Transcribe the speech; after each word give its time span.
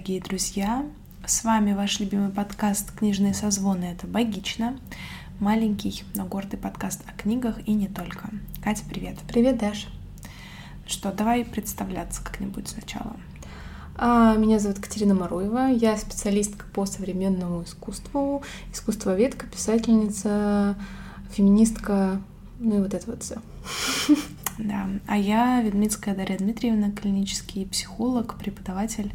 Дорогие 0.00 0.22
друзья! 0.22 0.86
С 1.26 1.44
вами 1.44 1.74
ваш 1.74 2.00
любимый 2.00 2.30
подкаст 2.30 2.90
«Книжные 2.92 3.34
созвоны»— 3.34 3.84
это 3.92 4.06
«Богично». 4.06 4.78
Маленький, 5.40 6.04
но 6.14 6.24
гордый 6.24 6.58
подкаст 6.58 7.02
о 7.06 7.12
книгах 7.12 7.56
и 7.66 7.74
не 7.74 7.86
только. 7.86 8.30
Катя, 8.64 8.82
привет! 8.88 9.18
Привет, 9.28 9.58
Даша! 9.58 9.88
Что, 10.86 11.12
давай 11.12 11.44
представляться 11.44 12.24
как-нибудь 12.24 12.68
сначала. 12.68 13.14
А, 13.94 14.36
меня 14.36 14.58
зовут 14.58 14.78
Катерина 14.78 15.14
Маруева, 15.14 15.68
я 15.70 15.98
специалистка 15.98 16.64
по 16.72 16.86
современному 16.86 17.64
искусству, 17.64 18.42
искусствоведка, 18.72 19.46
писательница, 19.48 20.78
феминистка, 21.30 22.22
ну 22.58 22.78
и 22.78 22.80
вот 22.80 22.94
это 22.94 23.06
вот 23.06 23.22
все. 23.22 23.36
Да, 24.58 24.88
а 25.06 25.16
я 25.16 25.62
Ведмицкая 25.62 26.14
Дарья 26.14 26.36
Дмитриевна, 26.36 26.90
клинический 26.90 27.66
психолог, 27.66 28.38
преподаватель 28.38 29.10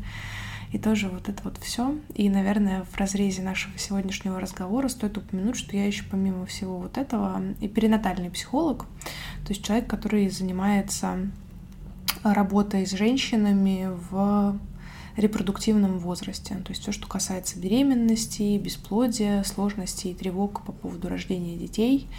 и 0.75 0.77
тоже 0.77 1.07
вот 1.07 1.29
это 1.29 1.41
вот 1.45 1.57
все. 1.57 1.97
И, 2.15 2.27
наверное, 2.27 2.83
в 2.83 2.97
разрезе 2.97 3.41
нашего 3.41 3.77
сегодняшнего 3.77 4.41
разговора 4.41 4.89
стоит 4.89 5.17
упомянуть, 5.17 5.55
что 5.55 5.77
я 5.77 5.85
еще 5.85 6.03
помимо 6.03 6.45
всего 6.45 6.79
вот 6.79 6.97
этого 6.97 7.41
и 7.61 7.69
перинатальный 7.69 8.29
психолог, 8.29 8.79
то 9.45 9.53
есть 9.53 9.63
человек, 9.63 9.87
который 9.87 10.29
занимается 10.29 11.31
работой 12.23 12.85
с 12.85 12.91
женщинами 12.91 13.89
в 14.09 14.59
репродуктивном 15.15 15.97
возрасте. 15.97 16.55
То 16.55 16.71
есть 16.71 16.81
все, 16.81 16.91
что 16.91 17.07
касается 17.07 17.57
беременности, 17.57 18.57
бесплодия, 18.57 19.43
сложностей 19.43 20.11
и 20.11 20.13
тревог 20.13 20.61
по 20.65 20.73
поводу 20.73 21.07
рождения 21.07 21.55
детей, 21.55 22.09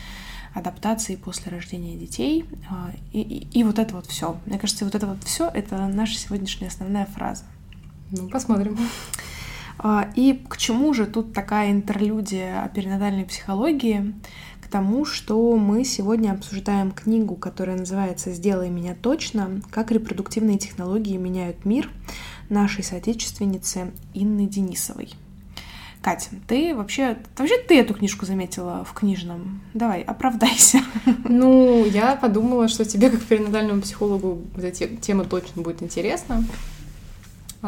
адаптации 0.55 1.17
после 1.17 1.53
рождения 1.53 1.95
детей. 1.95 2.47
А, 2.71 2.91
и, 3.13 3.21
и, 3.21 3.59
и 3.59 3.65
вот 3.65 3.79
это 3.79 3.95
вот 3.97 4.07
все. 4.07 4.41
Мне 4.47 4.59
кажется, 4.59 4.87
вот 4.87 4.95
это 4.95 5.07
вот 5.07 5.23
все 5.25 5.51
это 5.53 5.77
наша 5.89 6.17
сегодняшняя 6.17 6.69
основная 6.69 7.05
фраза. 7.05 7.45
Ну, 8.11 8.29
посмотрим. 8.29 8.79
А, 9.79 10.11
и 10.15 10.33
к 10.49 10.57
чему 10.57 10.95
же 10.95 11.07
тут 11.07 11.33
такая 11.33 11.71
интерлюдия 11.71 12.63
о 12.63 12.69
перинатальной 12.69 13.25
психологии? 13.25 14.15
К 14.61 14.69
тому, 14.69 15.05
что 15.05 15.57
мы 15.57 15.85
сегодня 15.85 16.33
обсуждаем 16.33 16.91
книгу, 16.91 17.37
которая 17.37 17.77
называется 17.77 18.33
«Сделай 18.33 18.69
меня 18.69 18.97
точно. 19.01 19.61
Как 19.71 19.93
репродуктивные 19.93 20.59
технологии 20.59 21.17
меняют 21.17 21.65
мир» 21.65 21.91
нашей 22.49 22.85
соотечественницы 22.85 23.93
Инны 24.15 24.47
Денисовой. 24.47 25.11
Катя, 26.03 26.31
ты 26.47 26.75
вообще, 26.75 27.17
вообще 27.37 27.59
ты 27.59 27.81
эту 27.81 27.95
книжку 27.95 28.27
заметила 28.27 28.85
в 28.85 28.93
книжном? 28.93 29.61
Давай, 29.75 30.03
оправдайся. 30.03 30.81
Ну, 31.29 31.85
я 31.85 32.15
подумала, 32.15 32.69
что 32.69 32.85
тебе, 32.85 33.11
как 33.11 33.21
перинатальному 33.23 33.83
психологу, 33.83 34.43
эта 34.57 34.71
тема 34.71 35.25
точно 35.25 35.63
будет 35.63 35.83
интересна. 35.83 36.45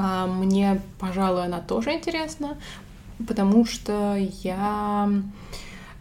А 0.01 0.29
мне, 0.29 0.81
пожалуй, 1.01 1.45
она 1.45 1.61
тоже 1.61 1.93
интересна, 1.93 2.57
потому 3.27 3.65
что 3.65 4.15
я 4.45 5.11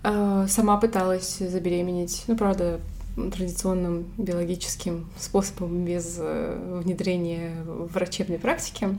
э, 0.04 0.46
сама 0.48 0.78
пыталась 0.78 1.38
забеременеть. 1.40 2.24
Ну, 2.28 2.38
правда, 2.38 2.80
традиционным 3.16 4.06
биологическим 4.20 5.08
способом 5.18 5.84
без 5.84 6.18
э, 6.20 6.82
внедрения 6.84 7.56
врачебной 7.66 8.38
практики. 8.38 8.96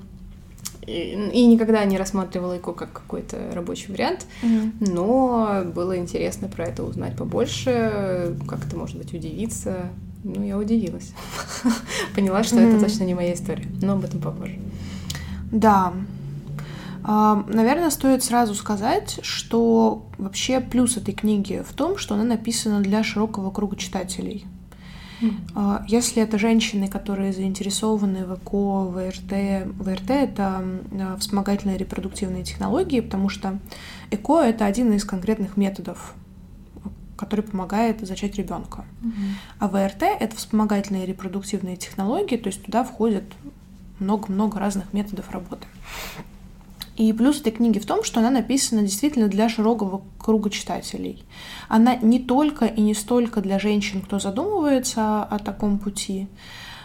И, 0.84 1.30
и 1.33 1.46
никогда 1.46 1.84
не 1.84 1.96
рассматривала 1.96 2.56
ЭКО 2.56 2.72
как 2.72 2.92
какой-то 2.92 3.52
рабочий 3.52 3.92
вариант, 3.92 4.27
mm-hmm. 4.42 4.72
но 4.80 5.62
было 5.72 5.96
интересно 5.96 6.48
про 6.48 6.64
это 6.64 6.83
узнать 6.83 7.16
побольше, 7.16 8.36
как-то, 8.48 8.77
может 8.77 8.98
быть, 8.98 9.14
удивиться. 9.14 9.90
Ну, 10.24 10.45
я 10.45 10.58
удивилась. 10.58 11.12
Поняла, 12.14 12.42
что 12.42 12.56
mm-hmm. 12.56 12.77
это 12.77 12.84
точно 12.84 13.05
не 13.05 13.14
моя 13.14 13.34
история, 13.34 13.67
но 13.80 13.95
об 13.95 14.05
этом 14.05 14.20
попозже. 14.20 14.58
Да, 15.51 15.95
а, 17.05 17.45
Наверное, 17.48 17.90
стоит 17.90 18.23
сразу 18.23 18.55
сказать, 18.55 19.20
что 19.23 20.06
вообще 20.18 20.61
плюс 20.61 20.96
этой 20.98 21.14
книги 21.14 21.64
в 21.67 21.73
том, 21.73 21.96
что 21.96 22.14
она 22.14 22.24
написана 22.24 22.80
для 22.80 23.02
широкого 23.02 23.51
круга 23.51 23.77
читателей. 23.77 24.45
Mm. 25.20 25.84
Если 25.89 26.23
это 26.23 26.39
женщины, 26.39 26.86
которые 26.86 27.33
заинтересованы 27.33 28.24
в 28.24 28.35
ЭКО, 28.35 28.90
ВРТ, 28.90 29.67
ВРТ— 29.79 30.11
это 30.11 30.62
а, 30.92 31.17
вспомогательные 31.18 31.79
репродуктивные 31.79 32.45
технологии, 32.45 33.00
потому 33.00 33.29
что 33.29 33.58
ЭКО— 34.11 34.42
это 34.45 34.67
один 34.67 34.92
из 34.92 35.05
конкретных 35.05 35.56
методов, 35.56 36.14
который 37.18 37.42
помогает 37.42 38.01
зачать 38.06 38.36
ребенка. 38.36 38.84
Mm-hmm. 39.02 39.33
А 39.58 39.68
ВРТ— 39.68 40.02
это 40.20 40.36
вспомогательные 40.36 41.05
репродуктивные 41.05 41.77
технологии, 41.77 42.36
то 42.36 42.46
есть 42.46 42.64
туда 42.64 42.84
входит 42.84 43.24
много-много 43.98 44.58
разных 44.58 44.92
методов 44.92 45.30
работы. 45.33 45.67
И 46.96 47.12
плюс 47.12 47.40
этой 47.40 47.52
книги 47.52 47.79
в 47.79 47.86
том, 47.86 48.02
что 48.02 48.20
она 48.20 48.30
написана 48.30 48.83
действительно 48.83 49.29
для 49.29 49.48
широкого 49.48 50.02
круга 50.18 50.51
читателей. 50.51 51.24
Она 51.68 51.95
не 51.96 52.18
только 52.18 52.67
и 52.67 52.80
не 52.80 52.95
столько 52.95 53.40
для 53.40 53.58
женщин, 53.58 54.02
кто 54.02 54.18
задумывается 54.18 55.23
о 55.23 55.39
таком 55.39 55.79
пути, 55.79 56.29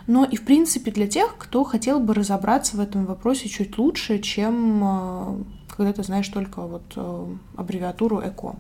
но 0.05 0.25
и, 0.25 0.35
в 0.35 0.44
принципе, 0.44 0.91
для 0.91 1.07
тех, 1.07 1.35
кто 1.38 1.63
хотел 1.63 2.00
бы 2.00 2.13
разобраться 2.13 2.77
в 2.77 2.79
этом 2.79 3.05
вопросе 3.05 3.50
чуть 3.50 3.77
лучше, 3.77 4.19
чем 4.19 4.81
э, 4.83 5.44
когда 5.69 5.94
ты 5.94 6.03
знаешь 6.03 6.27
только 6.27 6.61
вот 6.61 6.83
э, 6.95 7.27
аббревиатуру 7.55 8.19
ЭКО. 8.19 8.55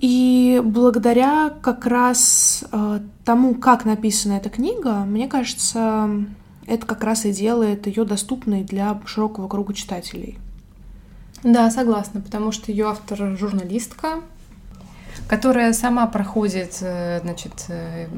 И 0.00 0.62
благодаря 0.64 1.52
как 1.60 1.84
раз 1.84 2.64
э, 2.72 3.00
тому, 3.24 3.54
как 3.54 3.84
написана 3.84 4.32
эта 4.34 4.48
книга, 4.48 5.04
мне 5.04 5.28
кажется, 5.28 6.08
это 6.66 6.86
как 6.86 7.04
раз 7.04 7.26
и 7.26 7.32
делает 7.32 7.86
ее 7.86 8.04
доступной 8.04 8.64
для 8.64 8.98
широкого 9.04 9.46
круга 9.46 9.74
читателей. 9.74 10.38
Да, 11.42 11.70
согласна, 11.70 12.22
потому 12.22 12.50
что 12.50 12.70
ее 12.70 12.86
автор 12.86 13.36
журналистка, 13.36 14.20
которая 15.30 15.72
сама 15.72 16.08
проходит, 16.08 16.78
э, 16.80 17.20
значит, 17.22 17.66
э, 17.68 18.08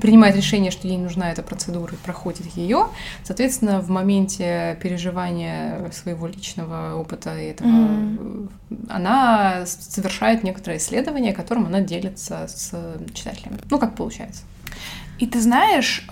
принимает 0.00 0.34
решение, 0.34 0.72
что 0.72 0.88
ей 0.88 0.98
нужна 0.98 1.30
эта 1.30 1.44
процедура, 1.44 1.92
и 1.92 1.96
проходит 1.96 2.44
ее. 2.56 2.88
Соответственно, 3.22 3.80
в 3.80 3.88
моменте 3.88 4.76
переживания 4.82 5.88
своего 5.92 6.26
личного 6.26 6.96
опыта 6.96 7.30
этого, 7.30 7.68
mm-hmm. 7.68 8.48
она 8.88 9.64
совершает 9.64 10.42
некоторое 10.42 10.78
исследование, 10.78 11.32
которым 11.32 11.66
она 11.66 11.82
делится 11.82 12.48
с 12.48 12.72
читателями. 13.14 13.58
Ну, 13.70 13.78
как 13.78 13.94
получается. 13.94 14.42
И 15.20 15.26
ты 15.28 15.40
знаешь, 15.40 16.04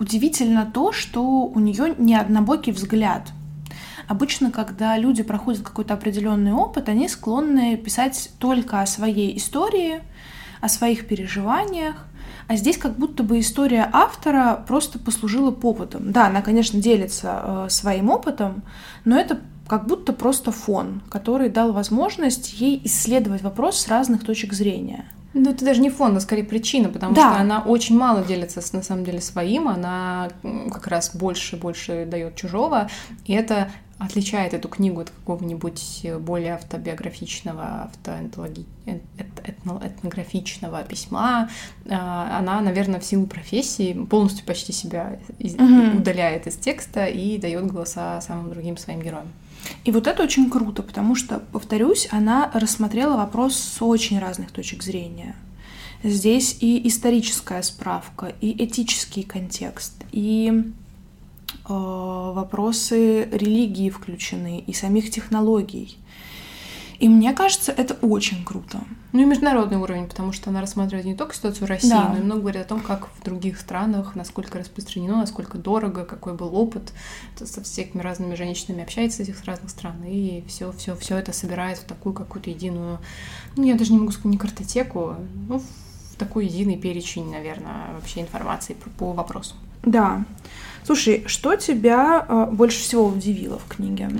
удивительно 0.00 0.70
то, 0.72 0.92
что 0.92 1.22
у 1.22 1.60
нее 1.60 1.94
не 1.98 2.16
однобокий 2.16 2.72
взгляд. 2.72 3.30
Обычно, 4.08 4.50
когда 4.50 4.96
люди 4.96 5.22
проходят 5.22 5.62
какой-то 5.62 5.94
определенный 5.94 6.52
опыт, 6.52 6.88
они 6.88 7.08
склонны 7.08 7.76
писать 7.76 8.30
только 8.38 8.80
о 8.80 8.86
своей 8.86 9.36
истории, 9.36 10.00
о 10.60 10.68
своих 10.68 11.06
переживаниях, 11.06 11.96
а 12.48 12.56
здесь 12.56 12.76
как 12.76 12.96
будто 12.96 13.22
бы 13.22 13.40
история 13.40 13.88
автора 13.92 14.64
просто 14.66 14.98
послужила 14.98 15.50
поводом. 15.50 16.12
Да, 16.12 16.26
она, 16.26 16.42
конечно, 16.42 16.80
делится 16.80 17.40
э, 17.42 17.66
своим 17.70 18.10
опытом, 18.10 18.62
но 19.04 19.18
это 19.18 19.40
как 19.66 19.86
будто 19.86 20.12
просто 20.12 20.52
фон, 20.52 21.02
который 21.08 21.48
дал 21.48 21.72
возможность 21.72 22.60
ей 22.60 22.80
исследовать 22.84 23.42
вопрос 23.42 23.78
с 23.78 23.88
разных 23.88 24.24
точек 24.24 24.52
зрения. 24.52 25.06
Ну, 25.34 25.50
это 25.50 25.64
даже 25.64 25.80
не 25.80 25.88
фон, 25.88 26.14
а 26.16 26.20
скорее 26.20 26.44
причина, 26.44 26.90
потому 26.90 27.14
да. 27.14 27.32
что 27.32 27.40
она 27.40 27.60
очень 27.60 27.96
мало 27.96 28.22
делится 28.22 28.60
с, 28.60 28.74
на 28.74 28.82
самом 28.82 29.04
деле 29.04 29.20
своим, 29.20 29.66
она 29.66 30.28
как 30.70 30.88
раз 30.88 31.14
больше 31.14 31.56
больше 31.56 32.04
дает 32.04 32.36
чужого, 32.36 32.90
и 33.24 33.32
это 33.32 33.70
отличает 34.04 34.54
эту 34.54 34.68
книгу 34.68 35.00
от 35.00 35.10
какого-нибудь 35.10 36.06
более 36.20 36.54
автобиографичного, 36.54 37.84
автоэнтологи... 37.84 38.66
этнографичного 38.86 40.82
письма. 40.82 41.50
А, 41.88 42.38
она, 42.38 42.60
наверное, 42.60 43.00
в 43.00 43.04
силу 43.04 43.26
профессии 43.26 43.92
полностью 43.92 44.44
почти 44.44 44.72
себя 44.72 45.18
из... 45.38 45.54
угу. 45.54 45.98
удаляет 45.98 46.46
из 46.46 46.56
текста 46.56 47.06
и 47.06 47.38
дает 47.38 47.66
голоса 47.66 48.20
самым 48.20 48.50
другим 48.50 48.76
своим 48.76 49.00
героям. 49.02 49.28
И 49.84 49.92
вот 49.92 50.06
это 50.06 50.22
очень 50.22 50.50
круто, 50.50 50.82
потому 50.82 51.14
что, 51.14 51.38
повторюсь, 51.52 52.08
она 52.10 52.50
рассмотрела 52.52 53.16
вопрос 53.16 53.56
с 53.56 53.82
очень 53.82 54.18
разных 54.18 54.50
точек 54.50 54.82
зрения. 54.82 55.36
Здесь 56.02 56.56
и 56.60 56.88
историческая 56.88 57.62
справка, 57.62 58.32
и 58.40 58.64
этический 58.64 59.22
контекст, 59.22 59.94
и 60.10 60.52
э, 60.52 60.81
вопросы 61.68 63.24
религии 63.24 63.90
включены, 63.90 64.64
и 64.66 64.72
самих 64.72 65.10
технологий. 65.10 65.98
И 67.02 67.08
мне 67.08 67.32
кажется, 67.32 67.72
это 67.72 67.94
очень 67.94 68.44
круто. 68.44 68.78
Ну 69.10 69.22
и 69.22 69.24
международный 69.24 69.76
уровень, 69.76 70.06
потому 70.06 70.30
что 70.30 70.50
она 70.50 70.60
рассматривает 70.60 71.04
не 71.04 71.16
только 71.16 71.34
ситуацию 71.34 71.66
в 71.66 71.68
России, 71.68 71.90
да. 71.90 72.10
но 72.10 72.18
и 72.18 72.22
много 72.22 72.42
говорит 72.42 72.62
о 72.62 72.64
том, 72.64 72.80
как 72.80 73.08
в 73.08 73.24
других 73.24 73.58
странах, 73.58 74.14
насколько 74.14 74.56
распространено, 74.56 75.16
насколько 75.16 75.58
дорого, 75.58 76.04
какой 76.04 76.34
был 76.34 76.54
опыт. 76.54 76.92
Со 77.36 77.60
всеми 77.64 78.00
разными 78.00 78.36
женщинами 78.36 78.84
общается 78.84 79.22
из 79.22 79.28
этих 79.30 79.44
разных 79.46 79.70
стран, 79.70 79.96
и 80.06 80.44
все, 80.46 80.70
все, 80.70 80.94
все 80.94 81.16
это 81.16 81.32
собирает 81.32 81.78
в 81.78 81.84
такую 81.84 82.12
какую-то 82.14 82.50
единую, 82.50 83.00
ну 83.56 83.64
я 83.64 83.74
даже 83.74 83.92
не 83.92 83.98
могу 83.98 84.12
сказать, 84.12 84.30
не 84.30 84.38
картотеку, 84.38 85.16
ну 85.48 85.58
в 85.58 86.16
такой 86.18 86.46
единый 86.46 86.76
перечень, 86.76 87.28
наверное, 87.32 87.94
вообще 87.94 88.20
информации 88.20 88.74
по, 88.74 88.90
по 88.90 89.12
вопросу. 89.12 89.56
Да. 89.84 90.24
Слушай, 90.84 91.24
что 91.26 91.56
тебя 91.56 92.26
э, 92.28 92.46
больше 92.52 92.80
всего 92.80 93.06
удивило 93.06 93.58
в 93.58 93.66
книге? 93.66 94.10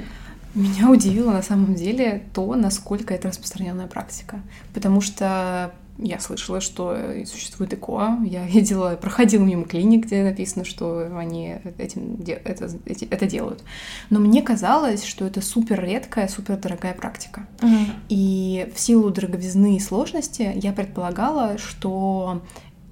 Меня 0.54 0.90
удивило 0.90 1.32
на 1.32 1.42
самом 1.42 1.74
деле 1.74 2.24
то, 2.34 2.54
насколько 2.54 3.14
это 3.14 3.28
распространенная 3.28 3.86
практика. 3.86 4.40
Потому 4.74 5.00
что 5.00 5.72
я 5.98 6.18
слышала, 6.20 6.60
что 6.60 6.96
существует 7.26 7.72
ЭКО. 7.72 8.18
Я 8.24 8.44
видела, 8.46 8.96
проходила 8.96 9.42
мимо 9.42 9.64
клиник, 9.64 10.06
где 10.06 10.22
написано, 10.22 10.64
что 10.64 11.10
они 11.16 11.56
этим, 11.78 12.18
это, 12.44 12.70
это 13.10 13.26
делают. 13.26 13.62
Но 14.10 14.20
мне 14.20 14.42
казалось, 14.42 15.04
что 15.04 15.24
это 15.26 15.40
супер 15.40 15.82
редкая, 15.82 16.28
супер 16.28 16.56
дорогая 16.56 16.94
практика. 16.94 17.46
Угу. 17.62 17.76
И 18.08 18.70
в 18.74 18.80
силу 18.80 19.10
дороговизны 19.10 19.76
и 19.76 19.80
сложности 19.80 20.52
я 20.54 20.72
предполагала, 20.72 21.58
что 21.58 22.42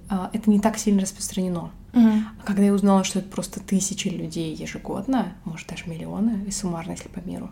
а, 0.09 0.29
это 0.33 0.49
не 0.49 0.59
так 0.59 0.77
сильно 0.77 1.01
распространено. 1.01 1.71
Угу. 1.93 2.09
А 2.41 2.45
когда 2.45 2.63
я 2.63 2.73
узнала, 2.73 3.03
что 3.03 3.19
это 3.19 3.29
просто 3.29 3.59
тысячи 3.59 4.07
людей 4.07 4.55
ежегодно, 4.55 5.33
может 5.45 5.67
даже 5.67 5.87
миллионы, 5.87 6.43
и 6.47 6.51
суммарно, 6.51 6.91
если 6.91 7.09
по 7.09 7.19
миру, 7.19 7.49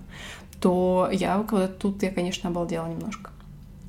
то 0.61 1.09
я 1.11 1.37
вот 1.37 1.79
тут 1.79 2.03
я, 2.03 2.11
конечно, 2.11 2.49
обалдела 2.49 2.87
немножко 2.87 3.31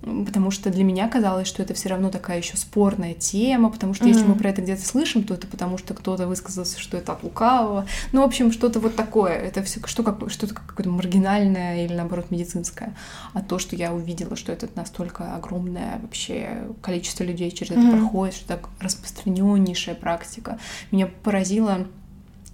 потому 0.02 0.50
что 0.50 0.70
для 0.70 0.82
меня 0.82 1.08
казалось, 1.08 1.46
что 1.46 1.62
это 1.62 1.74
все 1.74 1.90
равно 1.90 2.10
такая 2.10 2.38
еще 2.38 2.56
спорная 2.56 3.14
тема, 3.14 3.70
потому 3.70 3.92
что 3.92 4.04
mm-hmm. 4.04 4.08
если 4.08 4.24
мы 4.24 4.34
про 4.34 4.48
это 4.48 4.62
где-то 4.62 4.84
слышим, 4.84 5.24
то 5.24 5.34
это 5.34 5.46
потому 5.46 5.76
что 5.78 5.92
кто-то 5.94 6.26
высказался, 6.26 6.78
что 6.78 6.96
это 6.96 7.12
от 7.12 7.22
лукавого. 7.22 7.86
Ну, 8.12 8.22
в 8.22 8.24
общем, 8.24 8.50
что-то 8.50 8.80
вот 8.80 8.96
такое. 8.96 9.32
Это 9.32 9.62
все 9.62 9.80
что 9.86 10.02
как, 10.02 10.30
что-то 10.30 10.54
какое-то 10.54 10.90
маргинальное 10.90 11.84
или 11.84 11.94
наоборот 11.94 12.30
медицинское. 12.30 12.94
А 13.34 13.42
то, 13.42 13.58
что 13.58 13.76
я 13.76 13.92
увидела, 13.92 14.36
что 14.36 14.52
это 14.52 14.68
настолько 14.74 15.34
огромное 15.34 15.98
вообще 16.00 16.62
количество 16.80 17.24
людей 17.24 17.50
через 17.50 17.72
mm-hmm. 17.72 17.88
это 17.88 17.96
проходит, 17.96 18.34
что 18.34 18.48
так 18.48 18.68
распространеннейшая 18.80 19.94
практика, 19.94 20.58
меня 20.90 21.06
поразило 21.06 21.86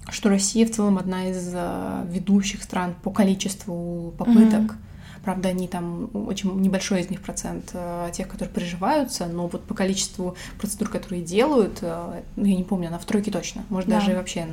что 0.09 0.29
Россия 0.29 0.65
в 0.67 0.71
целом 0.71 0.99
одна 0.99 1.31
из 1.31 1.51
э, 1.53 2.05
ведущих 2.09 2.63
стран 2.63 2.95
по 3.03 3.11
количеству 3.11 4.15
попыток 4.17 4.61
mm-hmm 4.61 4.86
Правда, 5.27 5.49
они 5.49 5.67
там, 5.67 6.09
очень 6.15 6.57
небольшой 6.61 7.01
из 7.01 7.11
них 7.11 7.21
процент 7.21 7.71
э, 7.73 8.11
тех, 8.13 8.29
которые 8.29 8.49
приживаются, 8.55 9.27
но 9.27 9.49
вот 9.49 9.65
по 9.65 9.75
количеству 9.75 10.37
процедур, 10.57 10.89
которые 10.89 11.21
делают, 11.21 11.79
э, 11.83 12.23
ну, 12.37 12.45
я 12.45 12.55
не 12.55 12.63
помню, 12.63 12.87
она 12.87 13.01
в 13.01 13.05
тройке 13.07 13.33
точно, 13.33 13.65
может, 13.69 13.89
да. 13.89 13.97
даже 13.99 14.15
вообще 14.15 14.47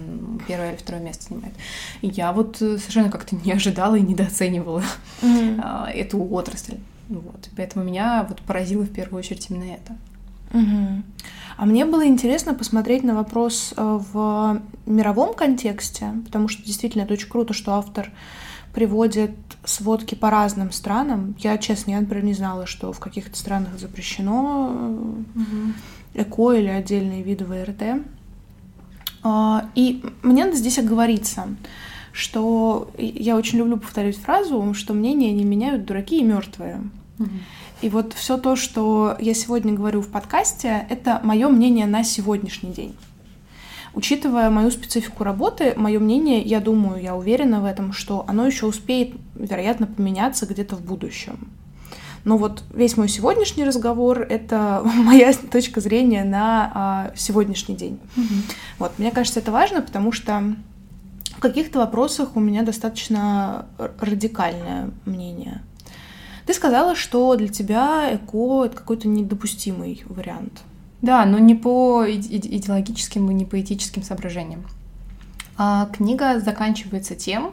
первое 0.48 0.72
или 0.72 0.78
второе 0.78 1.04
место 1.04 1.26
занимает. 1.30 1.54
И 2.02 2.08
я 2.08 2.34
вот 2.34 2.60
э, 2.60 2.80
совершенно 2.80 3.12
как-то 3.12 3.36
не 3.36 3.52
ожидала 3.52 3.94
и 3.94 4.02
недооценивала 4.02 4.82
mm-hmm. 5.22 5.92
эту 5.92 6.24
отрасль. 6.34 6.78
Вот. 7.08 7.50
Поэтому 7.56 7.86
меня 7.86 8.26
вот 8.28 8.42
поразило 8.42 8.82
в 8.82 8.92
первую 8.92 9.20
очередь 9.20 9.46
именно 9.52 9.74
это. 9.74 9.96
Угу. 10.54 11.04
А 11.58 11.66
мне 11.66 11.86
было 11.86 12.08
интересно 12.08 12.56
посмотреть 12.56 13.04
на 13.04 13.14
вопрос 13.14 13.76
в 13.78 14.60
мировом 14.88 15.36
контексте, 15.36 16.14
потому 16.26 16.48
что 16.48 16.64
действительно 16.64 17.04
это 17.04 17.14
очень 17.14 17.30
круто, 17.30 17.54
что 17.54 17.74
автор 17.74 18.12
приводит 18.74 19.32
сводки 19.64 20.16
по 20.16 20.30
разным 20.30 20.72
странам. 20.72 21.36
Я, 21.40 21.58
честно, 21.58 21.92
я, 21.92 22.02
например, 22.02 22.26
не 22.26 22.34
знала, 22.34 22.66
что 22.66 22.92
в 22.92 23.00
каких-то 23.00 23.38
странах 23.38 23.80
запрещено 23.80 24.72
угу. 25.36 25.74
ЭКО 26.16 26.54
или 26.54 26.68
отдельные 26.68 27.22
виды 27.24 27.46
ВРТ. 27.46 28.04
А, 29.24 29.70
и 29.76 30.04
мне 30.22 30.46
надо 30.46 30.58
здесь 30.58 30.80
оговориться, 30.80 31.48
что 32.12 32.92
я 32.98 33.38
очень 33.38 33.60
люблю 33.60 33.78
повторять 33.78 34.18
фразу, 34.18 34.74
что 34.74 34.94
мнения 34.94 35.32
не 35.32 35.44
меняют 35.44 35.86
дураки 35.86 36.20
и 36.20 36.24
мертвые. 36.24 36.82
Угу. 37.20 37.30
И 37.84 37.90
вот 37.90 38.14
все 38.14 38.38
то, 38.38 38.56
что 38.56 39.16
я 39.20 39.34
сегодня 39.34 39.74
говорю 39.74 40.02
в 40.02 40.08
подкасте, 40.08 40.88
это 40.90 41.20
мое 41.24 41.48
мнение 41.50 41.86
на 41.86 42.04
сегодняшний 42.04 42.72
день. 42.72 42.96
Учитывая 43.94 44.50
мою 44.50 44.72
специфику 44.72 45.24
работы, 45.24 45.74
мое 45.76 46.00
мнение, 46.00 46.42
я 46.42 46.60
думаю, 46.60 47.02
я 47.02 47.16
уверена 47.16 47.62
в 47.62 47.66
этом, 47.66 47.94
что 47.94 48.26
оно 48.28 48.46
еще 48.48 48.66
успеет, 48.66 49.14
вероятно, 49.36 49.86
поменяться 49.86 50.48
где-то 50.48 50.76
в 50.76 50.82
будущем. 50.82 51.52
Но 52.26 52.38
вот 52.38 52.64
весь 52.74 52.98
мой 52.98 53.08
сегодняшний 53.08 53.66
разговор— 53.66 54.22
это 54.30 54.82
моя 54.96 55.32
точка 55.34 55.80
зрения 55.80 56.24
на 56.24 56.72
а, 56.74 57.12
сегодняшний 57.16 57.76
день. 57.76 58.00
Mm-hmm. 58.16 58.54
Вот, 58.80 58.92
мне 58.98 59.12
кажется, 59.12 59.40
это 59.40 59.52
важно, 59.52 59.82
потому 59.82 60.12
что 60.12 60.56
в 61.38 61.40
каких-то 61.40 61.80
вопросах 61.80 62.36
у 62.36 62.40
меня 62.40 62.64
достаточно 62.64 63.68
радикальное 64.00 64.90
мнение. 65.06 65.62
Ты 66.46 66.54
сказала, 66.54 66.96
что 66.96 67.36
для 67.36 67.48
тебя 67.48 68.10
ЭКО— 68.16 68.66
это 68.66 68.78
какой-то 68.78 69.08
недопустимый 69.08 70.04
вариант. 70.06 70.62
Да, 71.04 71.26
но 71.26 71.38
не 71.38 71.54
по 71.54 72.06
идеологическим 72.10 73.30
и 73.30 73.34
не 73.34 73.44
по 73.44 73.60
этическим 73.60 74.04
соображениям. 74.04 74.64
А 75.58 75.88
книга 75.88 76.40
заканчивается 76.40 77.14
тем, 77.14 77.52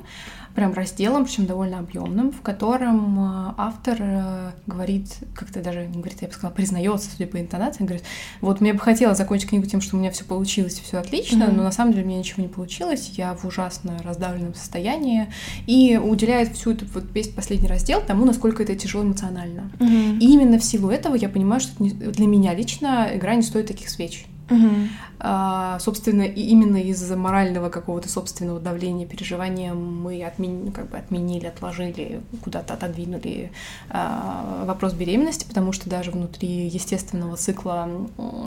прям 0.60 0.74
разделом, 0.74 1.24
причем 1.24 1.46
довольно 1.46 1.78
объемным, 1.78 2.32
в 2.32 2.42
котором 2.42 3.18
э, 3.18 3.54
автор 3.56 3.96
э, 3.98 4.50
говорит, 4.66 5.06
как-то 5.34 5.62
даже 5.62 5.86
не 5.86 5.94
говорит, 5.94 6.20
я 6.20 6.28
бы 6.28 6.34
сказала, 6.34 6.52
признается, 6.52 7.08
судя 7.10 7.26
по 7.26 7.40
интонации, 7.40 7.84
говорит, 7.84 8.04
вот 8.42 8.60
мне 8.60 8.74
бы 8.74 8.78
хотелось 8.78 9.16
закончить 9.16 9.48
книгу 9.48 9.64
тем, 9.64 9.80
что 9.80 9.96
у 9.96 9.98
меня 9.98 10.10
все 10.10 10.24
получилось, 10.24 10.78
все 10.78 10.98
отлично, 10.98 11.44
mm-hmm. 11.44 11.56
но 11.56 11.62
на 11.62 11.72
самом 11.72 11.92
деле 11.92 12.04
у 12.04 12.08
меня 12.08 12.18
ничего 12.18 12.42
не 12.42 12.50
получилось, 12.50 13.10
я 13.14 13.34
в 13.34 13.46
ужасно 13.46 13.96
раздавленном 14.04 14.54
состоянии, 14.54 15.32
и 15.66 15.96
уделяет 15.96 16.54
всю 16.54 16.72
эту 16.72 16.84
вот 16.92 17.04
весь 17.14 17.28
последний 17.28 17.66
раздел 17.68 18.02
тому, 18.06 18.26
насколько 18.26 18.62
это 18.62 18.76
тяжело 18.76 19.02
эмоционально. 19.02 19.70
Mm-hmm. 19.78 20.18
И 20.18 20.26
именно 20.26 20.58
в 20.58 20.64
силу 20.64 20.90
этого 20.90 21.14
я 21.14 21.30
понимаю, 21.30 21.62
что 21.62 21.72
для 21.82 22.26
меня 22.26 22.52
лично 22.52 23.08
игра 23.14 23.34
не 23.34 23.42
стоит 23.42 23.68
таких 23.68 23.88
свеч. 23.88 24.26
Угу. 24.50 24.88
А, 25.23 25.79
собственно, 25.81 26.23
и 26.23 26.41
именно 26.41 26.79
из-за 26.79 27.14
морального 27.14 27.69
какого-то 27.69 28.08
собственного 28.08 28.58
давления, 28.58 29.06
переживания 29.06 29.75
мы 29.75 30.23
отмен... 30.25 30.73
как 30.73 30.88
бы 30.88 30.97
отменили, 30.97 31.47
отложили, 31.47 32.23
куда-то 32.43 32.75
отодвинули 32.75 33.52
а, 33.91 34.64
вопрос 34.64 34.94
беременности, 34.94 35.47
потому 35.47 35.73
что 35.73 35.91
даже 35.91 36.11
внутри 36.11 36.69
естественного 36.69 37.37
цикла 37.37 37.88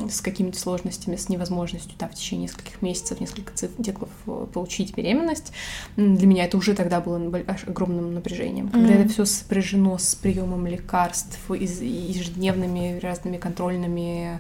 с 0.10 0.20
какими-то 0.22 0.60
сложностями, 0.60 1.16
с 1.16 1.30
невозможностью 1.30 1.94
там, 1.98 2.10
в 2.10 2.16
течение 2.16 2.46
нескольких 2.46 2.82
месяцев, 2.82 3.20
несколько 3.22 3.54
циклов 3.54 4.10
э, 4.26 4.48
получить 4.52 4.96
беременность, 4.96 5.54
для 5.96 6.28
меня 6.28 6.46
это 6.46 6.58
уже 6.58 6.74
тогда 6.74 7.02
было 7.02 7.22
огромным 7.68 8.16
напряжением. 8.16 8.70
Когда 8.70 8.94
mm-hmm. 8.94 9.06
это 9.06 9.14
все 9.14 9.26
сопряжено 9.26 9.98
с 10.00 10.16
приемом 10.16 10.66
лекарств, 10.66 11.40
ежедневными 11.50 13.00
разными 13.00 13.38
контрольными 13.38 14.40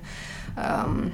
эм, 0.57 1.13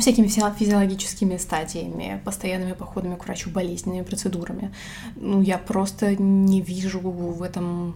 всякими 0.00 0.26
физиологическими 0.26 1.36
стадиями, 1.36 2.20
постоянными 2.24 2.72
походами 2.72 3.16
к 3.16 3.24
врачу, 3.24 3.50
болезненными 3.50 4.02
процедурами. 4.02 4.72
Ну, 5.16 5.42
я 5.42 5.58
просто 5.58 6.16
не 6.16 6.60
вижу 6.60 7.00
в 7.00 7.42
этом 7.42 7.94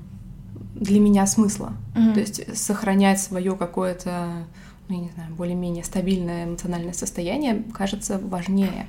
для 0.75 1.01
меня 1.01 1.27
смысла. 1.27 1.73
Mm-hmm. 1.95 2.15
То 2.15 2.21
есть 2.21 2.59
сохранять 2.59 3.21
свое 3.21 3.57
какое-то 3.57 4.47
ну, 4.91 4.97
я 4.97 5.03
не 5.03 5.11
знаю, 5.15 5.35
более-менее 5.35 5.85
стабильное 5.85 6.47
эмоциональное 6.47 6.93
состояние 6.93 7.63
кажется 7.73 8.19
важнее. 8.19 8.87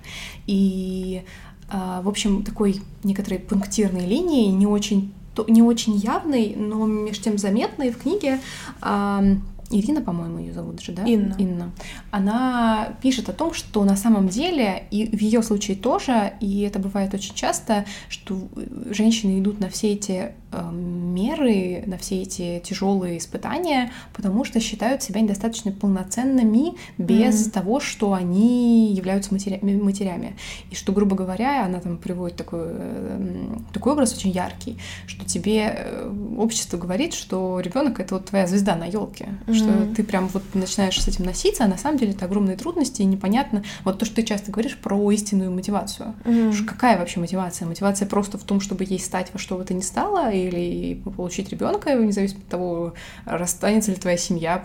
И, 0.48 1.24
э, 1.72 2.02
в 2.02 2.10
общем, 2.10 2.44
такой 2.44 2.82
некоторой 3.04 3.38
пунктирной 3.40 4.08
линии, 4.08 4.48
не 4.48 4.66
очень, 4.66 5.14
не 5.48 5.62
очень 5.62 5.96
явной, 5.96 6.56
но 6.58 6.88
между 6.88 7.24
тем 7.24 7.38
заметной 7.38 7.92
в 7.92 8.00
книге 8.00 8.40
э, 8.82 9.36
Ирина, 9.72 10.02
по-моему, 10.02 10.40
ее 10.40 10.54
зовут 10.54 10.82
же, 10.82 10.92
да? 10.92 11.04
Инна. 11.04 11.36
Инна. 11.38 11.72
Она 12.12 12.98
пишет 13.02 13.30
о 13.30 13.34
том, 13.34 13.54
что 13.54 13.84
на 13.84 13.96
самом 13.96 14.28
деле, 14.28 14.84
и 14.92 15.06
в 15.16 15.22
ее 15.22 15.42
случае 15.42 15.78
тоже, 15.78 16.34
и 16.40 16.62
это 16.62 16.80
бывает 16.80 17.14
очень 17.14 17.34
часто, 17.34 17.86
что 18.10 18.50
женщины 18.90 19.40
идут 19.40 19.60
на 19.60 19.70
все 19.70 19.94
эти 19.94 20.12
э, 20.12 20.32
меры, 20.52 21.84
на 21.86 21.98
все 21.98 22.22
эти 22.22 22.62
тяжелые 22.64 23.18
испытания, 23.18 23.92
потому 24.14 24.44
что 24.44 24.60
считают 24.60 25.02
себя 25.02 25.22
недостаточно 25.22 25.72
полноценными 25.72 26.74
без 26.98 27.48
mm-hmm. 27.48 27.52
того, 27.52 27.80
что 27.80 28.14
они 28.14 28.94
являются 28.94 29.34
матери- 29.34 29.62
матерями. 29.62 30.36
И 30.70 30.76
что, 30.76 30.92
грубо 30.92 31.16
говоря, 31.16 31.66
она 31.66 31.80
там 31.80 31.98
приводит 31.98 32.38
такой, 32.38 32.62
э, 32.64 33.58
такой 33.74 33.94
образ 33.94 34.14
очень 34.14 34.32
яркий, 34.32 34.78
что 35.08 35.26
тебе 35.26 35.74
э, 35.76 36.14
общество 36.38 36.78
говорит, 36.78 37.14
что 37.14 37.60
ребенок 37.60 38.00
это 38.00 38.16
вот 38.16 38.26
твоя 38.26 38.48
звезда 38.48 38.76
на 38.76 38.86
елке, 38.86 39.30
mm-hmm 39.48 39.62
что 39.62 39.96
ты 39.96 40.04
прям 40.04 40.28
вот 40.28 40.44
начинаешь 40.54 41.00
с 41.02 41.08
этим 41.08 41.26
носиться, 41.26 41.66
а 41.66 41.68
на 41.68 41.78
самом 41.78 41.98
деле 41.98 42.12
это 42.12 42.26
огромные 42.26 42.58
трудности 42.58 43.02
и 43.02 43.06
непонятно. 43.06 43.64
Вот 43.84 44.00
то, 44.00 44.06
что 44.06 44.16
ты 44.16 44.24
часто 44.24 44.52
говоришь 44.52 44.78
про 44.78 45.12
истинную 45.12 45.52
мотивацию. 45.52 46.16
Mm-hmm. 46.24 46.66
Какая 46.66 46.98
вообще 46.98 47.20
мотивация? 47.20 47.68
Мотивация 47.68 48.08
просто 48.08 48.38
в 48.38 48.44
том, 48.44 48.60
чтобы 48.60 48.84
ей 48.84 49.00
стать 49.00 49.32
во 49.34 49.40
что 49.40 49.58
бы 49.58 49.64
то 49.64 49.74
ни 49.74 49.82
стало, 49.82 50.32
или 50.48 50.96
получить 50.96 51.50
ребенка, 51.50 51.94
независимо 51.96 52.42
от 52.42 52.48
того, 52.48 52.94
расстанется 53.26 53.92
ли 53.92 53.98
твоя 53.98 54.18
семья, 54.18 54.64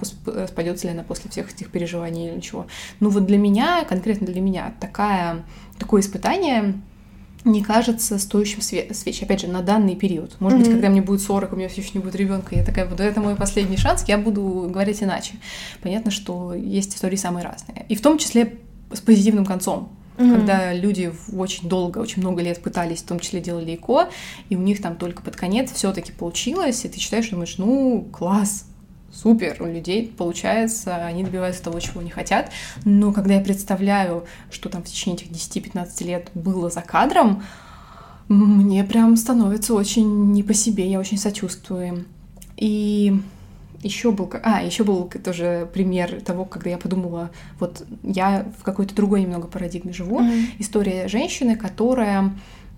спадется 0.49 0.87
ли 0.87 0.93
она 0.93 1.03
после 1.03 1.31
всех 1.31 1.53
этих 1.53 1.71
переживаний 1.71 2.29
или 2.29 2.37
ничего. 2.37 2.67
Ну 3.01 3.11
вот 3.11 3.27
для 3.27 3.39
меня, 3.39 3.85
конкретно 3.85 4.27
для 4.27 4.41
меня, 4.41 4.75
такая, 4.81 5.45
такое 5.79 6.01
испытание 6.01 6.75
не 7.45 7.63
кажется 7.63 8.19
стоящим 8.19 8.61
свеч. 8.61 9.23
Опять 9.23 9.43
же, 9.43 9.47
на 9.47 9.63
данный 9.63 9.95
период. 9.95 10.37
Может 10.41 10.59
mm-hmm. 10.59 10.63
быть, 10.63 10.73
когда 10.73 10.89
мне 10.89 11.01
будет 11.01 11.21
40, 11.21 11.53
у 11.53 11.57
меня 11.57 11.69
все 11.69 11.81
еще 11.81 11.93
не 11.95 12.01
будет 12.01 12.17
ребенка, 12.17 12.57
я 12.57 12.65
такая 12.65 12.87
буду, 12.87 13.05
это 13.05 13.21
мой 13.21 13.37
последний 13.37 13.77
шанс, 13.77 14.05
я 14.09 14.19
буду 14.19 14.69
говорить 14.69 15.01
иначе. 15.03 15.35
Понятно, 15.81 16.11
что 16.11 16.55
есть 16.55 16.97
истории 16.97 17.17
самые 17.17 17.45
разные. 17.45 17.87
И 17.89 17.95
в 17.95 18.03
том 18.03 18.19
числе 18.19 18.59
с 18.93 19.01
позитивным 19.01 19.45
концом. 19.45 19.91
Mm-hmm. 20.17 20.37
Когда 20.37 20.73
люди 20.73 21.13
очень 21.33 21.69
долго, 21.69 21.99
очень 21.99 22.23
много 22.23 22.43
лет 22.43 22.63
пытались, 22.63 23.03
в 23.03 23.07
том 23.07 23.21
числе 23.21 23.41
делали 23.41 23.75
ЭКО, 23.75 24.09
и 24.49 24.57
у 24.57 24.61
них 24.61 24.81
там 24.81 24.97
только 24.97 25.23
под 25.23 25.37
конец 25.37 25.73
все-таки 25.73 26.13
получилось, 26.13 26.85
и 26.85 26.89
ты 26.89 26.99
читаешь, 26.99 27.29
думаешь, 27.29 27.59
ну, 27.59 28.07
класс, 28.13 28.67
супер, 29.13 29.57
у 29.61 29.67
людей 29.67 30.13
получается, 30.17 30.97
они 31.05 31.25
добиваются 31.25 31.63
того, 31.63 31.81
чего 31.81 32.01
они 32.01 32.11
хотят. 32.11 32.51
Но 32.85 33.13
когда 33.13 33.35
я 33.35 33.41
представляю, 33.41 34.25
что 34.51 34.69
там 34.69 34.83
в 34.83 34.87
течение 34.87 35.21
этих 35.21 35.31
10-15 35.31 36.05
лет 36.05 36.31
было 36.35 36.71
за 36.71 36.83
кадром, 36.83 37.43
мне 38.29 38.83
прям 38.85 39.17
становится 39.17 39.75
очень 39.75 40.33
не 40.33 40.43
по 40.43 40.53
себе, 40.53 40.91
я 40.91 40.99
очень 40.99 41.19
сочувствую. 41.19 42.05
И 42.57 43.21
еще 43.87 44.13
был, 44.13 44.31
а, 44.43 44.63
еще 44.63 44.85
был 44.85 45.11
тоже 45.25 45.69
пример 45.73 46.21
того, 46.21 46.45
когда 46.45 46.71
я 46.71 46.79
подумала, 46.79 47.31
вот 47.59 47.85
я 48.03 48.47
в 48.59 48.63
какой-то 48.63 48.95
другой 48.95 49.23
немного 49.23 49.49
парадигме 49.49 49.93
живу. 49.93 50.21
Mm-hmm. 50.21 50.47
История 50.59 51.09
женщины, 51.09 51.57
которая 51.57 52.33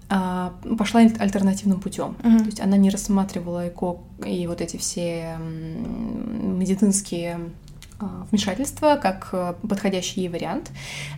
а, 0.08 0.54
пошла 0.78 1.00
альтернативным 1.00 1.80
путем. 1.80 2.16
Mm-hmm. 2.22 2.38
То 2.38 2.44
есть 2.44 2.60
она 2.60 2.76
не 2.76 2.90
рассматривала 2.90 3.68
ЭКО 3.68 3.98
и 4.24 4.46
вот 4.46 4.60
эти 4.60 4.76
все 4.76 5.36
медицинские 5.38 7.40
а, 8.00 8.26
вмешательства 8.30 8.96
как 9.02 9.30
э, 9.32 9.54
подходящий 9.68 10.20
ей 10.20 10.28
вариант. 10.28 10.70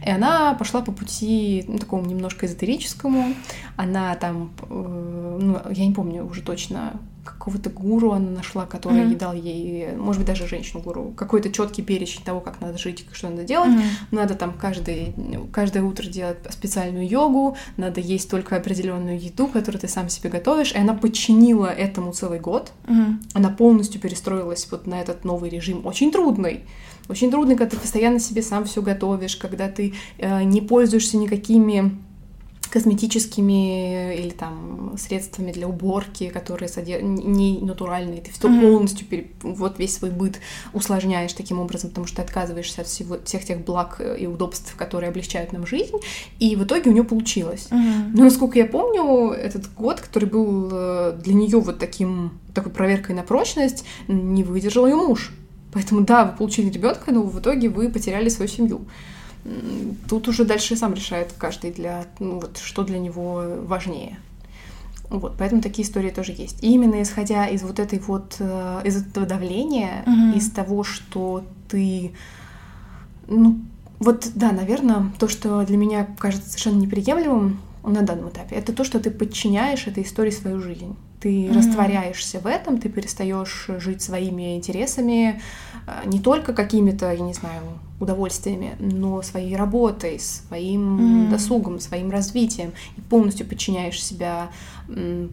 И 0.07 0.11
она 0.11 0.55
пошла 0.55 0.81
по 0.81 0.93
пути 0.93 1.63
ну, 1.69 1.79
такому 1.79 2.07
немножко 2.07 2.47
эзотерическому. 2.47 3.35
Она 3.77 4.17
там, 4.17 4.51
э, 4.63 5.39
ну, 5.41 5.61
я 5.71 5.87
не 5.87 5.93
помню 5.93 6.25
уже 6.25 6.41
точно, 6.41 6.95
какого-то 7.25 7.71
гуру 7.71 8.13
она 8.13 8.31
нашла, 8.31 8.67
который 8.67 9.01
mm-hmm. 9.01 9.19
дал 9.19 9.35
ей, 9.35 9.93
может 9.97 10.21
быть, 10.21 10.27
даже 10.27 10.47
женщину-гуру, 10.47 11.13
какой-то 11.17 11.53
четкий 11.53 11.83
перечень 11.83 12.23
того, 12.25 12.41
как 12.41 12.61
надо 12.61 12.79
жить, 12.79 13.05
что 13.13 13.29
надо 13.29 13.45
делать. 13.45 13.71
Mm-hmm. 13.71 14.07
Надо 14.11 14.35
там 14.35 14.53
каждый, 14.53 15.15
каждое 15.53 15.83
утро 15.83 16.07
делать 16.07 16.39
специальную 16.51 17.09
йогу, 17.09 17.57
надо 17.77 18.01
есть 18.01 18.31
только 18.31 18.57
определенную 18.57 19.21
еду, 19.21 19.47
которую 19.47 19.81
ты 19.81 19.89
сам 19.89 20.09
себе 20.09 20.31
готовишь. 20.31 20.73
И 20.73 20.79
она 20.79 20.95
подчинила 20.95 21.67
этому 21.67 22.13
целый 22.13 22.41
год. 22.41 22.73
Mm-hmm. 22.85 23.15
Она 23.35 23.51
полностью 23.51 24.01
перестроилась 24.01 24.67
вот 24.71 24.87
на 24.87 25.01
этот 25.01 25.25
новый 25.25 25.51
режим, 25.51 25.87
очень 25.87 26.11
трудный. 26.11 26.65
Очень 27.09 27.31
трудный, 27.31 27.57
когда 27.57 27.75
ты 27.75 27.81
постоянно 27.81 28.21
себе 28.21 28.41
сам 28.41 28.65
все 28.65 28.83
готовишь, 28.83 29.37
когда 29.37 29.69
ты 29.69 29.95
э, 30.19 30.45
не 30.45 30.61
пользуешься 30.61 31.17
никакими 31.17 31.97
косметическими 32.71 34.15
или 34.17 34.31
там 34.31 34.95
средствами 34.99 35.53
для 35.53 35.69
уборки, 35.69 36.29
которые 36.29 36.69
содер... 36.69 37.03
не 37.03 37.59
натуральные, 37.61 38.21
ты 38.21 38.31
все 38.31 38.49
mm-hmm. 38.49 38.61
полностью 38.61 39.07
пере... 39.07 39.31
вот 39.43 39.79
весь 39.79 39.97
свой 39.97 40.11
быт 40.11 40.41
усложняешь 40.73 41.33
таким 41.33 41.61
образом, 41.61 41.91
потому 41.91 42.07
что 42.07 42.17
ты 42.17 42.23
отказываешься 42.23 42.83
от 42.83 42.87
всего, 42.87 43.19
всех 43.25 43.45
тех 43.45 43.65
благ 43.65 44.01
и 44.19 44.27
удобств, 44.27 44.75
которые 44.77 45.11
облегчают 45.11 45.53
нам 45.53 45.67
жизнь, 45.67 45.97
и 46.39 46.57
в 46.57 46.65
итоге 46.65 46.91
у 46.91 46.93
нее 46.93 47.05
получилось. 47.05 47.69
Mm-hmm. 47.71 48.11
Но 48.15 48.25
насколько 48.25 48.59
я 48.59 48.67
помню, 48.67 49.31
этот 49.31 49.73
год, 49.75 50.01
который 50.01 50.29
был 50.29 50.69
э, 50.73 51.19
для 51.23 51.35
нее 51.35 51.61
вот 51.61 51.79
таким 51.79 52.39
такой 52.55 52.73
проверкой 52.73 53.15
на 53.15 53.23
прочность, 53.23 53.85
не 54.09 54.45
выдержал 54.45 54.87
ее 54.87 54.97
муж. 54.97 55.33
Поэтому 55.73 56.03
да, 56.03 56.25
вы 56.25 56.37
получили 56.37 56.71
ребенка, 56.71 57.13
но 57.13 57.23
в 57.23 57.39
итоге 57.41 57.69
вы 57.69 57.91
потеряли 57.91 58.29
свою 58.29 58.49
семью. 58.49 58.83
Тут 60.09 60.29
уже 60.29 60.45
дальше 60.45 60.77
сам 60.77 60.95
решает 60.95 61.33
каждый, 61.33 61.73
для, 61.73 62.05
ну, 62.19 62.41
вот, 62.41 62.59
что 62.59 62.85
для 62.85 62.99
него 62.99 63.45
важнее. 63.63 64.19
Вот, 65.09 65.35
поэтому 65.39 65.61
такие 65.61 65.87
истории 65.87 66.11
тоже 66.11 66.33
есть. 66.33 66.63
И 66.63 66.73
именно 66.73 67.03
исходя 67.03 67.47
из 67.47 67.63
вот 67.63 67.81
этой 67.81 67.99
вот, 67.99 68.37
э, 68.39 68.83
из 68.85 69.03
этого 69.03 69.27
давления, 69.27 70.05
угу. 70.07 70.39
из 70.39 70.51
того, 70.51 70.85
что 70.85 71.43
ты, 71.69 72.13
ну, 73.27 73.59
вот, 73.99 74.31
да, 74.35 74.53
наверное, 74.53 75.11
то, 75.19 75.27
что 75.27 75.65
для 75.65 75.77
меня 75.77 76.07
кажется 76.19 76.49
совершенно 76.51 76.81
неприемлемым 76.81 77.61
на 77.83 78.03
данном 78.03 78.29
этапе, 78.29 78.55
это 78.55 78.73
то, 78.73 78.85
что 78.85 79.01
ты 79.01 79.11
подчиняешь 79.11 79.87
этой 79.87 80.05
истории 80.05 80.31
свою 80.31 80.61
жизнь. 80.61 80.97
Ты 81.21 81.29
mm-hmm. 81.29 81.57
растворяешься 81.57 82.39
в 82.39 82.47
этом, 82.47 82.79
ты 82.79 82.89
перестаешь 82.89 83.67
жить 83.79 84.03
своими 84.03 84.57
интересами, 84.57 85.43
э, 85.87 86.03
не 86.07 86.21
только 86.21 86.53
какими-то, 86.53 87.13
я 87.13 87.19
не 87.19 87.35
знаю, 87.35 87.63
удовольствиями, 88.01 88.77
но 88.81 89.23
своей 89.23 89.55
работой, 89.55 90.19
своим 90.19 91.27
mm-hmm. 91.27 91.31
досугом, 91.31 91.79
своим 91.79 92.11
развитием, 92.11 92.73
и 92.97 93.01
полностью 93.03 93.47
подчиняешь 93.47 94.03
себя 94.03 94.51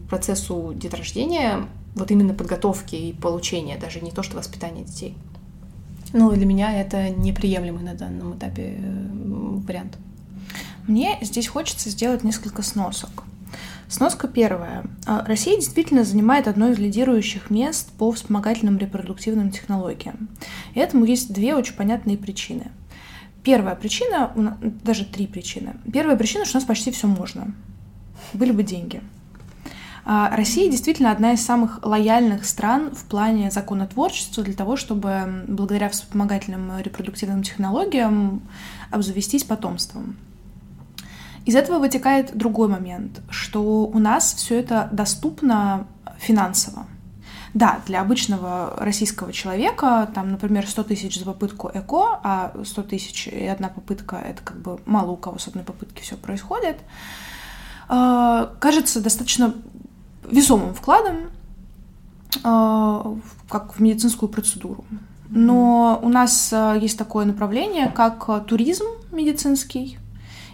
процессу 0.08 0.72
деторождения, 0.74 1.66
вот 1.94 2.10
именно 2.10 2.34
подготовки 2.34 2.94
и 2.94 3.12
получения, 3.12 3.76
даже 3.78 4.00
не 4.00 4.12
то, 4.12 4.22
что 4.22 4.36
воспитание 4.36 4.84
детей. 4.84 5.16
Ну, 6.12 6.30
для 6.30 6.46
меня 6.46 6.80
это 6.80 7.10
неприемлемый 7.10 7.82
на 7.82 7.94
данном 7.94 8.36
этапе 8.36 8.76
э, 8.78 9.06
вариант. 9.66 9.98
Мне 10.86 11.18
здесь 11.20 11.48
хочется 11.48 11.90
сделать 11.90 12.24
несколько 12.24 12.62
сносок. 12.62 13.24
Сноска 13.88 14.28
первая. 14.28 14.84
А, 15.06 15.24
Россия 15.24 15.56
действительно 15.56 16.04
занимает 16.04 16.46
одно 16.46 16.68
из 16.68 16.78
лидирующих 16.78 17.48
мест 17.48 17.90
по 17.92 18.12
вспомогательным 18.12 18.76
репродуктивным 18.76 19.50
технологиям. 19.50 20.28
И 20.74 20.78
этому 20.78 21.06
есть 21.06 21.32
две 21.32 21.54
очень 21.54 21.74
понятные 21.74 22.18
причины. 22.18 22.70
Первая 23.42 23.74
причина, 23.74 24.58
даже 24.84 25.06
три 25.06 25.26
причины. 25.26 25.76
Первая 25.90 26.16
причина, 26.16 26.44
что 26.44 26.58
у 26.58 26.60
нас 26.60 26.66
почти 26.68 26.90
все 26.90 27.06
можно. 27.06 27.54
Были 28.34 28.52
бы 28.52 28.62
деньги. 28.62 29.00
А, 30.04 30.36
Россия 30.36 30.70
действительно 30.70 31.10
одна 31.10 31.32
из 31.32 31.42
самых 31.42 31.80
лояльных 31.82 32.44
стран 32.44 32.94
в 32.94 33.04
плане 33.04 33.50
законотворчества 33.50 34.44
для 34.44 34.54
того, 34.54 34.76
чтобы 34.76 35.44
благодаря 35.48 35.88
вспомогательным 35.88 36.78
репродуктивным 36.78 37.42
технологиям 37.42 38.42
обзавестись 38.90 39.44
потомством. 39.44 40.16
Из 41.48 41.56
этого 41.56 41.78
вытекает 41.78 42.36
другой 42.36 42.68
момент, 42.68 43.22
что 43.30 43.86
у 43.86 43.98
нас 43.98 44.34
все 44.34 44.60
это 44.60 44.90
доступно 44.92 45.86
финансово. 46.18 46.84
Да, 47.54 47.80
для 47.86 48.02
обычного 48.02 48.74
российского 48.76 49.32
человека, 49.32 50.10
там, 50.14 50.30
например, 50.32 50.68
100 50.68 50.82
тысяч 50.82 51.18
за 51.18 51.24
попытку 51.24 51.70
ЭКО, 51.72 52.20
а 52.22 52.52
100 52.62 52.82
тысяч 52.82 53.28
и 53.28 53.46
одна 53.46 53.70
попытка, 53.70 54.16
это 54.16 54.42
как 54.42 54.58
бы 54.58 54.78
мало 54.84 55.12
у 55.12 55.16
кого 55.16 55.38
с 55.38 55.48
одной 55.48 55.64
попытки 55.64 56.02
все 56.02 56.16
происходит, 56.18 56.76
э, 57.88 58.48
кажется 58.60 59.00
достаточно 59.00 59.54
весомым 60.30 60.74
вкладом, 60.74 61.30
э, 62.44 63.16
как 63.48 63.74
в 63.74 63.80
медицинскую 63.80 64.28
процедуру. 64.28 64.84
Но 65.30 65.98
у 66.02 66.10
нас 66.10 66.52
э, 66.52 66.78
есть 66.78 66.98
такое 66.98 67.24
направление, 67.24 67.88
как 67.88 68.44
туризм 68.44 68.84
медицинский, 69.12 69.98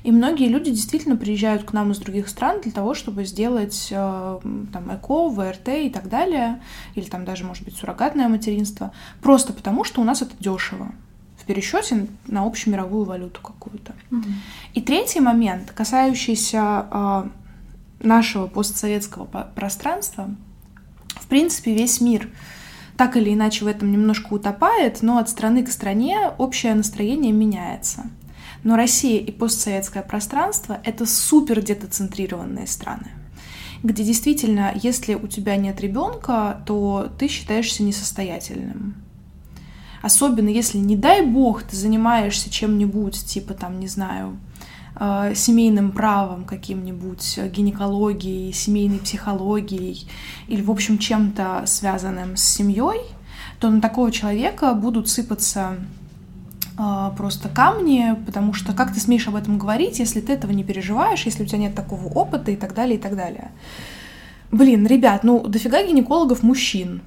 и 0.05 0.13
многие 0.13 0.49
люди 0.49 0.71
действительно 0.71 1.17
приезжают 1.17 1.65
к 1.65 1.73
нам 1.73 1.91
из 1.91 1.99
других 1.99 2.29
стран 2.29 2.61
для 2.61 2.71
того, 2.71 2.93
чтобы 2.93 3.25
сделать 3.25 3.89
э, 3.91 4.39
там 4.71 4.95
ЭКО, 4.95 5.31
ВРТ 5.31 5.69
и 5.69 5.89
так 5.89 6.11
далее, 6.11 6.61
или 6.95 7.07
там 7.07 7.25
даже, 7.25 7.45
может 7.45 7.65
быть, 7.65 7.75
суррогатное 7.75 8.29
материнство, 8.29 8.93
просто 9.23 9.55
потому, 9.55 9.83
что 9.83 10.03
у 10.03 10.05
нас 10.05 10.21
это 10.21 10.33
дешево 10.39 10.93
в 11.39 11.47
пересчете 11.47 12.07
на 12.27 12.45
общемировую 12.45 13.05
валюту 13.07 13.41
какую-то. 13.41 13.95
Mm-hmm. 14.11 14.33
И 14.75 14.83
третий 14.83 15.21
момент, 15.21 15.71
касающийся 15.71 16.87
э, 16.91 17.29
нашего 18.01 18.47
постсоветского 18.47 19.25
пространства, 19.55 20.29
в 21.15 21.27
принципе, 21.29 21.75
весь 21.75 22.03
мир 22.03 22.29
так 22.99 23.17
или 23.17 23.33
иначе 23.33 23.65
в 23.65 23.69
этом 23.69 23.91
немножко 23.91 24.35
утопает, 24.35 25.01
но 25.01 25.17
от 25.17 25.31
страны 25.31 25.65
к 25.65 25.73
стране 25.73 26.31
общее 26.37 26.75
настроение 26.75 27.33
меняется. 27.33 28.05
Но 28.65 28.77
Россия 28.77 29.21
и 29.21 29.31
постсоветское 29.31 30.03
пространство— 30.03 30.81
это 30.85 31.07
супер 31.07 31.63
детоцентрированные 31.63 32.67
страны 32.67 33.11
где 33.85 34.03
действительно, 34.03 34.73
если 34.75 35.15
у 35.15 35.27
тебя 35.27 35.57
нет 35.57 35.79
ребенка, 35.81 36.63
то 36.65 37.13
ты 37.19 37.29
считаешься 37.29 37.83
несостоятельным. 37.83 38.95
Особенно 40.01 40.49
если, 40.49 40.79
не 40.79 40.97
дай 40.97 41.25
бог, 41.25 41.63
ты 41.63 41.77
занимаешься 41.77 42.51
чем-нибудь, 42.51 43.27
типа 43.27 43.53
там, 43.53 43.79
не 43.81 43.87
знаю, 43.87 44.39
э, 44.99 45.33
семейным 45.35 45.93
правом 45.93 46.45
каким-нибудь, 46.45 47.39
гинекологией, 47.53 48.55
семейной 48.55 48.99
психологией 48.99 50.09
или, 50.49 50.63
в 50.63 50.71
общем, 50.71 50.97
чем-то 50.97 51.65
связанным 51.67 52.39
с 52.39 52.43
семьей, 52.43 53.03
то 53.61 53.69
на 53.69 53.83
такого 53.83 54.11
человека 54.11 54.73
будут 54.73 55.11
сыпаться 55.11 55.77
просто 57.17 57.49
камни, 57.49 58.17
потому 58.27 58.53
что 58.53 58.73
как 58.73 58.93
ты 58.93 59.01
смеешь 59.01 59.29
об 59.29 59.37
этом 59.37 59.59
говорить, 59.59 59.99
если 59.99 60.21
ты 60.21 60.33
этого 60.33 60.53
не 60.53 60.65
переживаешь, 60.65 61.25
если 61.25 61.45
у 61.45 61.47
тебя 61.47 61.59
нет 61.59 61.75
такого 61.75 62.07
опыта 62.07 62.51
и 62.51 62.57
так 62.57 62.75
далее, 62.75 62.97
и 62.97 63.01
так 63.01 63.17
далее. 63.17 63.51
Блин, 64.51 64.87
ребят, 64.87 65.25
ну 65.25 65.47
дофига 65.47 65.83
гинекологов 65.83 66.43
мужчин. 66.43 67.03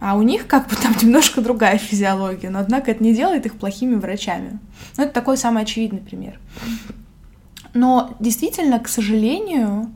А 0.00 0.16
у 0.16 0.22
них 0.22 0.46
как 0.46 0.68
бы 0.68 0.76
там 0.76 0.94
немножко 1.02 1.40
другая 1.40 1.78
физиология, 1.78 2.50
но 2.50 2.58
однако 2.58 2.90
это 2.90 3.02
не 3.02 3.14
делает 3.14 3.46
их 3.46 3.56
плохими 3.56 3.94
врачами. 3.94 4.58
Ну, 4.96 5.04
это 5.04 5.12
такой 5.12 5.36
самый 5.36 5.62
очевидный 5.62 6.00
пример. 6.00 6.38
Но 7.74 8.14
действительно, 8.20 8.78
к 8.78 8.88
сожалению, 8.88 9.90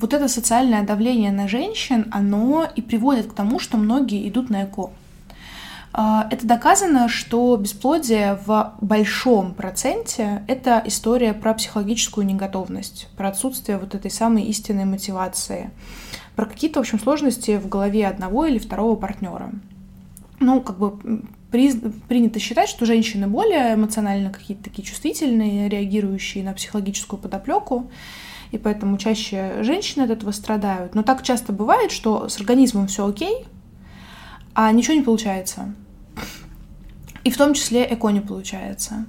вот 0.00 0.14
это 0.14 0.28
социальное 0.28 0.82
давление 0.82 1.30
на 1.30 1.46
женщин, 1.46 2.06
оно 2.10 2.66
и 2.74 2.80
приводит 2.80 3.26
к 3.26 3.34
тому, 3.34 3.58
что 3.58 3.76
многие 3.76 4.28
идут 4.28 4.50
на 4.50 4.64
ЭКО. 4.64 4.90
А, 5.92 6.28
это 6.30 6.46
доказано, 6.46 7.08
что 7.08 7.56
бесплодие 7.56 8.38
в 8.46 8.74
большом 8.80 9.54
проценте— 9.54 10.44
это 10.48 10.82
история 10.86 11.34
про 11.34 11.54
психологическую 11.54 12.24
неготовность, 12.24 13.08
про 13.16 13.28
отсутствие 13.28 13.78
вот 13.78 13.94
этой 13.94 14.10
самой 14.10 14.44
истинной 14.44 14.84
мотивации, 14.84 15.70
про 16.36 16.46
какие-то, 16.46 16.78
в 16.78 16.82
общем, 16.82 17.00
сложности 17.00 17.58
в 17.58 17.68
голове 17.68 18.06
одного 18.06 18.46
или 18.46 18.58
второго 18.58 18.94
партнера. 18.94 19.50
Ну, 20.38 20.60
как 20.60 20.78
бы 20.78 21.22
при, 21.50 21.72
принято 22.08 22.38
считать, 22.38 22.68
что 22.68 22.86
женщины 22.86 23.26
более 23.26 23.74
эмоционально 23.74 24.30
какие-то 24.30 24.64
такие 24.64 24.84
чувствительные, 24.84 25.68
реагирующие 25.68 26.44
на 26.44 26.52
психологическую 26.52 27.20
подоплеку, 27.20 27.90
и 28.52 28.58
поэтому 28.58 28.96
чаще 28.96 29.62
женщины 29.62 30.04
от 30.04 30.10
этого 30.10 30.30
страдают. 30.30 30.94
Но 30.94 31.02
так 31.02 31.22
часто 31.22 31.52
бывает, 31.52 31.90
что 31.90 32.28
с 32.28 32.38
организмом 32.38 32.86
все 32.86 33.06
окей, 33.06 33.44
а 34.62 34.70
ничего 34.72 34.92
не 34.94 35.00
получается. 35.00 35.74
И 37.24 37.30
в 37.30 37.38
том 37.38 37.54
числе 37.54 37.86
эко 37.90 38.10
не 38.10 38.20
получается. 38.20 39.06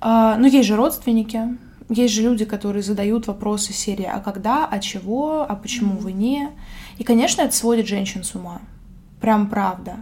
А, 0.00 0.36
но 0.36 0.48
есть 0.48 0.66
же 0.66 0.74
родственники, 0.74 1.56
есть 1.88 2.12
же 2.12 2.22
люди, 2.22 2.44
которые 2.44 2.82
задают 2.82 3.28
вопросы 3.28 3.72
серии 3.72 4.10
«А 4.12 4.18
когда? 4.18 4.66
А 4.66 4.80
чего? 4.80 5.46
А 5.48 5.54
почему 5.54 5.96
вы 5.98 6.10
не?» 6.10 6.48
И, 6.98 7.04
конечно, 7.04 7.42
это 7.42 7.54
сводит 7.54 7.86
женщин 7.86 8.24
с 8.24 8.34
ума. 8.34 8.60
Прям 9.20 9.48
правда. 9.48 9.98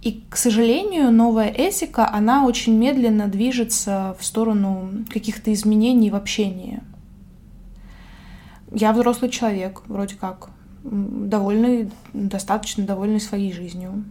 И, 0.00 0.24
к 0.30 0.36
сожалению, 0.38 1.12
новая 1.12 1.48
этика, 1.48 2.10
она 2.10 2.46
очень 2.46 2.78
медленно 2.78 3.28
движется 3.28 4.16
в 4.18 4.24
сторону 4.24 5.04
каких-то 5.12 5.52
изменений 5.52 6.10
в 6.10 6.16
общении. 6.16 6.80
Я 8.72 8.94
взрослый 8.94 9.30
человек, 9.30 9.82
вроде 9.86 10.14
как, 10.14 10.48
довольный, 10.84 11.90
достаточно 12.12 12.84
довольный 12.84 13.20
своей 13.20 13.52
жизнью. 13.52 14.04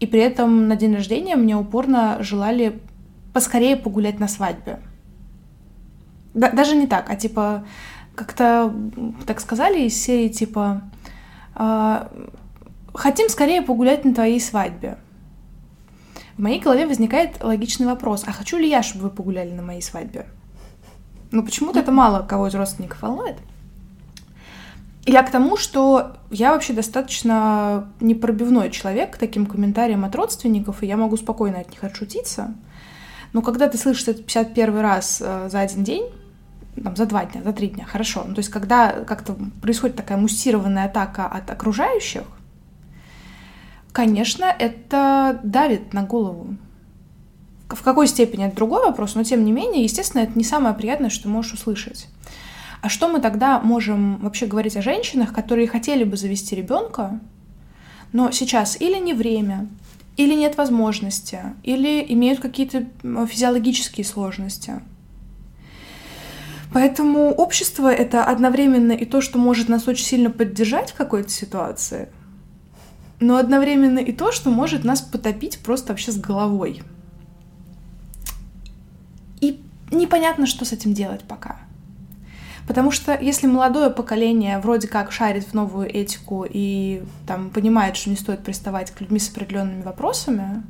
И 0.00 0.06
при 0.06 0.20
этом 0.20 0.68
на 0.68 0.76
день 0.76 0.94
рождения 0.94 1.36
мне 1.36 1.56
упорно 1.56 2.18
желали 2.20 2.80
поскорее 3.32 3.76
погулять 3.76 4.20
на 4.20 4.28
свадьбе. 4.28 4.80
Да, 6.34 6.50
даже 6.50 6.76
не 6.76 6.86
так, 6.86 7.10
а 7.10 7.16
типа 7.16 7.64
как-то 8.14 8.74
так 9.26 9.40
сказали 9.40 9.82
из 9.82 10.00
серии 10.00 10.28
типа 10.28 10.82
э, 11.54 12.08
хотим 12.92 13.28
скорее 13.28 13.62
погулять 13.62 14.04
на 14.04 14.14
твоей 14.14 14.40
свадьбе. 14.40 14.98
В 16.36 16.42
моей 16.42 16.60
голове 16.60 16.86
возникает 16.86 17.42
логичный 17.42 17.86
вопрос, 17.86 18.24
а 18.26 18.32
хочу 18.32 18.58
ли 18.58 18.68
я, 18.68 18.82
чтобы 18.82 19.04
вы 19.04 19.10
погуляли 19.10 19.52
на 19.52 19.62
моей 19.62 19.82
свадьбе? 19.82 20.26
Ну, 21.30 21.44
почему-то 21.44 21.80
это 21.80 21.92
мало 21.92 22.24
кого 22.26 22.48
из 22.48 22.54
родственников 22.54 23.02
волнует. 23.02 23.36
Я 25.06 25.22
к 25.22 25.30
тому, 25.30 25.56
что 25.56 26.16
я 26.30 26.52
вообще 26.52 26.72
достаточно 26.72 27.92
непробивной 28.00 28.70
человек 28.70 29.14
к 29.14 29.18
таким 29.18 29.44
комментариям 29.44 30.04
от 30.04 30.14
родственников, 30.14 30.82
и 30.82 30.86
я 30.86 30.96
могу 30.96 31.16
спокойно 31.16 31.60
от 31.60 31.70
них 31.70 31.84
отшутиться. 31.84 32.54
Но 33.34 33.42
когда 33.42 33.68
ты 33.68 33.76
слышишь 33.76 34.08
это 34.08 34.22
51 34.22 34.78
раз 34.78 35.20
э, 35.22 35.48
за 35.50 35.60
один 35.60 35.84
день, 35.84 36.04
там, 36.82 36.96
за 36.96 37.04
два 37.04 37.24
дня, 37.26 37.42
за 37.42 37.52
три 37.52 37.68
дня, 37.68 37.84
хорошо. 37.84 38.24
Ну, 38.26 38.34
то 38.34 38.38
есть, 38.38 38.48
когда 38.48 38.90
как-то 39.04 39.36
происходит 39.60 39.96
такая 39.96 40.16
муссированная 40.16 40.86
атака 40.86 41.26
от 41.26 41.50
окружающих, 41.50 42.24
конечно, 43.92 44.44
это 44.44 45.40
давит 45.42 45.92
на 45.92 46.02
голову. 46.02 46.56
В 47.68 47.82
какой 47.82 48.06
степени 48.06 48.46
это 48.46 48.56
другой 48.56 48.84
вопрос, 48.84 49.14
но 49.14 49.24
тем 49.24 49.44
не 49.44 49.52
менее, 49.52 49.82
естественно, 49.82 50.22
это 50.22 50.38
не 50.38 50.44
самое 50.44 50.74
приятное, 50.74 51.10
что 51.10 51.28
можешь 51.28 51.54
услышать. 51.54 52.08
А 52.84 52.90
что 52.90 53.08
мы 53.08 53.18
тогда 53.18 53.60
можем 53.60 54.18
вообще 54.18 54.44
говорить 54.44 54.76
о 54.76 54.82
женщинах, 54.82 55.32
которые 55.32 55.66
хотели 55.66 56.04
бы 56.04 56.18
завести 56.18 56.54
ребенка, 56.54 57.18
но 58.12 58.30
сейчас 58.30 58.78
или 58.78 58.98
не 58.98 59.14
время, 59.14 59.68
или 60.18 60.34
нет 60.34 60.58
возможности, 60.58 61.40
или 61.62 62.04
имеют 62.12 62.40
какие-то 62.40 62.84
физиологические 63.02 64.04
сложности. 64.04 64.82
Поэтому 66.74 67.30
общество— 67.30 67.88
это 67.90 68.22
одновременно 68.22 68.92
и 68.92 69.06
то, 69.06 69.22
что 69.22 69.38
может 69.38 69.70
нас 69.70 69.88
очень 69.88 70.04
сильно 70.04 70.28
поддержать 70.28 70.90
в 70.90 70.94
какой-то 70.94 71.30
ситуации, 71.30 72.10
но 73.18 73.38
одновременно 73.38 73.98
и 73.98 74.12
то, 74.12 74.30
что 74.30 74.50
может 74.50 74.84
нас 74.84 75.00
потопить 75.00 75.58
просто 75.60 75.94
вообще 75.94 76.12
с 76.12 76.18
головой. 76.18 76.82
И 79.40 79.58
непонятно, 79.90 80.46
что 80.46 80.66
с 80.66 80.72
этим 80.72 80.92
делать 80.92 81.22
пока. 81.26 81.56
Потому 82.66 82.90
что 82.90 83.16
если 83.20 83.46
молодое 83.46 83.90
поколение 83.90 84.58
вроде 84.58 84.88
как 84.88 85.12
шарит 85.12 85.44
в 85.44 85.54
новую 85.54 85.86
этику 85.86 86.46
и 86.48 87.02
там 87.26 87.50
понимает, 87.50 87.96
что 87.96 88.10
не 88.10 88.16
стоит 88.16 88.42
приставать 88.42 88.90
к 88.90 89.00
людьми 89.00 89.18
с 89.18 89.28
определенными 89.28 89.82
вопросами, 89.82 90.62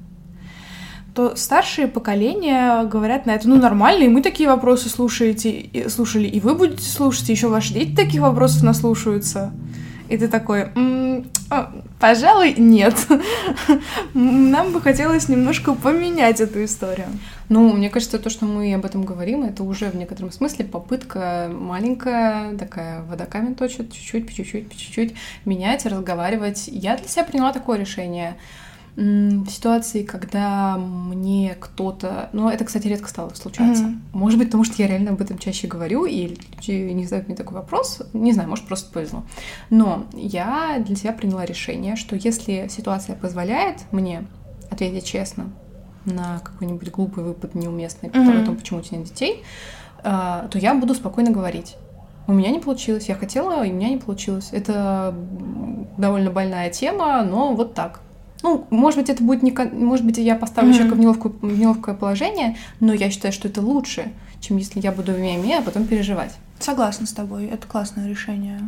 то 1.15 1.37
старшие 1.37 1.87
поколения 1.87 2.83
говорят 2.85 3.27
на 3.27 3.31
это, 3.31 3.49
ну 3.49 3.57
нормально, 3.57 4.05
и 4.05 4.09
мы 4.09 4.21
такие 4.21 4.49
вопросы 4.49 4.89
слушаете, 4.89 5.89
слушали, 5.89 6.27
и 6.27 6.41
вы 6.41 6.57
будете 6.57 6.89
слушать, 6.89 7.29
и 7.31 7.33
еще 7.33 7.47
ваши 7.47 7.73
дети 7.73 7.95
таких 7.95 8.21
вопросов 8.21 8.65
наслушаются. 8.65 9.53
И 10.09 10.19
ты 10.19 10.29
такой, 10.29 10.69
м-м, 10.75 11.31
о, 11.51 11.71
пожалуй, 11.99 12.55
нет. 12.57 12.95
Нам 14.15 14.73
бы 14.73 14.81
хотелось 14.81 15.29
немножко 15.29 15.75
поменять 15.75 16.41
эту 16.41 16.65
историю. 16.65 17.07
Ну, 17.49 17.73
мне 17.73 17.89
кажется, 17.89 18.19
то, 18.19 18.29
что 18.29 18.45
мы 18.45 18.73
об 18.75 18.85
этом 18.85 19.05
говорим, 19.05 19.45
это 19.45 19.63
уже 19.63 19.91
в 19.91 19.97
некотором 19.97 20.31
смысле 20.31 20.65
попытка 20.65 21.51
маленькая, 21.53 22.57
такая 22.57 23.03
водокамень 23.03 23.55
точит, 23.55 23.93
чуть-чуть, 23.93 24.27
по 24.27 24.33
чуть-чуть, 24.33 24.69
по 24.69 24.77
чуть-чуть 24.77 25.15
менять, 25.45 25.87
разговаривать. 25.87 26.65
Я 26.67 26.97
для 26.97 27.09
себя 27.09 27.25
приняла 27.25 27.53
такое 27.53 27.79
решение 27.79 28.37
в 28.97 29.49
ситуации, 29.49 30.05
когда 30.05 30.77
мне 30.77 31.57
кто-то... 31.59 32.31
Ну, 32.33 32.49
это, 32.49 32.65
кстати, 32.65 32.87
редко 32.87 33.09
стало 33.09 33.31
случаться. 33.31 33.85
Mm-hmm. 33.85 34.01
Может 34.13 34.39
быть, 34.39 34.49
потому 34.49 34.63
что 34.63 34.81
я 34.81 34.87
реально 34.87 35.11
об 35.11 35.21
этом 35.21 35.39
чаще 35.39 35.67
говорю, 35.67 36.05
и 36.05 36.29
люди 36.29 36.93
не 36.93 37.05
задают 37.05 37.27
мне 37.27 37.37
такой 37.37 37.55
вопрос. 37.55 38.03
Не 38.13 38.33
знаю, 38.33 38.49
может, 38.49 38.67
просто 38.67 38.93
повезло. 38.93 39.25
Но 39.69 40.07
я 40.13 40.81
для 40.85 40.95
себя 40.95 41.13
приняла 41.13 41.45
решение, 41.45 41.97
что 41.97 42.15
если 42.15 42.69
ситуация 42.71 43.17
позволяет 43.17 43.81
мне 43.91 44.27
ответить 44.71 45.05
честно 45.05 45.51
на 46.05 46.39
какой-нибудь 46.45 46.91
глупый 46.91 47.25
выпад 47.25 47.57
неуместный, 47.57 48.11
mm-hmm. 48.11 48.43
о 48.43 48.47
том, 48.47 48.57
почему 48.57 48.79
у 48.79 48.83
тебя 48.83 48.99
нет 48.99 49.09
детей, 49.09 49.43
а, 50.05 50.47
то 50.49 50.59
я 50.59 50.75
буду 50.75 50.95
спокойно 50.95 51.33
говорить. 51.33 51.77
У 52.27 52.33
меня 52.33 52.51
не 52.51 52.61
получилось. 52.61 53.09
Я 53.09 53.17
хотела, 53.17 53.65
и 53.65 53.71
у 53.71 53.75
меня 53.75 53.89
не 53.89 53.99
получилось. 53.99 54.51
Это 54.53 55.15
довольно 55.99 56.31
больная 56.31 56.71
тема, 56.71 57.23
но 57.23 57.55
вот 57.55 57.75
так. 57.75 58.01
Ну, 58.45 58.67
может 58.69 59.01
быть, 59.01 59.09
это 59.09 59.25
будет 59.25 59.43
не... 59.43 59.53
Может 59.53 60.05
быть, 60.05 60.19
я 60.19 60.37
поставлю 60.37 60.71
mm-hmm. 60.71 60.75
человека 60.75 60.95
в, 60.97 61.01
неловкую, 61.01 61.35
в 61.41 61.59
неловкое 61.59 61.95
положение, 61.95 62.59
но 62.79 62.93
я 62.93 63.09
считаю, 63.09 63.33
что 63.33 63.49
это 63.49 63.63
лучше, 63.63 64.13
чем 64.41 64.59
если 64.59 64.81
я 64.81 64.93
буду 64.93 65.13
мя-мя, 65.13 65.61
а 65.61 65.63
потом 65.63 65.87
переживать. 65.87 66.37
Согласна 66.59 67.07
с 67.07 67.13
тобой, 67.15 67.47
это 67.47 67.67
классное 67.67 68.07
решение. 68.07 68.61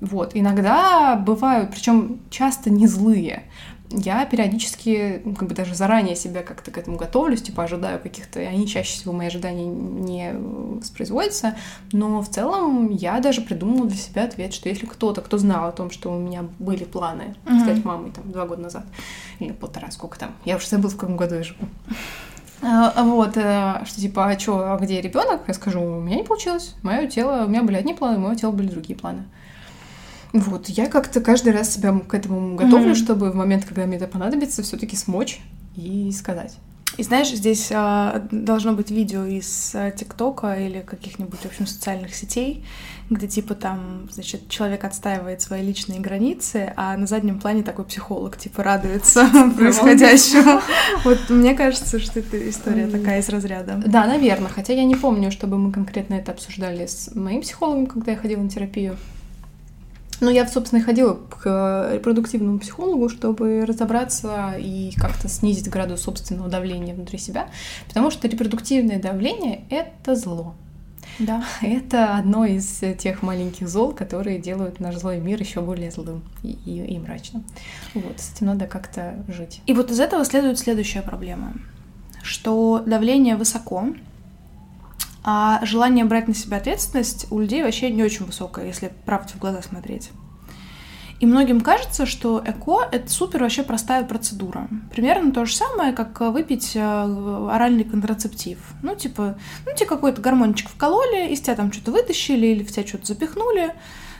Вот, 0.00 0.30
иногда 0.32 1.16
бывают, 1.16 1.70
причем 1.70 2.20
часто 2.30 2.70
не 2.70 2.86
злые 2.86 3.42
я 3.90 4.24
периодически, 4.24 5.20
ну, 5.24 5.34
как 5.34 5.48
бы 5.48 5.54
даже 5.54 5.74
заранее 5.74 6.14
себя 6.14 6.42
как-то 6.42 6.70
к 6.70 6.78
этому 6.78 6.96
готовлюсь, 6.96 7.42
типа 7.42 7.64
ожидаю 7.64 7.98
каких-то, 8.00 8.40
они 8.40 8.66
чаще 8.66 8.92
всего 8.92 9.12
мои 9.12 9.26
ожидания 9.26 9.66
не 9.66 10.32
воспроизводятся, 10.32 11.56
но 11.92 12.22
в 12.22 12.28
целом 12.28 12.90
я 12.90 13.18
даже 13.20 13.40
придумала 13.40 13.86
для 13.86 13.96
себя 13.96 14.24
ответ, 14.24 14.54
что 14.54 14.68
если 14.68 14.86
кто-то, 14.86 15.20
кто 15.20 15.38
знал 15.38 15.68
о 15.68 15.72
том, 15.72 15.90
что 15.90 16.12
у 16.12 16.18
меня 16.18 16.44
были 16.58 16.84
планы 16.84 17.34
mm-hmm. 17.44 17.62
стать 17.62 17.84
мамой 17.84 18.12
там 18.12 18.30
два 18.30 18.46
года 18.46 18.62
назад, 18.62 18.84
или 19.40 19.52
полтора, 19.52 19.90
сколько 19.90 20.18
там, 20.18 20.34
я 20.44 20.56
уже 20.56 20.68
забыла, 20.68 20.90
в 20.90 20.96
каком 20.96 21.16
году 21.16 21.34
я 21.36 21.42
живу, 21.42 21.66
а, 22.62 23.02
вот, 23.04 23.36
э, 23.36 23.82
что 23.86 24.00
типа, 24.00 24.26
а 24.26 24.38
что, 24.38 24.74
а 24.74 24.78
где 24.78 25.00
ребенок? 25.00 25.40
Я 25.48 25.54
скажу, 25.54 25.80
у 25.80 26.00
меня 26.00 26.16
не 26.16 26.24
получилось. 26.24 26.74
Мое 26.82 27.06
тело, 27.06 27.46
у 27.46 27.48
меня 27.48 27.62
были 27.62 27.76
одни 27.76 27.94
планы, 27.94 28.18
у 28.18 28.20
моего 28.20 28.34
тела 28.34 28.50
были 28.50 28.68
другие 28.68 28.98
планы. 28.98 29.24
Вот, 30.32 30.68
я 30.68 30.86
как-то 30.86 31.20
каждый 31.20 31.52
раз 31.52 31.74
себя 31.74 31.98
к 31.98 32.14
этому 32.14 32.54
готовлю, 32.54 32.92
mm-hmm. 32.92 32.94
чтобы 32.94 33.30
в 33.30 33.34
момент, 33.34 33.64
когда 33.64 33.86
мне 33.86 33.96
это 33.96 34.06
понадобится, 34.06 34.62
все-таки 34.62 34.96
смочь 34.96 35.40
и 35.76 36.12
сказать. 36.12 36.56
И 36.96 37.02
знаешь, 37.02 37.30
здесь 37.30 37.70
а, 37.72 38.26
должно 38.30 38.72
быть 38.72 38.90
видео 38.90 39.24
из 39.24 39.72
а, 39.74 39.90
ТикТока 39.90 40.54
или 40.54 40.80
каких-нибудь, 40.80 41.40
в 41.40 41.46
общем, 41.46 41.66
социальных 41.66 42.14
сетей, 42.14 42.64
где 43.08 43.28
типа 43.28 43.54
там, 43.54 44.08
значит, 44.12 44.48
человек 44.48 44.84
отстаивает 44.84 45.40
свои 45.40 45.62
личные 45.62 46.00
границы, 46.00 46.72
а 46.76 46.96
на 46.96 47.06
заднем 47.06 47.38
плане 47.38 47.62
такой 47.62 47.84
психолог, 47.84 48.36
типа, 48.36 48.62
радуется 48.62 49.26
происходящему. 49.56 50.60
Вот 51.04 51.18
мне 51.30 51.54
кажется, 51.54 52.00
что 52.00 52.20
это 52.20 52.50
история 52.50 52.86
такая 52.86 53.20
из 53.20 53.28
разряда. 53.28 53.82
Да, 53.86 54.06
наверное, 54.06 54.50
хотя 54.50 54.72
я 54.74 54.84
не 54.84 54.96
помню, 54.96 55.30
чтобы 55.30 55.58
мы 55.58 55.72
конкретно 55.72 56.14
это 56.14 56.32
обсуждали 56.32 56.86
с 56.86 57.14
моим 57.14 57.42
психологом, 57.42 57.86
когда 57.86 58.12
я 58.12 58.18
ходила 58.18 58.42
на 58.42 58.50
терапию. 58.50 58.96
Ну, 60.20 60.30
я, 60.30 60.46
собственно, 60.46 60.80
и 60.80 60.82
ходила 60.82 61.14
к 61.14 61.42
э, 61.44 61.96
репродуктивному 61.96 62.58
психологу, 62.58 63.08
чтобы 63.08 63.64
разобраться 63.66 64.54
и 64.58 64.92
как-то 64.96 65.28
снизить 65.28 65.68
градус 65.70 66.02
собственного 66.02 66.48
давления 66.48 66.94
внутри 66.94 67.18
себя, 67.18 67.48
потому 67.88 68.10
что 68.10 68.28
репродуктивное 68.28 69.00
давление— 69.00 69.64
это 69.70 70.14
зло. 70.14 70.54
Да. 71.18 71.44
Это 71.60 72.16
одно 72.16 72.44
из 72.44 72.82
тех 72.98 73.22
маленьких 73.22 73.68
зол, 73.68 73.92
которые 73.92 74.38
делают 74.38 74.80
наш 74.80 74.96
злой 74.96 75.18
мир 75.18 75.40
еще 75.40 75.60
более 75.60 75.90
злым 75.90 76.22
и, 76.42 76.58
и, 76.64 76.94
и 76.94 76.98
мрачным. 76.98 77.44
Вот, 77.94 78.20
с 78.20 78.34
этим 78.34 78.46
надо 78.46 78.66
как-то 78.66 79.22
жить. 79.28 79.60
И 79.66 79.72
вот 79.72 79.90
из 79.90 80.00
этого 80.00 80.24
следует 80.24 80.58
следующая 80.58 81.02
проблема, 81.02 81.54
что 82.22 82.82
давление 82.86 83.36
высоко, 83.36 83.86
а 85.22 85.64
желание 85.64 86.04
брать 86.04 86.28
на 86.28 86.34
себя 86.34 86.56
ответственность 86.56 87.26
у 87.30 87.40
людей 87.40 87.62
вообще 87.62 87.90
не 87.90 88.02
очень 88.02 88.26
высокое, 88.26 88.66
если 88.66 88.92
правде 89.04 89.34
в 89.34 89.38
глаза 89.38 89.62
смотреть. 89.62 90.10
И 91.20 91.26
многим 91.26 91.60
кажется, 91.60 92.06
что 92.06 92.42
ЭКО— 92.44 92.88
это 92.92 93.10
супер 93.10 93.42
вообще 93.42 93.62
простая 93.62 94.04
процедура. 94.04 94.68
Примерно 94.90 95.32
то 95.32 95.44
же 95.44 95.54
самое, 95.54 95.92
как 95.92 96.18
выпить 96.20 96.74
э, 96.74 96.80
оральный 96.80 97.84
контрацептив. 97.84 98.58
Ну, 98.82 98.96
типа, 98.96 99.36
ну, 99.66 99.72
тебе 99.76 99.86
какой-то 99.86 100.22
гормончик 100.22 100.70
вкололи, 100.70 101.30
из 101.30 101.42
тебя 101.42 101.56
там 101.56 101.70
что-то 101.72 101.92
вытащили 101.92 102.46
или 102.46 102.64
в 102.64 102.72
тебя 102.72 102.86
что-то 102.86 103.04
запихнули. 103.04 103.74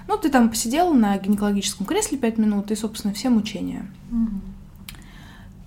Ну, 0.09 0.19
ты 0.19 0.29
там 0.29 0.51
посидел 0.51 0.93
на 0.93 1.17
гинекологическом 1.17 1.87
кресле 1.87 2.19
пять 2.19 2.37
минут, 2.37 2.71
и, 2.71 2.77
собственно, 2.77 3.15
все 3.15 3.31
мучения. 3.31 3.91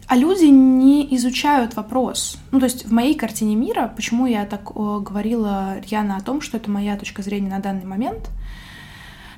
А 0.08 0.16
люди 0.16 0.46
не 0.46 1.16
изучают 1.16 1.76
вопрос. 1.76 2.38
Ну, 2.52 2.60
то 2.60 2.66
есть 2.66 2.86
в 2.86 2.92
моей 2.92 3.16
картине 3.16 3.56
мира, 3.56 3.92
почему 3.96 4.26
я 4.26 4.46
так 4.46 4.76
о, 4.76 5.00
говорила 5.00 5.80
рьяно 5.80 6.18
о 6.18 6.22
том, 6.22 6.42
что 6.42 6.58
это 6.58 6.70
моя 6.70 6.98
точка 6.98 7.22
зрения 7.22 7.50
на 7.50 7.60
данный 7.60 7.86
момент— 7.86 8.30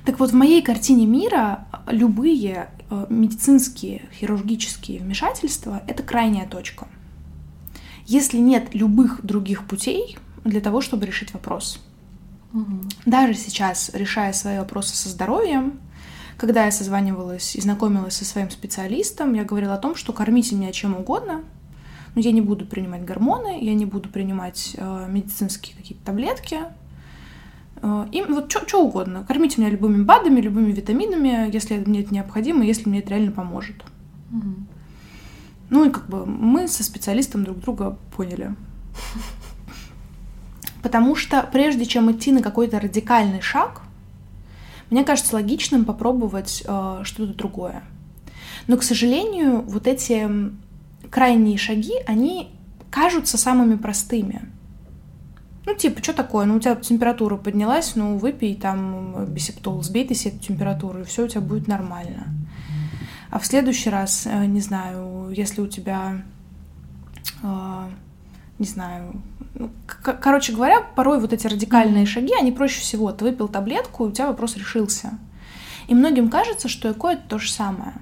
так 0.06 0.20
вот, 0.20 0.30
в 0.30 0.34
моей 0.34 0.62
картине 0.62 1.04
мира 1.04 1.66
любые 1.88 2.68
э, 2.90 3.06
медицинские, 3.10 4.08
хирургические 4.14 5.00
вмешательства— 5.00 5.82
это 5.88 6.04
крайняя 6.04 6.46
точка. 6.46 6.86
Если 8.06 8.38
нет 8.38 8.72
любых 8.72 9.26
других 9.26 9.66
путей 9.66 10.16
для 10.44 10.60
того, 10.60 10.80
чтобы 10.80 11.06
решить 11.06 11.34
вопрос. 11.34 11.80
Угу. 12.52 12.82
Даже 13.04 13.34
сейчас, 13.34 13.90
решая 13.94 14.32
свои 14.32 14.58
вопросы 14.58 14.94
со 14.94 15.08
здоровьем, 15.08 15.80
когда 16.36 16.64
я 16.64 16.70
созванивалась 16.70 17.56
и 17.56 17.60
знакомилась 17.60 18.14
со 18.14 18.24
своим 18.24 18.50
специалистом, 18.50 19.34
я 19.34 19.44
говорила 19.44 19.74
о 19.74 19.78
том, 19.78 19.94
что 19.94 20.12
кормите 20.12 20.54
меня 20.54 20.72
чем 20.72 20.96
угодно, 20.96 21.42
но 22.14 22.20
я 22.20 22.32
не 22.32 22.40
буду 22.40 22.66
принимать 22.66 23.04
гормоны, 23.04 23.62
я 23.62 23.74
не 23.74 23.86
буду 23.86 24.08
принимать 24.08 24.74
э, 24.76 25.06
медицинские 25.08 25.76
какие-то 25.76 26.04
таблетки, 26.04 26.60
Э, 27.82 28.06
им 28.12 28.34
вот 28.34 28.50
что 28.50 28.84
угодно. 28.84 29.24
Кормите 29.26 29.60
меня 29.60 29.70
любыми 29.70 30.02
БАДами, 30.02 30.40
любыми 30.40 30.72
витаминами, 30.72 31.50
если 31.52 31.76
мне 31.76 32.00
это 32.00 32.12
необходимо, 32.12 32.64
если 32.64 32.88
мне 32.88 33.00
это 33.00 33.10
реально 33.10 33.32
поможет. 33.32 33.84
Угу. 34.32 34.54
Ну 35.70 35.84
и 35.84 35.90
как 35.90 36.08
бы 36.08 36.26
мы 36.26 36.68
со 36.68 36.84
специалистом 36.84 37.44
друг 37.44 37.60
друга 37.60 37.98
поняли. 38.16 38.54
Потому 40.82 41.16
что 41.16 41.48
прежде 41.52 41.84
чем 41.84 42.10
идти 42.12 42.32
на 42.32 42.42
какой-то 42.42 42.80
радикальный 42.80 43.40
шаг, 43.40 43.82
мне 44.90 45.04
кажется 45.04 45.34
логичным 45.34 45.84
попробовать 45.84 46.62
э, 46.66 47.00
что-то 47.04 47.34
другое. 47.34 47.82
Но, 48.66 48.76
к 48.76 48.82
сожалению, 48.82 49.62
вот 49.62 49.86
эти 49.86 50.28
крайние 51.10 51.58
шаги, 51.58 51.94
они 52.06 52.50
кажутся 52.90 53.38
самыми 53.38 53.76
простыми. 53.76 54.48
Ну, 55.64 55.74
типа, 55.74 56.02
что 56.02 56.12
такое? 56.12 56.46
Ну, 56.46 56.56
у 56.56 56.60
тебя 56.60 56.76
температура 56.76 57.36
поднялась, 57.36 57.96
ну, 57.96 58.18
выпей 58.18 58.54
там 58.54 59.26
бисептол, 59.26 59.82
сбей 59.82 60.06
ты 60.06 60.14
себе 60.14 60.36
эту 60.36 60.44
температуру, 60.44 61.00
и 61.00 61.04
все 61.04 61.24
у 61.24 61.28
тебя 61.28 61.40
будет 61.40 61.66
нормально. 61.66 62.28
А 63.30 63.40
в 63.40 63.46
следующий 63.46 63.90
раз, 63.90 64.26
э, 64.26 64.46
не 64.46 64.60
знаю, 64.60 65.30
если 65.30 65.60
у 65.60 65.66
тебя, 65.66 66.22
э, 67.42 67.88
не 68.60 68.66
знаю, 68.66 69.20
короче 70.02 70.52
говоря, 70.52 70.80
порой 70.80 71.20
вот 71.20 71.32
эти 71.32 71.46
радикальные 71.46 72.06
шаги, 72.06 72.32
они 72.38 72.52
проще 72.52 72.80
всего. 72.80 73.12
Ты 73.12 73.24
выпил 73.24 73.48
таблетку, 73.48 74.04
и 74.04 74.08
у 74.08 74.12
тебя 74.12 74.28
вопрос 74.28 74.56
решился. 74.56 75.18
И 75.88 75.94
многим 75.94 76.28
кажется, 76.28 76.68
что 76.68 76.90
ЭКО— 76.90 77.08
это 77.12 77.22
то 77.28 77.38
же 77.38 77.50
самое. 77.50 77.94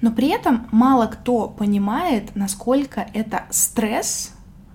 Но 0.00 0.12
при 0.12 0.28
этом 0.28 0.68
мало 0.70 1.06
кто 1.06 1.48
понимает, 1.48 2.34
насколько 2.36 3.08
это 3.14 3.44
стресс 3.50 4.32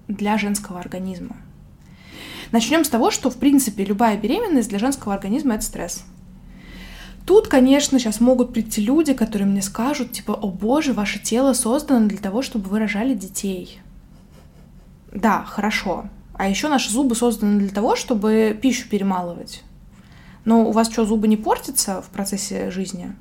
для 0.07 0.37
женского 0.37 0.79
организма. 0.79 1.37
Начнем 2.51 2.83
с 2.83 2.89
того, 2.89 3.09
что, 3.09 3.29
в 3.29 3.37
принципе, 3.37 3.83
любая 3.83 4.17
беременность 4.17 4.69
для 4.69 4.79
женского 4.79 5.13
организма— 5.13 5.53
это 5.55 5.63
стресс. 5.63 6.03
Тут, 7.25 7.47
конечно, 7.47 7.99
сейчас 7.99 8.19
могут 8.19 8.51
прийти 8.51 8.81
люди, 8.81 9.13
которые 9.13 9.47
мне 9.47 9.61
скажут, 9.61 10.11
типа, 10.11 10.33
о 10.33 10.49
боже, 10.49 10.91
ваше 10.91 11.19
тело 11.19 11.53
создано 11.53 12.07
для 12.07 12.17
того, 12.17 12.41
чтобы 12.41 12.69
вы 12.69 12.79
рожали 12.79 13.13
детей. 13.13 13.79
Да, 15.13 15.43
хорошо. 15.43 16.05
А 16.33 16.49
еще 16.49 16.67
наши 16.67 16.89
зубы 16.89 17.15
созданы 17.15 17.59
для 17.59 17.69
того, 17.69 17.95
чтобы 17.95 18.57
пищу 18.59 18.89
перемалывать. 18.89 19.63
Но 20.43 20.67
у 20.67 20.71
вас 20.71 20.91
что, 20.91 21.05
зубы 21.05 21.27
не 21.27 21.37
портятся 21.37 22.01
в 22.01 22.07
процессе 22.07 22.71
жизни? 22.71 23.15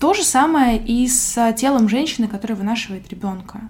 То 0.00 0.14
же 0.14 0.24
самое 0.24 0.82
и 0.82 1.06
с 1.06 1.52
телом 1.52 1.88
женщины, 1.90 2.26
которая 2.26 2.56
вынашивает 2.56 3.08
ребенка. 3.10 3.60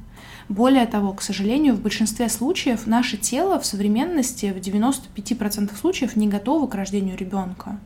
Более 0.48 0.86
того, 0.86 1.12
к 1.12 1.22
сожалению, 1.22 1.74
в 1.74 1.80
большинстве 1.80 2.28
случаев 2.28 2.86
наше 2.86 3.16
тело 3.16 3.58
в 3.58 3.66
современности 3.66 4.52
в 4.52 4.58
95% 4.58 5.76
случаев 5.76 6.14
не 6.14 6.28
готово 6.28 6.68
к 6.68 6.74
рождению 6.76 7.16
ребенка. 7.16 7.80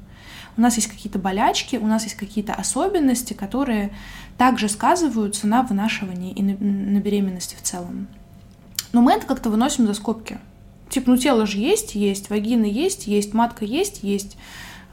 У 0.56 0.60
нас 0.60 0.76
есть 0.76 0.88
какие-то 0.88 1.18
болячки, 1.18 1.76
у 1.76 1.86
нас 1.86 2.04
есть 2.04 2.16
какие-то 2.16 2.54
особенности, 2.54 3.32
которые 3.32 3.92
также 4.38 4.68
сказываются 4.68 5.46
на 5.46 5.62
вынашивании 5.62 6.32
и 6.32 6.42
на, 6.42 7.00
беременности 7.00 7.56
в 7.56 7.62
целом. 7.62 8.08
Но 8.92 9.00
мы 9.00 9.12
это 9.12 9.26
как-то 9.26 9.50
выносим 9.50 9.86
за 9.86 9.94
скобки. 9.94 10.38
Типа, 10.88 11.10
ну 11.10 11.16
тело 11.16 11.46
же 11.46 11.58
есть, 11.58 11.94
есть, 11.94 12.30
вагина 12.30 12.64
есть, 12.64 13.06
есть, 13.06 13.34
матка 13.34 13.64
есть, 13.64 14.02
есть, 14.02 14.36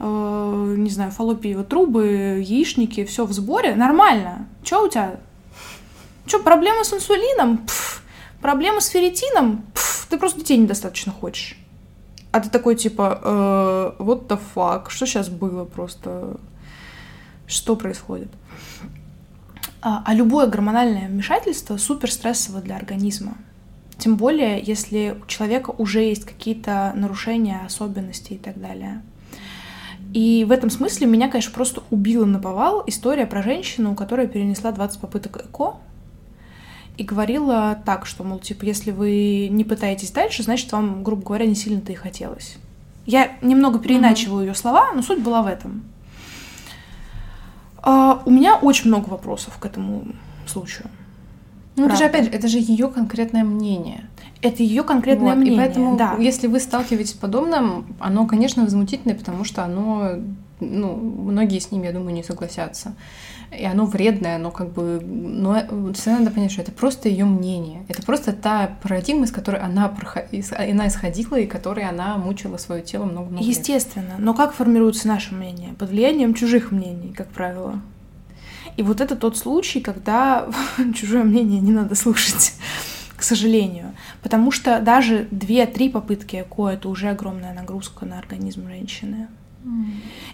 э, 0.00 0.74
не 0.76 0.90
знаю, 0.90 1.12
фаллопиевые 1.12 1.64
трубы, 1.64 2.42
яичники, 2.44 3.04
все 3.04 3.24
в 3.24 3.32
сборе, 3.32 3.76
нормально. 3.76 4.48
Что 4.64 4.84
у 4.84 4.88
тебя 4.88 5.20
что, 6.26 6.38
проблемы 6.38 6.84
с 6.84 6.92
инсулином? 6.92 7.58
Пф, 7.58 8.02
проблемы 8.40 8.80
с 8.80 8.86
ферритином? 8.86 9.64
Пф, 9.74 10.06
ты 10.08 10.18
просто 10.18 10.40
детей 10.40 10.56
недостаточно 10.56 11.12
хочешь. 11.12 11.58
А 12.32 12.40
ты 12.40 12.48
такой, 12.48 12.76
типа, 12.76 13.20
э, 13.22 14.02
what 14.02 14.26
the 14.26 14.40
fuck? 14.54 14.88
Что 14.88 15.06
сейчас 15.06 15.28
было 15.28 15.64
просто? 15.64 16.38
Что 17.46 17.76
происходит? 17.76 18.30
А, 19.82 20.02
а 20.06 20.14
любое 20.14 20.46
гормональное 20.46 21.08
вмешательство 21.08 21.76
супер 21.76 22.10
стрессово 22.10 22.60
для 22.60 22.76
организма. 22.76 23.36
Тем 23.98 24.16
более, 24.16 24.62
если 24.62 25.16
у 25.22 25.26
человека 25.26 25.70
уже 25.76 26.00
есть 26.00 26.24
какие-то 26.24 26.92
нарушения, 26.96 27.60
особенности 27.66 28.32
и 28.32 28.38
так 28.38 28.58
далее. 28.60 29.02
И 30.14 30.44
в 30.48 30.52
этом 30.52 30.70
смысле 30.70 31.06
меня, 31.06 31.28
конечно, 31.28 31.52
просто 31.52 31.82
убила 31.90 32.24
на 32.24 32.38
повал 32.38 32.82
история 32.86 33.26
про 33.26 33.42
женщину, 33.42 33.94
которая 33.94 34.26
перенесла 34.26 34.72
20 34.72 35.00
попыток 35.00 35.44
ЭКО, 35.44 35.76
и 36.96 37.04
говорила 37.04 37.78
так, 37.84 38.06
что, 38.06 38.24
мол, 38.24 38.38
типа, 38.38 38.64
если 38.64 38.90
вы 38.90 39.48
не 39.50 39.64
пытаетесь 39.64 40.10
дальше, 40.10 40.42
значит, 40.42 40.70
вам, 40.72 41.02
грубо 41.02 41.22
говоря, 41.22 41.46
не 41.46 41.54
сильно-то 41.54 41.92
и 41.92 41.96
хотелось. 41.96 42.56
Я 43.06 43.32
немного 43.42 43.78
переиначиваю 43.78 44.44
mm-hmm. 44.44 44.48
ее 44.48 44.54
слова, 44.54 44.92
но 44.94 45.02
суть 45.02 45.22
была 45.22 45.42
в 45.42 45.46
этом. 45.46 45.82
А, 47.82 48.22
у 48.24 48.30
меня 48.30 48.56
очень 48.56 48.88
много 48.88 49.08
вопросов 49.08 49.56
к 49.58 49.66
этому 49.66 50.04
случаю. 50.46 50.88
Ну, 51.74 51.86
это 51.86 51.96
же, 51.96 52.04
опять 52.04 52.26
же, 52.26 52.30
это 52.30 52.48
же 52.48 52.58
ее 52.58 52.88
конкретное 52.88 53.44
мнение. 53.44 54.08
Это 54.42 54.62
ее 54.62 54.82
конкретное 54.82 55.34
вот, 55.34 55.36
мнение. 55.36 55.54
И 55.54 55.56
поэтому, 55.56 55.96
да. 55.96 56.16
если 56.18 56.46
вы 56.46 56.60
сталкиваетесь 56.60 57.12
с 57.12 57.14
подобным, 57.14 57.86
оно, 57.98 58.26
конечно, 58.26 58.64
возмутительное, 58.64 59.16
потому 59.16 59.44
что 59.44 59.64
оно, 59.64 60.16
ну, 60.62 60.96
многие 60.96 61.58
с 61.58 61.70
ним, 61.70 61.82
я 61.82 61.92
думаю, 61.92 62.14
не 62.14 62.22
согласятся 62.22 62.94
и 63.56 63.64
оно 63.64 63.84
вредное, 63.86 64.36
оно 64.36 64.50
как 64.50 64.72
бы... 64.72 65.00
Но 65.02 65.54
всегда 65.92 66.18
надо 66.18 66.30
понять, 66.30 66.52
что 66.52 66.62
это 66.62 66.72
просто 66.72 67.08
ее 67.08 67.24
мнение. 67.24 67.84
Это 67.88 68.02
просто 68.02 68.32
та 68.32 68.76
парадигма, 68.82 69.24
из 69.24 69.32
которой 69.32 69.60
она, 69.60 69.88
проход... 69.88 70.24
она 70.56 70.88
исходила 70.88 71.36
и 71.36 71.46
которой 71.46 71.84
она 71.84 72.16
мучила 72.16 72.56
свое 72.56 72.82
тело 72.82 73.04
много-много 73.04 73.44
Естественно. 73.44 74.14
Но 74.18 74.34
как 74.34 74.54
формируется 74.54 75.08
наше 75.08 75.34
мнение? 75.34 75.74
Под 75.78 75.90
влиянием 75.90 76.34
чужих 76.34 76.72
мнений, 76.72 77.12
как 77.12 77.28
правило. 77.28 77.80
И 78.76 78.82
вот 78.82 79.00
это 79.00 79.16
тот 79.16 79.36
случай, 79.36 79.80
когда 79.80 80.48
чужое 80.94 81.24
мнение 81.24 81.60
не 81.60 81.72
надо 81.72 81.94
слушать, 81.94 82.54
к 83.16 83.22
сожалению. 83.22 83.92
Потому 84.22 84.50
что 84.50 84.80
даже 84.80 85.28
две-три 85.30 85.90
попытки 85.90 86.36
ЭКО— 86.36 86.68
это 86.70 86.88
уже 86.88 87.08
огромная 87.08 87.52
нагрузка 87.52 88.06
на 88.06 88.18
организм 88.18 88.66
женщины. 88.66 89.28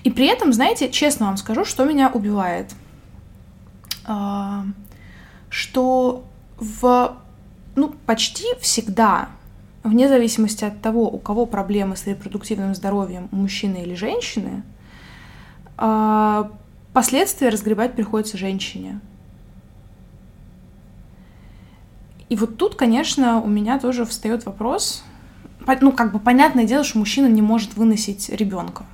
И 0.04 0.10
при 0.10 0.26
этом, 0.26 0.52
знаете, 0.52 0.90
честно 0.90 1.26
вам 1.26 1.36
скажу, 1.36 1.64
что 1.64 1.84
меня 1.84 2.10
убивает— 2.10 2.72
а, 4.08 4.64
что 5.50 6.24
в 6.56 7.18
ну, 7.76 7.94
почти 8.06 8.46
всегда, 8.58 9.28
вне 9.84 10.08
зависимости 10.08 10.64
от 10.64 10.80
того, 10.80 11.08
у 11.08 11.18
кого 11.18 11.44
проблемы 11.44 11.94
с 11.94 12.06
репродуктивным 12.06 12.74
здоровьем, 12.74 13.28
у 13.30 13.36
мужчины 13.36 13.82
или 13.82 13.94
женщины, 13.94 14.62
а, 15.76 16.50
последствия 16.94 17.50
разгребать 17.50 17.94
приходится 17.94 18.38
женщине. 18.38 19.00
И 22.30 22.36
вот 22.36 22.56
тут, 22.56 22.74
конечно, 22.74 23.40
у 23.40 23.46
меня 23.46 23.78
тоже 23.78 24.06
встает 24.06 24.46
вопрос, 24.46 25.04
ну, 25.80 25.92
как 25.92 26.12
бы 26.12 26.18
понятное 26.18 26.64
дело, 26.64 26.82
что 26.82 26.98
мужчина 26.98 27.26
не 27.26 27.42
может 27.42 27.76
выносить 27.76 28.30
ребенка. 28.30 28.86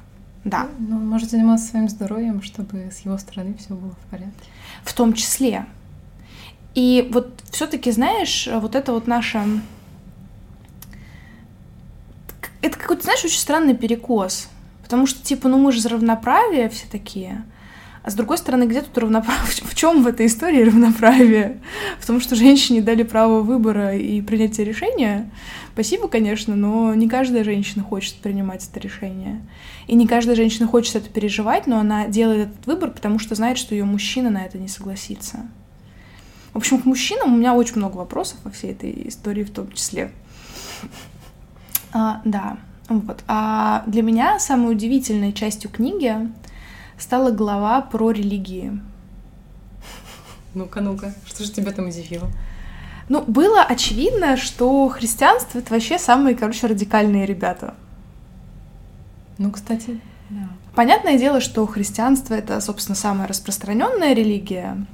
Да. 0.44 0.68
Ну, 0.78 0.96
он 0.96 1.08
может 1.08 1.30
заниматься 1.30 1.68
своим 1.68 1.88
здоровьем, 1.88 2.42
чтобы 2.42 2.90
с 2.92 3.00
его 3.00 3.16
стороны 3.18 3.54
все 3.58 3.74
было 3.74 3.92
в 3.92 4.10
порядке. 4.10 4.50
В 4.84 4.92
том 4.92 5.14
числе. 5.14 5.66
И 6.74 7.08
вот 7.12 7.42
все-таки, 7.50 7.90
знаешь, 7.90 8.48
вот 8.52 8.74
это 8.74 8.92
вот 8.92 9.06
наше... 9.06 9.42
Это 12.60 12.78
какой-то, 12.78 13.04
знаешь, 13.04 13.24
очень 13.24 13.38
странный 13.38 13.74
перекос. 13.74 14.48
Потому 14.82 15.06
что, 15.06 15.22
типа, 15.22 15.48
ну 15.48 15.58
мы 15.58 15.72
же 15.72 15.80
за 15.80 15.88
равноправие 15.88 16.68
все 16.68 16.86
такие. 16.90 17.44
А 18.02 18.10
с 18.10 18.14
другой 18.14 18.36
стороны, 18.36 18.64
где 18.64 18.82
тут 18.82 18.98
равноправие? 18.98 19.42
В 19.46 19.74
чем 19.74 20.02
в 20.02 20.06
этой 20.06 20.26
истории 20.26 20.62
равноправие? 20.62 21.60
В 21.98 22.06
том, 22.06 22.20
что 22.20 22.36
женщине 22.36 22.82
дали 22.82 23.02
право 23.02 23.40
выбора 23.40 23.96
и 23.96 24.20
принятия 24.20 24.62
решения. 24.62 25.30
Спасибо, 25.74 26.06
конечно, 26.06 26.54
но 26.54 26.94
не 26.94 27.08
каждая 27.08 27.42
женщина 27.42 27.82
хочет 27.82 28.14
принимать 28.14 28.64
это 28.64 28.78
решение. 28.78 29.42
И 29.88 29.96
не 29.96 30.06
каждая 30.06 30.36
женщина 30.36 30.68
хочет 30.68 30.94
это 30.94 31.10
переживать, 31.10 31.66
но 31.66 31.80
она 31.80 32.06
делает 32.06 32.50
этот 32.50 32.66
выбор, 32.66 32.92
потому 32.92 33.18
что 33.18 33.34
знает, 33.34 33.58
что 33.58 33.74
ее 33.74 33.84
мужчина 33.84 34.30
на 34.30 34.44
это 34.44 34.56
не 34.56 34.68
согласится. 34.68 35.48
В 36.52 36.58
общем, 36.58 36.80
к 36.80 36.84
мужчинам 36.84 37.34
у 37.34 37.36
меня 37.36 37.54
очень 37.54 37.78
много 37.78 37.96
вопросов 37.96 38.38
во 38.44 38.52
всей 38.52 38.70
этой 38.70 39.08
истории 39.08 39.42
в 39.42 39.50
том 39.50 39.72
числе. 39.72 40.12
А, 41.92 42.20
да, 42.24 42.56
вот. 42.88 43.24
А 43.26 43.82
для 43.88 44.02
меня 44.02 44.38
самой 44.38 44.74
удивительной 44.74 45.32
частью 45.32 45.70
книги 45.70 46.14
стала 46.98 47.32
глава 47.32 47.80
про 47.80 48.12
религии. 48.12 48.80
Ну-ка, 50.54 50.80
ну-ка, 50.80 51.12
что 51.26 51.42
же 51.42 51.50
тебя 51.50 51.72
там 51.72 51.88
удивило? 51.88 52.30
Ну, 53.08 53.22
было 53.22 53.62
очевидно, 53.62 54.36
что 54.36 54.88
христианство— 54.88 55.58
это 55.60 55.74
вообще 55.74 55.98
самые, 55.98 56.34
короче, 56.34 56.66
радикальные 56.66 57.26
ребята. 57.26 57.74
Ну, 59.38 59.50
кстати, 59.50 60.00
да. 60.30 60.48
Понятное 60.74 61.18
дело, 61.18 61.40
что 61.40 61.66
христианство— 61.66 62.34
это, 62.34 62.60
собственно, 62.60 62.96
самая 62.96 63.28
распространенная 63.28 64.14
религия. 64.14 64.86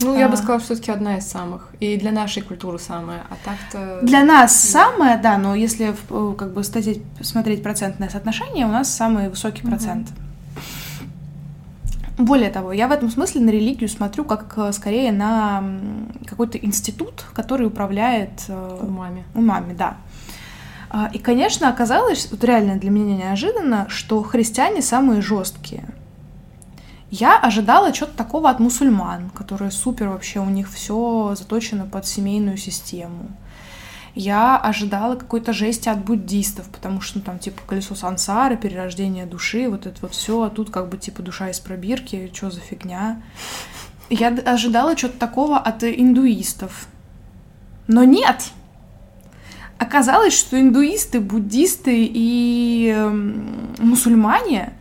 Ну, 0.00 0.16
я 0.16 0.26
а... 0.26 0.28
бы 0.28 0.36
сказала, 0.36 0.60
что 0.60 0.74
все-таки 0.74 0.92
одна 0.92 1.18
из 1.18 1.26
самых. 1.26 1.74
И 1.80 1.96
для 1.96 2.12
нашей 2.12 2.42
культуры 2.42 2.78
самая. 2.78 3.24
А 3.28 3.36
так-то. 3.44 4.00
Для 4.02 4.22
нас 4.22 4.54
самая, 4.54 5.20
да, 5.20 5.38
но 5.38 5.54
если 5.54 5.94
как 6.08 6.52
бы 6.52 6.62
статить, 6.62 7.02
смотреть 7.20 7.62
процентное 7.62 8.08
соотношение, 8.08 8.66
у 8.66 8.70
нас 8.70 8.94
самый 8.94 9.28
высокий 9.28 9.62
процент. 9.62 10.10
Угу. 10.10 10.27
Более 12.18 12.50
того, 12.50 12.72
я 12.72 12.88
в 12.88 12.92
этом 12.92 13.10
смысле 13.10 13.42
на 13.42 13.50
религию 13.50 13.88
смотрю 13.88 14.24
как 14.24 14.52
э, 14.56 14.72
скорее 14.72 15.12
на 15.12 15.62
какой-то 16.26 16.58
институт, 16.58 17.24
который 17.32 17.68
управляет 17.68 18.44
э, 18.48 18.78
умами. 18.82 19.24
Умами, 19.34 19.72
да. 19.72 19.96
А, 20.90 21.10
и, 21.12 21.18
конечно, 21.18 21.68
оказалось, 21.68 22.28
вот 22.32 22.42
реально 22.42 22.76
для 22.76 22.90
меня 22.90 23.16
неожиданно, 23.16 23.86
что 23.88 24.20
христиане 24.24 24.82
самые 24.82 25.22
жесткие. 25.22 25.84
Я 27.10 27.38
ожидала 27.38 27.92
чего-то 27.92 28.16
такого 28.16 28.50
от 28.50 28.58
мусульман, 28.58 29.30
которые 29.30 29.70
супер 29.70 30.08
вообще, 30.08 30.40
у 30.40 30.50
них 30.50 30.68
все 30.70 31.34
заточено 31.38 31.86
под 31.86 32.04
семейную 32.04 32.56
систему 32.56 33.30
я 34.18 34.56
ожидала 34.56 35.14
какой-то 35.14 35.52
жести 35.52 35.88
от 35.88 36.04
буддистов, 36.04 36.68
потому 36.70 37.00
что 37.00 37.18
ну, 37.18 37.24
там 37.24 37.38
типа 37.38 37.62
колесо 37.64 37.94
сансары, 37.94 38.56
перерождение 38.56 39.26
души, 39.26 39.68
вот 39.68 39.86
это 39.86 39.96
вот 40.02 40.12
все, 40.12 40.42
а 40.42 40.50
тут 40.50 40.70
как 40.70 40.88
бы 40.88 40.96
типа 40.98 41.22
душа 41.22 41.50
из 41.50 41.60
пробирки, 41.60 42.28
что 42.34 42.50
за 42.50 42.58
фигня. 42.58 43.22
Я 44.10 44.30
ожидала 44.30 44.96
чего-то 44.96 45.18
такого 45.18 45.56
от 45.56 45.84
индуистов. 45.84 46.88
Но 47.86 48.02
нет! 48.02 48.50
Оказалось, 49.78 50.36
что 50.36 50.60
индуисты, 50.60 51.20
буддисты 51.20 52.04
и 52.04 52.92
эм, 52.92 53.70
мусульмане 53.78 54.72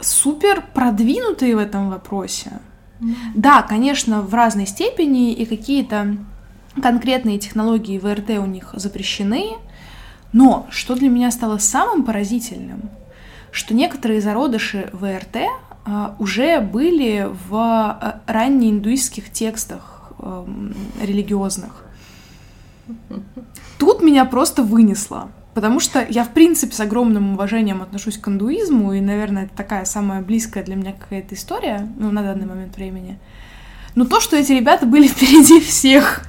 супер 0.00 0.62
продвинутые 0.74 1.56
в 1.56 1.58
этом 1.58 1.88
вопросе. 1.88 2.60
Mm. 3.00 3.14
Да, 3.34 3.62
конечно, 3.62 4.20
в 4.20 4.34
разной 4.34 4.66
степени 4.66 5.32
и 5.32 5.46
какие-то 5.46 6.18
конкретные 6.80 7.38
технологии 7.38 7.98
ВРТ 7.98 8.30
у 8.38 8.46
них 8.46 8.70
запрещены, 8.74 9.56
но 10.32 10.66
что 10.70 10.94
для 10.94 11.08
меня 11.08 11.30
стало 11.30 11.58
самым 11.58 12.04
поразительным, 12.04 12.90
что 13.50 13.74
некоторые 13.74 14.20
зародыши 14.20 14.88
ВРТ 14.92 15.36
а, 15.84 16.16
уже 16.18 16.60
были 16.60 17.28
в 17.48 17.54
а, 17.54 18.22
раннеиндуистских 18.26 19.30
текстах 19.30 20.12
а, 20.18 20.46
религиозных. 21.02 21.84
Тут 23.78 24.00
меня 24.00 24.24
просто 24.24 24.62
вынесло. 24.62 25.30
Потому 25.54 25.80
что 25.80 26.06
я, 26.08 26.24
в 26.24 26.30
принципе, 26.30 26.74
с 26.74 26.80
огромным 26.80 27.34
уважением 27.34 27.82
отношусь 27.82 28.16
к 28.16 28.26
индуизму, 28.26 28.94
и, 28.94 29.00
наверное, 29.02 29.44
это 29.44 29.54
такая 29.54 29.84
самая 29.84 30.22
близкая 30.22 30.64
для 30.64 30.76
меня 30.76 30.94
какая-то 30.94 31.34
история, 31.34 31.86
ну, 31.98 32.10
на 32.10 32.22
данный 32.22 32.46
момент 32.46 32.76
времени. 32.76 33.18
Но 33.94 34.06
то, 34.06 34.20
что 34.20 34.36
эти 34.36 34.52
ребята 34.52 34.86
были 34.86 35.06
впереди 35.08 35.60
всех 35.60 36.24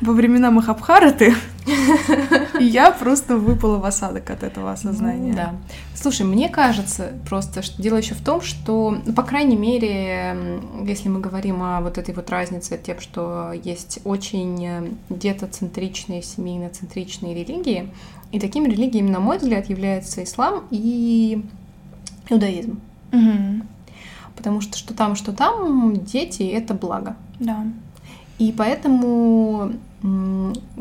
во 0.00 0.12
времена 0.12 0.50
Махабхараты, 0.50 1.34
я 2.60 2.90
просто 2.90 3.36
выпала 3.36 3.78
в 3.78 3.84
осадок 3.84 4.30
от 4.30 4.42
этого 4.42 4.72
осознания. 4.72 5.34
Да. 5.34 5.54
Слушай, 5.94 6.26
мне 6.26 6.48
кажется 6.48 7.12
просто, 7.28 7.62
что 7.62 7.80
дело 7.80 7.96
еще 7.96 8.14
в 8.14 8.22
том, 8.22 8.40
что, 8.40 8.98
ну, 9.04 9.12
по 9.12 9.22
крайней 9.22 9.56
мере, 9.56 10.60
если 10.84 11.08
мы 11.08 11.20
говорим 11.20 11.62
о 11.62 11.80
вот 11.80 11.98
этой 11.98 12.14
вот 12.14 12.30
разнице 12.30 12.78
тем, 12.82 13.00
что 13.00 13.52
есть 13.52 14.00
очень 14.04 14.66
э, 14.66 14.88
детоцентричные, 15.10 16.22
семейноцентричные 16.22 17.34
религии, 17.34 17.92
и 18.32 18.38
такими 18.38 18.68
религиями, 18.68 19.10
на 19.10 19.20
мой 19.20 19.38
взгляд, 19.38 19.68
является 19.68 20.22
ислам 20.22 20.64
и 20.70 21.44
иудаизм. 22.28 22.80
Угу. 23.12 23.62
Потому 24.36 24.60
что 24.60 24.76
что 24.76 24.94
там, 24.94 25.16
что 25.16 25.32
там, 25.32 26.04
дети— 26.04 26.42
это 26.44 26.74
благо. 26.74 27.16
Да. 27.40 27.64
И 28.38 28.52
поэтому, 28.52 29.72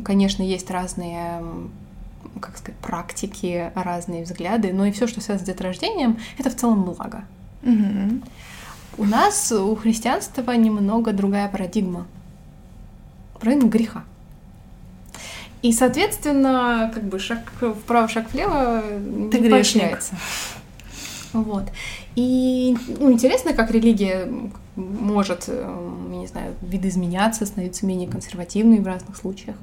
конечно, 0.03 0.43
есть 0.43 0.69
разные 0.69 1.41
как 2.39 2.57
сказать, 2.57 2.79
практики, 2.79 3.71
разные 3.75 4.23
взгляды, 4.23 4.71
но 4.73 4.85
и 4.85 4.91
все, 4.91 5.07
что 5.07 5.21
связано 5.21 5.45
с 5.45 5.47
деторождением, 5.47 6.19
это 6.37 6.49
в 6.49 6.55
целом 6.55 6.83
благо. 6.83 7.23
Угу. 7.63 8.21
У 8.99 9.05
нас, 9.05 9.51
у 9.51 9.75
христианства, 9.75 10.51
немного 10.53 11.13
другая 11.13 11.47
парадигма. 11.49 12.07
Парадигма 13.39 13.69
греха. 13.69 14.03
И, 15.61 15.71
соответственно, 15.73 16.91
как 16.93 17.03
бы 17.03 17.19
шаг 17.19 17.51
вправо, 17.59 18.07
шаг 18.07 18.31
влево 18.31 18.83
Ты 19.31 19.39
не 19.39 19.49
поощряется. 19.49 20.15
Вот. 21.33 21.65
И 22.15 22.77
ну, 22.99 23.11
интересно, 23.11 23.53
как 23.53 23.71
религия 23.71 24.27
может, 24.77 25.45
э, 25.47 25.89
не 26.09 26.27
знаю, 26.27 26.53
видоизменяться, 26.61 27.45
становиться 27.45 27.85
менее 27.85 28.07
консервативной 28.07 28.79
в 28.79 28.87
разных 28.87 29.17
случаях. 29.17 29.57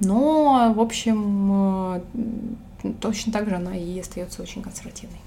Но, 0.00 0.72
в 0.74 0.80
общем, 0.80 2.00
э, 2.82 2.92
точно 3.00 3.32
так 3.32 3.48
же 3.48 3.56
она 3.56 3.76
и 3.76 3.98
остается 3.98 4.42
очень 4.42 4.62
консервативной. 4.62 5.18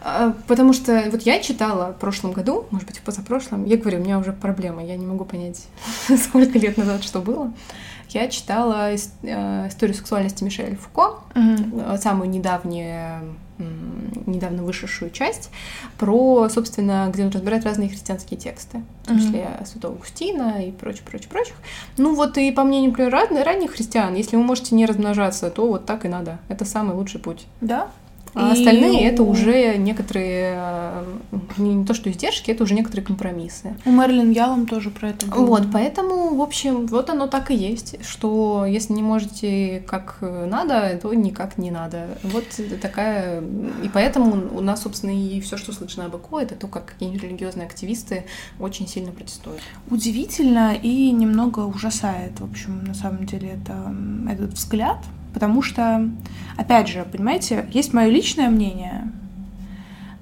А, 0.00 0.34
потому 0.46 0.72
что 0.72 1.08
вот 1.10 1.22
я 1.22 1.40
читала 1.40 1.92
в 1.92 1.98
прошлом 1.98 2.32
году, 2.32 2.66
может 2.70 2.86
быть, 2.86 2.98
в 2.98 3.02
позапрошлом, 3.02 3.64
я 3.64 3.76
говорю, 3.76 4.00
у 4.00 4.02
меня 4.02 4.18
уже 4.18 4.32
проблема, 4.32 4.84
я 4.84 4.96
не 4.96 5.06
могу 5.06 5.24
понять, 5.24 5.66
сколько 6.24 6.58
лет 6.58 6.76
назад 6.76 7.02
что 7.04 7.20
было. 7.20 7.52
Я 8.14 8.28
читала 8.28 8.92
э, 8.92 8.96
историю 9.68 9.94
сексуальности 9.94 10.44
Мишель 10.44 10.76
Фуко, 10.76 11.18
угу. 11.34 11.96
самую 11.98 12.30
недавнюю 12.30 13.36
недавно 14.26 14.64
вышедшую 14.64 15.10
часть 15.10 15.50
про, 15.98 16.48
собственно, 16.48 17.08
где 17.12 17.24
он 17.24 17.30
разбирает 17.30 17.64
разные 17.64 17.88
христианские 17.88 18.38
тексты, 18.38 18.82
в 19.04 19.08
том 19.08 19.18
числе 19.18 19.40
mm-hmm. 19.40 19.66
Святого 19.66 19.94
Августина 19.94 20.66
и 20.66 20.72
прочее, 20.72 21.04
прочее, 21.08 21.28
прочих. 21.28 21.54
Ну 21.96 22.14
вот 22.14 22.36
и 22.36 22.50
по 22.50 22.64
мнению, 22.64 22.90
например, 22.90 23.12
ранних 23.44 23.72
христиан, 23.72 24.14
если 24.14 24.36
вы 24.36 24.42
можете 24.42 24.74
не 24.74 24.86
размножаться, 24.86 25.50
то 25.50 25.68
вот 25.68 25.86
так 25.86 26.04
и 26.04 26.08
надо. 26.08 26.38
Это 26.48 26.64
самый 26.64 26.96
лучший 26.96 27.20
путь. 27.20 27.46
Да, 27.60 27.90
а 28.34 28.48
и... 28.48 28.52
остальные 28.52 29.08
это 29.08 29.22
уже 29.22 29.76
некоторые, 29.76 30.54
э, 30.56 31.04
не 31.58 31.84
то 31.84 31.94
что 31.94 32.10
издержки, 32.10 32.50
это 32.50 32.64
уже 32.64 32.74
некоторые 32.74 33.04
компромиссы. 33.04 33.76
У 33.84 33.90
Мэрилин 33.90 34.30
Ялом 34.30 34.66
тоже 34.66 34.90
про 34.90 35.10
это 35.10 35.26
было. 35.26 35.46
Вот, 35.46 35.64
поэтому, 35.72 36.34
в 36.34 36.42
общем, 36.42 36.86
вот 36.86 37.10
оно 37.10 37.26
так 37.26 37.50
и 37.50 37.54
есть, 37.54 38.04
что 38.04 38.66
если 38.66 38.92
не 38.92 39.02
можете 39.02 39.82
как 39.86 40.18
надо, 40.20 40.98
то 41.00 41.12
никак 41.14 41.58
не 41.58 41.70
надо. 41.70 42.18
Вот 42.22 42.44
такая... 42.80 43.42
И 43.82 43.88
поэтому 43.92 44.56
у 44.56 44.60
нас, 44.60 44.82
собственно, 44.82 45.10
и 45.10 45.40
все, 45.40 45.56
что 45.56 45.72
слышно 45.72 46.06
об 46.06 46.16
ЭКО, 46.16 46.40
это 46.40 46.54
то, 46.54 46.66
как 46.66 46.86
какие-нибудь 46.86 47.22
религиозные 47.22 47.66
активисты 47.66 48.24
очень 48.58 48.88
сильно 48.88 49.12
протестуют. 49.12 49.60
Удивительно 49.90 50.74
и 50.74 51.10
немного 51.12 51.60
ужасает, 51.60 52.40
в 52.40 52.44
общем, 52.44 52.84
на 52.84 52.94
самом 52.94 53.26
деле, 53.26 53.50
это, 53.50 53.94
этот 54.30 54.54
взгляд, 54.54 54.98
Потому 55.34 55.60
что, 55.62 56.08
опять 56.56 56.88
же, 56.88 57.04
понимаете, 57.10 57.68
есть 57.72 57.92
мое 57.92 58.08
личное 58.08 58.48
мнение, 58.48 59.10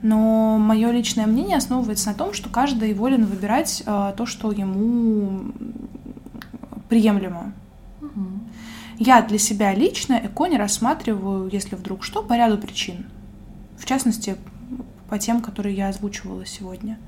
но 0.01 0.59
мое 0.59 0.91
личное 0.91 1.27
мнение 1.27 1.59
основывается 1.59 2.09
на 2.09 2.15
том, 2.15 2.33
что 2.33 2.49
каждый 2.49 2.93
волен 2.95 3.27
выбирать 3.27 3.83
э, 3.87 4.15
то, 4.17 4.27
что 4.27 4.51
ему 4.51 5.53
приемлемо. 6.89 7.53
я 8.99 9.23
для 9.23 9.39
себя 9.39 9.75
лично 9.75 10.15
ЭКО 10.15 10.47
не 10.47 10.57
рассматриваю, 10.57 11.49
если 11.51 11.77
вдруг 11.77 12.03
что, 12.03 12.23
по 12.23 12.37
ряду 12.37 12.59
причин. 12.59 13.07
В 13.79 13.85
частности, 13.85 14.37
по 15.09 15.19
тем, 15.19 15.41
которые 15.41 15.77
я 15.77 15.89
озвучивала 15.89 16.47
сегодня. 16.47 16.99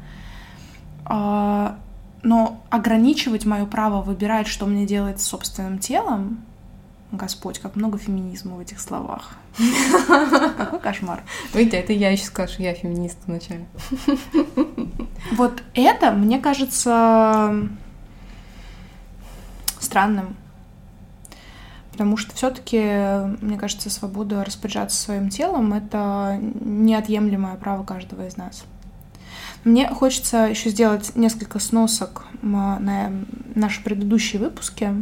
А, 1.04 1.78
но 2.22 2.62
ограничивать 2.70 3.44
мое 3.44 3.66
право 3.66 4.02
выбирать, 4.02 4.46
что 4.46 4.66
мне 4.66 4.86
делать 4.86 5.20
с 5.20 5.26
собственным 5.26 5.78
телом, 5.78 6.38
Господь, 7.16 7.58
как 7.58 7.76
много 7.76 7.98
феминизма 7.98 8.56
в 8.56 8.60
этих 8.60 8.80
словах. 8.80 9.36
Какой 10.56 10.80
кошмар. 10.80 11.22
Видите, 11.52 11.78
это 11.78 11.92
я 11.92 12.10
еще 12.10 12.24
скажу, 12.24 12.62
я 12.62 12.74
феминист 12.74 13.18
вначале. 13.26 13.66
Вот 15.32 15.62
это, 15.74 16.10
мне 16.12 16.38
кажется, 16.38 17.68
странным. 19.80 20.36
Потому 21.92 22.16
что 22.16 22.34
все-таки, 22.34 22.80
мне 23.40 23.56
кажется, 23.56 23.88
свобода 23.88 24.44
распоряжаться 24.44 25.00
своим 25.00 25.28
телом 25.28 25.72
это 25.72 26.38
неотъемлемое 26.40 27.54
право 27.54 27.84
каждого 27.84 28.26
из 28.26 28.36
нас. 28.36 28.64
Мне 29.62 29.88
хочется 29.88 30.38
еще 30.38 30.70
сделать 30.70 31.14
несколько 31.14 31.58
сносок 31.58 32.26
на 32.42 33.12
наши 33.54 33.82
предыдущие 33.82 34.42
выпуски, 34.42 34.92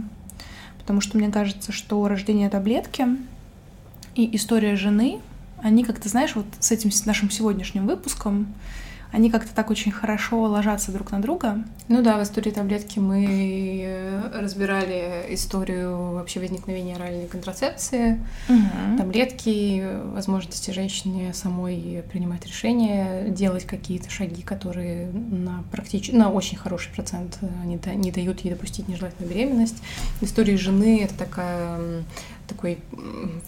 потому 0.82 1.00
что 1.00 1.16
мне 1.16 1.30
кажется, 1.30 1.72
что 1.72 2.06
рождение 2.06 2.50
таблетки 2.50 3.06
и 4.14 4.36
история 4.36 4.76
жены, 4.76 5.20
они 5.62 5.84
как-то, 5.84 6.08
знаешь, 6.08 6.34
вот 6.34 6.46
с 6.58 6.70
этим 6.70 6.90
нашим 7.06 7.30
сегодняшним 7.30 7.86
выпуском 7.86 8.52
они 9.12 9.30
как-то 9.30 9.54
так 9.54 9.70
очень 9.70 9.92
хорошо 9.92 10.42
ложатся 10.42 10.90
друг 10.90 11.12
на 11.12 11.20
друга. 11.20 11.62
Ну 11.88 12.02
да, 12.02 12.18
в 12.18 12.22
истории 12.22 12.50
таблетки 12.50 12.98
мы 12.98 13.84
э, 13.84 14.40
разбирали 14.40 15.26
историю 15.28 16.12
вообще 16.12 16.40
возникновения 16.40 16.96
оральной 16.96 17.26
контрацепции, 17.26 18.20
угу. 18.48 18.98
таблетки, 18.98 19.84
возможности 20.14 20.70
женщины 20.70 21.34
самой 21.34 22.02
принимать 22.10 22.46
решения, 22.46 23.28
делать 23.28 23.64
какие-то 23.64 24.08
шаги, 24.10 24.42
которые 24.42 25.08
на 25.08 25.62
практически, 25.70 26.14
на 26.14 26.30
очень 26.30 26.56
хороший 26.56 26.92
процент 26.92 27.38
не, 27.64 27.78
не 27.96 28.10
дают 28.10 28.40
ей 28.40 28.54
допустить 28.54 28.88
нежелательную 28.88 29.32
беременность. 29.32 29.82
История 30.22 30.56
жены— 30.56 31.02
это 31.04 31.14
такая 31.14 32.04
такой 32.46 32.78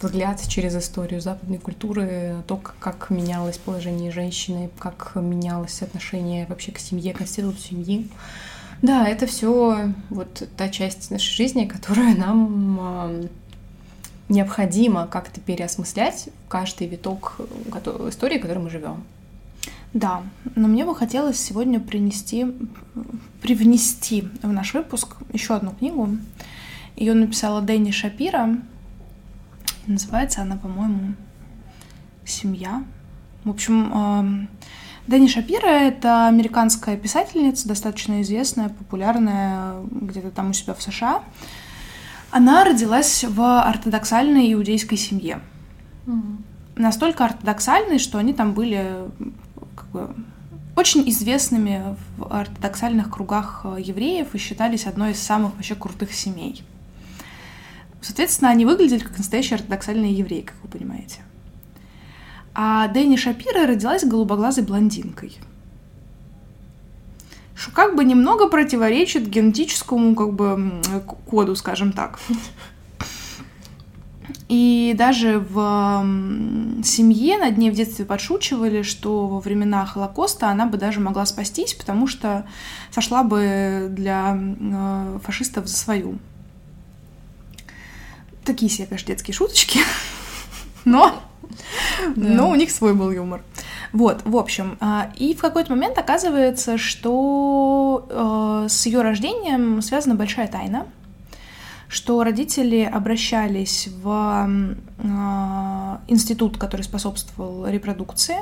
взгляд 0.01 0.41
через 0.49 0.77
историю 0.77 1.21
западной 1.21 1.59
культуры, 1.59 2.37
то, 2.47 2.57
как 2.57 3.11
менялось 3.11 3.59
положение 3.59 4.11
женщины, 4.13 4.71
как 4.79 5.13
менялось 5.17 5.83
отношение 5.83 6.47
вообще 6.47 6.73
к 6.73 6.79
семье, 6.79 7.13
к 7.13 7.23
институту 7.23 7.59
семьи. 7.59 8.09
Да, 8.83 9.09
это 9.09 9.27
все 9.27 9.93
вот 10.11 10.49
та 10.57 10.69
часть 10.69 11.11
нашей 11.11 11.35
жизни, 11.35 11.65
которая 11.65 12.15
нам 12.15 13.29
необходимо 14.29 15.07
как-то 15.07 15.41
переосмыслять 15.41 16.29
каждый 16.49 16.87
виток 16.89 17.37
истории, 18.09 18.39
в 18.39 18.43
которой 18.43 18.59
мы 18.59 18.71
живем. 18.71 19.05
Да, 19.93 20.23
но 20.57 20.67
мне 20.67 20.85
бы 20.85 20.95
хотелось 20.95 21.39
сегодня 21.39 21.79
принести, 21.79 22.47
привнести 23.41 24.29
в 24.43 24.53
наш 24.53 24.75
выпуск 24.75 25.17
еще 25.33 25.55
одну 25.55 25.71
книгу. 25.71 26.09
Ее 26.97 27.15
написала 27.15 27.63
Дэнни 27.63 27.93
Шапира. 27.93 28.59
Называется 29.87 30.43
она, 30.43 30.57
по-моему, 30.57 31.15
«Семья». 32.25 32.85
В 33.45 33.51
общем, 33.51 33.93
эм, 33.93 34.49
Дэнни 35.07 35.27
Шапира— 35.27 35.67
это 35.69 36.27
американская 36.29 36.97
писательница, 36.97 37.69
достаточно 37.69 38.23
известная, 38.23 38.71
популярная 38.71 39.75
где-то 39.91 40.31
там 40.31 40.51
у 40.51 40.53
себя 40.55 40.73
в 40.73 40.83
США. 40.83 41.23
Она 42.31 42.65
родилась 42.65 43.25
в 43.25 43.41
ортодоксальной 43.41 44.53
иудейской 44.55 44.97
семье. 44.97 45.41
Mm-hmm. 46.07 46.43
Настолько 46.77 47.27
ортодоксальной, 47.27 47.99
что 47.99 48.19
они 48.19 48.33
там 48.33 48.55
были 48.55 48.97
как 49.77 49.87
бы, 49.89 50.15
очень 50.75 51.09
известными 51.11 51.97
в 52.17 52.33
ортодоксальных 52.33 53.11
кругах 53.11 53.67
евреев 53.79 54.35
и 54.35 54.39
считались 54.39 54.87
одной 54.87 55.13
из 55.13 55.21
самых 55.21 55.55
вообще 55.55 55.75
крутых 55.75 56.13
семей. 56.13 56.65
Соответственно, 58.05 58.51
они 58.51 58.67
выглядели 58.67 58.99
как 58.99 59.17
настоящие 59.17 59.57
ортодоксальные 59.57 60.13
евреи, 60.13 60.43
как 60.43 60.57
вы 60.63 60.69
понимаете. 60.69 61.23
А 62.53 62.87
Дэнни 62.89 63.17
Шапира 63.17 63.67
родилась 63.67 64.05
голубоглазой 64.05 64.63
блондинкой. 64.63 65.39
Что 67.55 67.71
как 67.71 67.97
бы 67.97 68.05
немного 68.05 68.49
противоречит 68.49 69.27
генетическому 69.27 70.15
как 70.15 70.35
бы 70.35 70.83
коду, 71.25 71.57
скажем 71.57 71.93
так. 71.93 72.21
И 74.51 74.95
даже 74.99 75.39
в 75.39 76.05
семье 76.85 77.39
над 77.39 77.57
ней 77.57 77.71
в 77.71 77.75
детстве 77.75 78.05
подшучивали, 78.05 78.83
что 78.83 79.27
во 79.27 79.41
времена 79.41 79.87
Холокоста 79.87 80.51
она 80.51 80.67
бы 80.67 80.77
даже 80.77 81.01
могла 81.01 81.25
спастись, 81.25 81.73
потому 81.73 82.07
что 82.07 82.45
сошла 82.91 83.23
бы 83.23 83.87
для 83.91 84.37
э, 84.39 85.19
фашистов 85.23 85.69
за 85.69 85.77
свою. 85.77 86.19
Такие 88.45 88.71
себе, 88.71 88.87
конечно, 88.87 89.09
детские 89.09 89.35
шуточки, 89.35 89.81
но, 90.85 91.23
но 92.17 92.51
у 92.51 92.55
них 92.55 92.71
свой 92.71 92.95
был 92.95 93.11
юмор. 93.11 93.43
Вот, 93.93 94.23
в 94.25 94.37
общем, 94.37 94.77
а, 94.81 95.13
и 95.17 95.35
в 95.35 95.41
какой-то 95.41 95.71
момент 95.71 95.97
оказывается, 95.99 96.79
что 96.79 98.07
э, 98.11 98.69
с 98.69 98.87
ее 98.87 99.03
рождением 99.03 99.81
связана 99.83 100.17
большая 100.17 100.49
тайна, 100.49 100.89
что 101.89 102.25
родители 102.25 102.81
обращались 102.81 103.89
в 104.03 104.49
э, 104.99 105.97
институт, 106.09 106.59
который 106.59 106.83
способствовал 106.83 107.69
репродукции, 107.69 108.39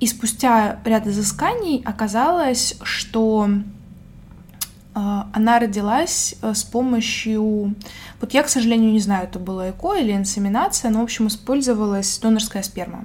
и 0.00 0.06
спустя 0.08 0.80
ряд 0.84 1.06
изысканий 1.06 1.82
оказалось, 1.84 2.76
что 2.82 3.48
а, 3.48 3.75
она 4.98 5.58
родилась 5.58 6.36
э, 6.40 6.54
с 6.54 6.64
помощью... 6.64 7.74
Вот 8.18 8.32
я, 8.32 8.42
к 8.42 8.48
сожалению, 8.48 8.92
не 8.92 9.00
знаю, 9.00 9.24
это 9.24 9.38
было 9.38 9.68
ЭКО 9.68 9.94
или 9.96 10.12
инсеминация, 10.12 10.90
но, 10.90 11.00
в 11.00 11.02
общем, 11.02 11.26
использовалась 11.26 12.18
донорская 12.18 12.62
сперма. 12.62 13.04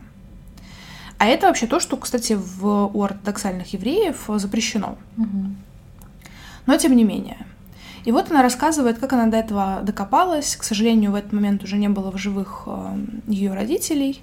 А 1.18 1.26
это 1.26 1.48
вообще 1.48 1.68
то, 1.68 1.82
что, 1.82 1.98
кстати, 1.98 2.34
в, 2.34 2.92
у 2.94 3.04
ортодоксальных 3.04 3.74
евреев 3.74 4.30
запрещено. 4.38 4.98
Угу. 5.18 5.46
Но 6.68 6.78
тем 6.78 6.96
не 6.96 7.04
менее. 7.04 7.46
И 8.06 8.14
вот 8.14 8.32
она 8.32 8.42
рассказывает, 8.42 8.98
как 8.98 9.12
она 9.12 9.28
до 9.28 9.36
этого 9.38 9.82
докопалась. 9.84 10.56
К 10.56 10.64
сожалению, 10.64 11.12
в 11.12 11.16
этот 11.16 11.34
момент 11.34 11.62
уже 11.64 11.76
не 11.76 11.90
было 11.90 12.10
в 12.10 12.18
живых 12.18 12.64
э, 12.68 12.96
ее 13.28 13.54
родителей. 13.54 14.22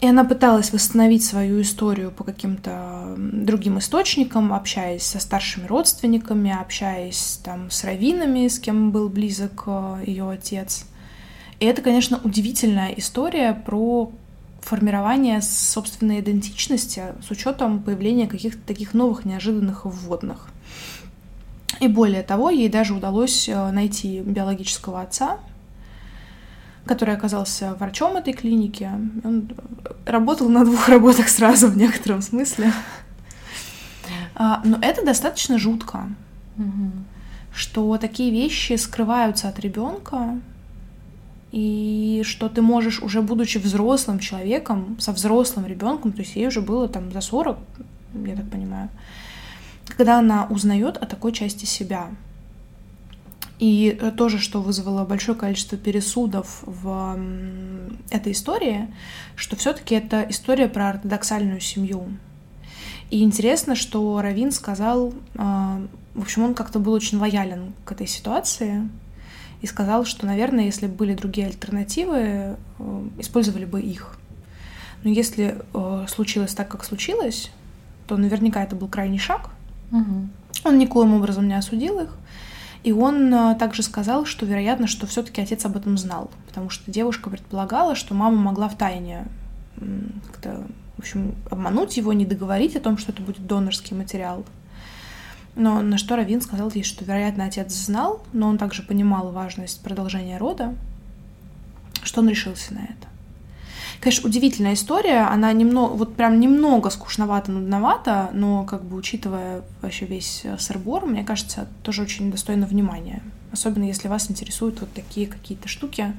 И 0.00 0.06
она 0.06 0.24
пыталась 0.24 0.72
восстановить 0.72 1.24
свою 1.24 1.62
историю 1.62 2.10
по 2.10 2.22
каким-то 2.22 3.14
другим 3.16 3.78
источникам, 3.78 4.52
общаясь 4.52 5.02
со 5.02 5.18
старшими 5.20 5.66
родственниками, 5.66 6.54
общаясь 6.54 7.40
там 7.42 7.70
с 7.70 7.82
раввинами, 7.82 8.46
с 8.48 8.58
кем 8.58 8.90
был 8.92 9.08
близок 9.08 9.64
э, 9.66 10.02
ее 10.06 10.28
отец. 10.28 10.84
И 11.60 11.64
это, 11.64 11.80
конечно, 11.80 12.20
удивительная 12.22 12.92
история 12.92 13.54
про 13.54 14.12
формирование 14.60 15.40
собственной 15.40 16.20
идентичности 16.20 17.04
с 17.26 17.30
учетом 17.30 17.82
появления 17.82 18.26
каких-то 18.26 18.60
таких 18.66 18.92
новых 18.92 19.24
неожиданных 19.24 19.86
вводных. 19.86 20.48
И 21.80 21.88
более 21.88 22.22
того, 22.22 22.50
ей 22.50 22.68
даже 22.68 22.94
удалось 22.94 23.48
э, 23.48 23.70
найти 23.70 24.20
биологического 24.20 25.00
отца, 25.00 25.38
который 26.86 27.14
оказался 27.14 27.74
врачом 27.74 28.16
этой 28.16 28.32
клиники. 28.32 28.88
Он 29.24 29.50
работал 30.04 30.48
на 30.48 30.64
двух 30.64 30.88
работах 30.88 31.28
сразу 31.28 31.68
в 31.68 31.76
некотором 31.76 32.22
смысле. 32.22 32.72
А, 34.34 34.60
но 34.64 34.78
это 34.80 35.04
достаточно 35.04 35.58
жутко, 35.58 36.08
что 37.54 37.96
такие 37.96 38.30
вещи 38.30 38.74
скрываются 38.74 39.48
от 39.48 39.58
ребенка, 39.58 40.38
и 41.52 42.22
что 42.24 42.48
ты 42.48 42.60
можешь, 42.60 43.00
уже 43.00 43.22
будучи 43.22 43.56
взрослым 43.56 44.18
человеком, 44.18 44.96
со 45.00 45.12
взрослым 45.12 45.66
ребенком, 45.66 46.12
то 46.12 46.20
есть 46.20 46.36
ей 46.36 46.48
уже 46.48 46.60
было 46.60 46.86
там 46.86 47.10
за 47.12 47.22
40, 47.22 47.58
я 48.26 48.36
так 48.36 48.50
понимаю, 48.50 48.90
когда 49.86 50.18
она 50.18 50.46
узнает 50.50 50.98
о 50.98 51.06
такой 51.06 51.32
части 51.32 51.64
себя. 51.64 52.08
И 53.58 53.96
э, 53.98 54.10
тоже, 54.10 54.38
что 54.38 54.60
вызвало 54.60 55.04
большое 55.04 55.36
количество 55.36 55.78
пересудов 55.78 56.62
в 56.62 57.18
этой 58.10 58.32
истории, 58.32 58.88
что 59.34 59.56
все-таки 59.56 59.94
это 59.94 60.26
история 60.28 60.68
про 60.68 60.90
ортодоксальную 60.90 61.60
семью. 61.60 62.06
И 63.10 63.22
интересно, 63.22 63.76
что 63.76 64.20
Равин 64.20 64.50
сказал, 64.50 65.14
а, 65.36 65.80
в 66.14 66.22
общем, 66.22 66.42
он 66.42 66.54
как-то 66.54 66.78
был 66.80 66.92
очень 66.92 67.18
лоялен 67.18 67.72
к 67.84 67.92
этой 67.92 68.06
ситуации 68.06 68.88
и 69.62 69.66
сказал, 69.66 70.04
что, 70.04 70.26
наверное, 70.26 70.64
если 70.64 70.86
бы 70.86 70.94
были 70.94 71.14
другие 71.14 71.46
альтернативы, 71.46 72.16
э, 72.18 72.56
использовали 73.18 73.64
бы 73.64 73.80
их. 73.80 74.18
Но 75.02 75.10
если 75.10 75.58
э, 75.72 76.06
случилось 76.08 76.54
так, 76.54 76.68
как 76.68 76.84
случилось, 76.84 77.50
то 78.06 78.16
наверняка 78.16 78.62
это 78.62 78.76
был 78.76 78.88
крайний 78.88 79.18
шаг. 79.18 79.50
Угу. 79.92 80.28
Он 80.64 80.78
никоим 80.78 81.14
образом 81.14 81.46
не 81.48 81.54
осудил 81.54 82.00
их, 82.00 82.16
И 82.86 82.92
он 82.92 83.34
а, 83.34 83.56
также 83.56 83.82
сказал, 83.82 84.26
что 84.26 84.46
вероятно, 84.46 84.86
что 84.86 85.08
все-таки 85.08 85.40
отец 85.40 85.64
об 85.64 85.76
этом 85.76 85.98
знал, 85.98 86.30
потому 86.46 86.70
что 86.70 86.88
девушка 86.88 87.28
предполагала, 87.30 87.96
что 87.96 88.14
мама 88.14 88.36
могла 88.36 88.68
в 88.68 88.78
тайне 88.78 89.26
как-то, 90.28 90.62
в 90.94 91.00
общем, 91.00 91.34
обмануть 91.50 91.96
его, 91.96 92.12
не 92.12 92.24
договорить 92.24 92.76
о 92.76 92.80
том, 92.80 92.96
что 92.96 93.10
это 93.10 93.22
будет 93.22 93.44
донорский 93.44 93.96
материал. 93.96 94.44
Но 95.56 95.82
на 95.82 95.98
что 95.98 96.14
Равин 96.14 96.40
сказал 96.40 96.70
ей, 96.72 96.84
что, 96.84 97.04
вероятно, 97.04 97.46
отец 97.46 97.74
знал, 97.74 98.22
но 98.32 98.46
он 98.46 98.56
также 98.56 98.84
понимал 98.84 99.32
важность 99.32 99.82
продолжения 99.82 100.38
рода, 100.38 100.72
что 102.04 102.20
он 102.20 102.28
решился 102.28 102.72
на 102.72 102.84
это. 102.84 103.08
Конечно, 104.00 104.28
удивительная 104.28 104.74
история, 104.74 105.20
она 105.20 105.52
немного, 105.52 105.92
вот 105.94 106.14
прям 106.16 106.38
немного 106.40 106.90
скучновато, 106.90 107.50
нудновато, 107.50 108.30
но 108.32 108.64
как 108.64 108.84
бы 108.84 108.96
учитывая 108.96 109.62
вообще 109.82 110.06
весь 110.06 110.42
э, 110.44 110.58
сырбор, 110.58 111.06
мне 111.06 111.24
кажется, 111.24 111.66
тоже 111.82 112.02
очень 112.02 112.30
достойно 112.30 112.66
внимания. 112.66 113.22
Особенно 113.52 113.84
если 113.84 114.08
вас 114.08 114.30
интересуют 114.30 114.80
вот 114.80 114.92
такие 114.92 115.26
какие-то 115.26 115.68
штуки, 115.68 116.12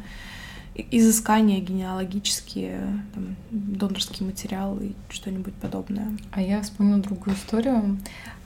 изыскания 0.92 1.60
генеалогические, 1.60 3.02
там, 3.14 3.36
донорский 3.52 4.26
материал 4.26 4.78
и 4.80 4.94
что-нибудь 5.10 5.54
подобное. 5.56 6.18
А 6.32 6.42
я 6.42 6.62
вспомнила 6.62 7.00
другую 7.00 7.36
историю. 7.36 8.00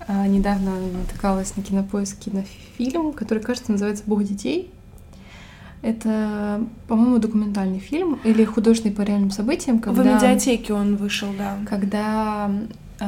А, 0.08 0.28
недавно 0.28 0.72
натыкалась 0.80 1.56
на 1.58 1.64
кинопоиске 1.64 2.32
на 2.32 2.44
фильм, 2.78 3.14
который, 3.14 3.44
кажется, 3.44 3.72
называется 3.72 4.04
«Бог 4.06 4.24
детей». 4.24 4.72
Это, 5.82 6.64
по-моему, 6.88 7.18
документальный 7.18 7.80
фильм 7.80 8.20
или 8.24 8.44
художественный 8.44 8.94
по 8.94 9.02
реальным 9.02 9.32
событиям. 9.32 9.80
Когда, 9.80 10.04
в 10.04 10.06
медиатеке 10.06 10.74
он 10.74 10.96
вышел, 10.96 11.30
да. 11.36 11.58
Когда 11.68 12.52
э, 13.00 13.06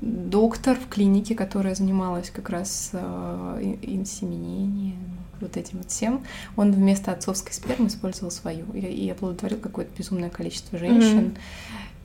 доктор 0.00 0.76
в 0.76 0.88
клинике, 0.88 1.36
которая 1.36 1.76
занималась 1.76 2.30
как 2.30 2.50
раз 2.50 2.90
э, 2.92 3.74
инсеминением, 3.82 4.98
вот 5.40 5.56
этим 5.56 5.78
вот 5.78 5.90
всем, 5.90 6.24
он 6.56 6.72
вместо 6.72 7.12
отцовской 7.12 7.52
спермы 7.52 7.86
использовал 7.86 8.32
свою 8.32 8.64
и, 8.72 8.80
и 8.80 9.10
оплодотворил 9.10 9.58
какое-то 9.58 9.96
безумное 9.96 10.30
количество 10.30 10.78
женщин. 10.78 11.18
Mm-hmm. 11.18 11.38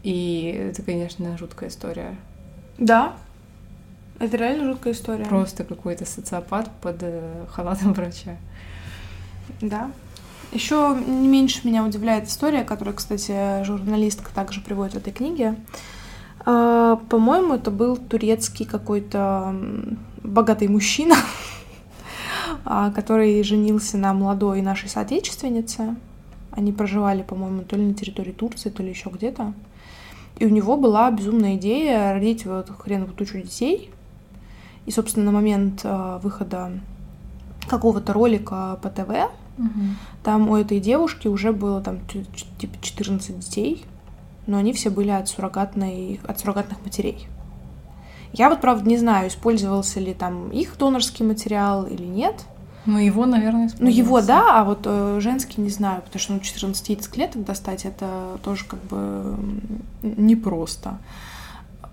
И 0.04 0.70
это, 0.70 0.84
конечно, 0.84 1.38
жуткая 1.38 1.70
история. 1.70 2.16
Да, 2.78 3.16
это 4.20 4.38
реально 4.38 4.66
жуткая 4.66 4.94
история. 4.94 5.26
Просто 5.26 5.64
какой-то 5.64 6.06
социопат 6.06 6.70
под 6.82 6.98
э, 7.02 7.46
халатом 7.50 7.94
врача. 7.94 8.38
Да. 9.62 9.92
Еще 10.52 10.98
не 11.08 11.28
меньше 11.30 11.62
меня 11.64 11.86
удивляет 11.86 12.28
история, 12.28 12.64
которую, 12.64 12.96
кстати, 12.96 13.64
журналистка 13.64 14.34
также 14.34 14.60
приводит 14.60 14.96
в 14.96 14.98
этой 14.98 15.14
книге. 15.14 15.56
А, 16.46 16.98
по-моему, 17.10 17.54
это 17.54 17.72
был 17.72 17.96
турецкий 17.96 18.66
какой-то 18.66 19.56
богатый 20.24 20.68
мужчина, 20.68 21.16
а, 22.66 22.92
который 22.92 23.42
женился 23.44 23.98
на 23.98 24.14
молодой 24.14 24.62
нашей 24.62 24.90
соотечественнице. 24.90 25.96
Они 26.52 26.74
проживали, 26.74 27.22
по-моему, 27.22 27.62
то 27.64 27.78
ли 27.78 27.86
на 27.86 27.94
территории 27.94 28.34
Турции, 28.34 28.70
то 28.70 28.84
ли 28.84 28.90
еще 28.90 29.10
где-то. 29.10 29.54
И 30.38 30.46
у 30.46 30.50
него 30.50 30.76
была 30.76 31.10
безумная 31.12 31.56
идея 31.56 32.14
родить 32.14 32.46
вот 32.46 32.70
хреновую 32.78 33.16
тучу 33.16 33.38
детей. 33.38 33.90
И, 34.86 34.92
собственно, 34.92 35.28
на 35.28 35.32
момент 35.32 35.82
а, 35.86 36.18
выхода 36.18 36.72
какого-то 37.70 38.12
ролика 38.12 38.78
по 38.82 38.90
ТВ 38.90 39.32
Угу. 39.58 39.70
Там 40.24 40.50
у 40.50 40.56
этой 40.56 40.80
девушки 40.80 41.28
уже 41.28 41.52
было 41.52 41.82
там 41.82 42.00
типа 42.58 42.76
14 42.82 43.40
детей, 43.40 43.86
но 44.48 44.58
они 44.58 44.74
все 44.74 44.90
были 44.90 45.10
от, 45.10 45.30
суррогатной, 45.30 46.20
от 46.26 46.40
суррогатных 46.40 46.84
матерей. 46.84 47.28
Я 48.34 48.50
вот, 48.50 48.62
правда, 48.62 48.88
не 48.88 48.98
знаю, 48.98 49.28
использовался 49.28 50.00
ли 50.00 50.14
там 50.14 50.50
их 50.50 50.78
донорский 50.78 51.26
материал 51.26 51.86
или 51.86 52.06
нет. 52.06 52.46
Ну, 52.86 52.98
его, 52.98 53.26
наверное, 53.26 53.70
Ну, 53.78 53.90
его, 53.90 54.22
да, 54.22 54.60
а 54.60 54.64
вот 54.64 54.82
э, 54.86 55.20
женский 55.22 55.62
не 55.62 55.70
знаю, 55.70 56.02
потому 56.02 56.20
что 56.20 56.34
ну, 56.34 56.40
14 56.40 56.90
яйцеклеток 56.90 57.44
достать 57.44 57.86
это 57.86 58.40
тоже 58.44 58.66
как 58.66 58.82
бы 58.86 59.38
непросто. 60.02 60.98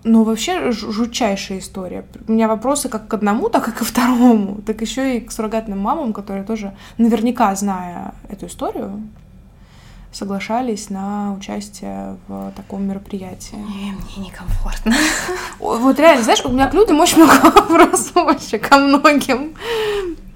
Ну, 0.03 0.23
вообще 0.23 0.71
жутчайшая 0.71 1.59
история. 1.59 2.05
У 2.27 2.31
меня 2.31 2.47
вопросы 2.47 2.87
как 2.87 3.07
к 3.07 3.13
одному, 3.13 3.49
так 3.49 3.67
и 3.67 3.71
ко 3.71 3.83
второму, 3.83 4.61
так 4.65 4.81
еще 4.81 5.17
и 5.17 5.19
к 5.19 5.31
суррогатным 5.31 5.79
мамам, 5.79 6.13
которые 6.13 6.45
тоже, 6.45 6.73
наверняка 6.97 7.53
зная 7.55 8.13
эту 8.29 8.45
историю, 8.47 9.01
соглашались 10.11 10.89
на 10.89 11.33
участие 11.33 12.17
в 12.27 12.51
таком 12.55 12.87
мероприятии. 12.87 13.55
Не, 13.55 13.91
мне 13.91 14.27
некомфортно. 14.27 14.95
Вот 15.59 15.99
реально, 15.99 16.23
знаешь, 16.23 16.43
у 16.45 16.49
меня 16.49 16.67
к 16.67 16.73
людям 16.73 16.99
очень 16.99 17.23
много 17.23 17.51
вопросов 17.51 18.15
вообще 18.15 18.57
ко 18.57 18.77
многим. 18.77 19.53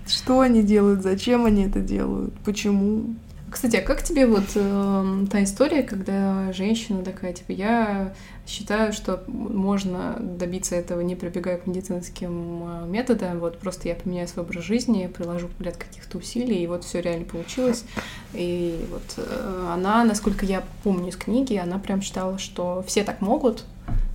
Что 0.06 0.42
они 0.42 0.62
делают, 0.62 1.02
зачем 1.02 1.46
они 1.46 1.64
это 1.64 1.80
делают, 1.80 2.34
почему? 2.44 3.16
Кстати, 3.54 3.76
а 3.76 3.82
как 3.82 4.02
тебе 4.02 4.26
вот 4.26 4.46
э, 4.56 5.26
та 5.30 5.44
история, 5.44 5.84
когда 5.84 6.52
женщина 6.54 7.04
такая, 7.04 7.34
типа, 7.34 7.52
я 7.52 8.16
считаю, 8.48 8.94
что 8.94 9.24
можно 9.28 10.18
добиться 10.20 10.76
этого, 10.76 11.02
не 11.02 11.16
прибегая 11.16 11.60
к 11.60 11.68
медицинским 11.68 12.64
э, 12.64 12.88
методам, 12.88 13.40
вот 13.40 13.60
просто 13.60 13.90
я 13.90 13.94
поменяю 13.94 14.28
свой 14.28 14.44
образ 14.44 14.64
жизни, 14.64 15.06
приложу 15.06 15.50
ряд 15.60 15.78
каких-то 15.78 16.18
усилий, 16.18 16.64
и 16.64 16.68
вот 16.68 16.84
все 16.84 17.00
реально 17.00 17.26
получилось. 17.26 17.86
И 18.34 18.84
вот 18.90 19.04
э, 19.18 19.70
она, 19.72 20.04
насколько 20.04 20.48
я 20.48 20.64
помню 20.84 21.10
из 21.10 21.16
книги, 21.16 21.56
она 21.56 21.78
прям 21.78 22.02
считала, 22.02 22.40
что 22.40 22.84
все 22.88 23.04
так 23.04 23.22
могут, 23.22 23.66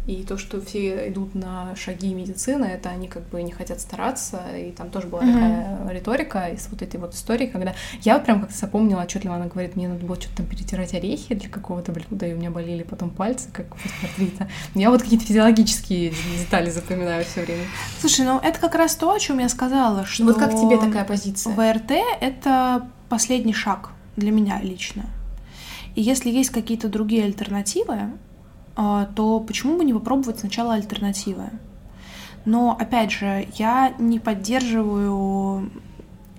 и 0.08 0.24
то, 0.24 0.38
что 0.38 0.58
все 0.58 1.10
идут 1.10 1.34
на 1.34 1.76
шаги 1.76 2.14
медицины, 2.14 2.64
это 2.64 2.88
они 2.88 3.08
как 3.08 3.28
бы 3.28 3.42
не 3.42 3.52
хотят 3.52 3.78
стараться. 3.78 4.40
И 4.56 4.72
там 4.72 4.88
тоже 4.88 5.06
была 5.06 5.22
mm-hmm. 5.22 5.32
такая 5.34 5.94
риторика 5.94 6.48
из 6.48 6.66
вот 6.68 6.80
этой 6.80 6.98
вот 6.98 7.12
истории, 7.12 7.46
когда 7.46 7.74
я 8.00 8.14
вот 8.14 8.24
прям 8.24 8.40
как-то 8.40 8.56
запомнила 8.56 9.02
отчетливо, 9.02 9.34
она 9.34 9.44
говорит, 9.48 9.76
мне 9.76 9.86
надо 9.86 10.06
было 10.06 10.16
что-то 10.16 10.38
там 10.38 10.46
перетирать 10.46 10.94
орехи 10.94 11.34
для 11.34 11.50
какого-то 11.50 11.92
блюда, 11.92 12.26
и 12.26 12.32
у 12.32 12.38
меня 12.38 12.50
болели 12.50 12.84
потом 12.84 13.10
пальцы, 13.10 13.50
как 13.52 13.66
после 13.76 13.90
портрита. 14.00 14.48
Я 14.74 14.90
вот 14.90 15.02
какие-то 15.02 15.26
физиологические 15.26 16.14
детали 16.38 16.70
запоминаю 16.70 17.22
все 17.26 17.42
время. 17.42 17.64
Слушай, 18.00 18.24
ну 18.24 18.40
это 18.42 18.58
как 18.58 18.76
раз 18.76 18.96
то, 18.96 19.12
о 19.12 19.18
чем 19.18 19.40
я 19.40 19.50
сказала, 19.50 20.06
что... 20.06 20.24
Вот 20.24 20.38
как 20.38 20.52
тебе 20.52 20.78
такая 20.78 21.04
позиция? 21.04 21.52
ВРТ— 21.52 21.92
это 22.22 22.88
последний 23.10 23.52
шаг 23.52 23.90
для 24.16 24.30
меня 24.30 24.58
лично. 24.62 25.04
И 25.94 26.00
если 26.00 26.30
есть 26.30 26.48
какие-то 26.48 26.88
другие 26.88 27.24
альтернативы, 27.24 28.12
то 29.16 29.40
почему 29.40 29.76
бы 29.76 29.84
не 29.84 29.92
попробовать 29.92 30.38
сначала 30.38 30.74
альтернативы? 30.74 31.50
Но, 32.44 32.76
опять 32.78 33.10
же, 33.10 33.48
я 33.56 33.92
не 33.98 34.20
поддерживаю 34.20 35.70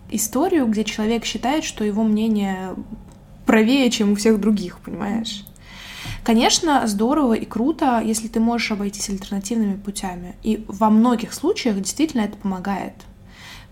историю, 0.10 0.66
где 0.68 0.86
человек 0.86 1.26
считает, 1.26 1.66
что 1.66 1.84
его 1.84 2.04
мнение 2.04 2.76
правее, 3.46 3.90
чем 3.92 4.14
у 4.14 4.16
всех 4.16 4.40
других, 4.40 4.80
понимаешь? 4.80 5.46
Конечно, 6.24 6.88
здорово 6.88 7.34
и 7.34 7.46
круто, 7.46 8.02
если 8.04 8.28
ты 8.28 8.40
можешь 8.40 8.72
обойтись 8.72 9.10
альтернативными 9.10 9.76
путями. 9.76 10.36
И 10.42 10.64
во 10.68 10.90
многих 10.90 11.34
случаях 11.34 11.76
действительно 11.76 12.22
это 12.22 12.38
помогает. 12.38 12.94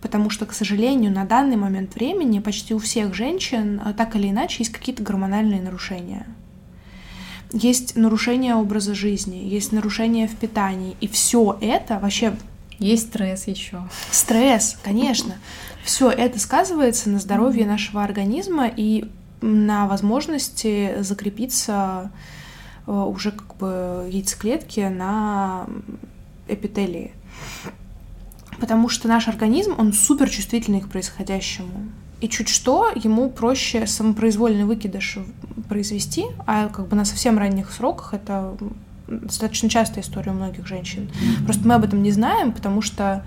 Потому 0.02 0.30
что, 0.30 0.46
к 0.46 0.54
сожалению, 0.54 1.12
на 1.12 1.26
данный 1.26 1.56
момент 1.56 1.96
времени 1.96 2.40
почти 2.40 2.74
у 2.74 2.80
всех 2.80 3.16
женщин 3.16 3.82
а, 3.84 3.94
так 3.94 4.16
или 4.16 4.30
иначе 4.30 4.58
есть 4.60 4.72
какие-то 4.72 5.04
гормональные 5.04 5.62
нарушения 5.62 6.28
есть 7.52 7.96
нарушение 7.96 8.56
образа 8.56 8.94
жизни, 8.94 9.38
есть 9.38 9.72
нарушение 9.72 10.28
в 10.28 10.36
питании, 10.36 10.96
и 11.02 11.08
все 11.08 11.58
это 11.62 12.00
вообще 12.00 12.36
есть 12.80 13.08
стресс 13.08 13.48
еще. 13.48 13.82
Стресс, 14.12 14.78
конечно. 14.84 15.36
Все 15.84 16.10
это 16.10 16.40
сказывается 16.40 17.10
на 17.10 17.20
здоровье 17.20 17.66
нашего 17.66 18.04
организма 18.04 18.68
и 18.68 19.10
на 19.42 19.88
возможности 19.88 21.02
закрепиться 21.02 22.12
э, 22.86 22.92
уже 22.92 23.32
как 23.32 23.56
бы 23.58 24.08
яйцеклетки 24.12 24.82
на 24.82 25.68
эпителии. 26.48 27.14
Потому 28.60 28.90
что 28.90 29.08
наш 29.08 29.28
организм, 29.28 29.76
он 29.78 29.94
супер 29.94 30.30
чувствительный 30.30 30.82
к 30.82 30.90
происходящему. 30.90 31.90
И 32.20 32.30
чуть 32.30 32.50
что, 32.50 32.92
ему 32.96 33.30
проще 33.30 33.86
самопроизвольный 33.86 34.66
выкидыш 34.66 35.20
произвести, 35.70 36.26
а 36.46 36.70
как 36.70 36.88
бы 36.88 36.96
на 36.96 37.06
совсем 37.06 37.38
ранних 37.38 37.72
сроках 37.72 38.14
это 38.14 38.58
достаточно 39.08 39.70
частая 39.70 40.04
история 40.04 40.32
у 40.32 40.36
многих 40.36 40.68
женщин. 40.68 41.10
Просто 41.46 41.68
мы 41.68 41.76
об 41.76 41.84
этом 41.84 42.02
не 42.02 42.12
знаем, 42.12 42.52
потому 42.52 42.82
что 42.82 43.24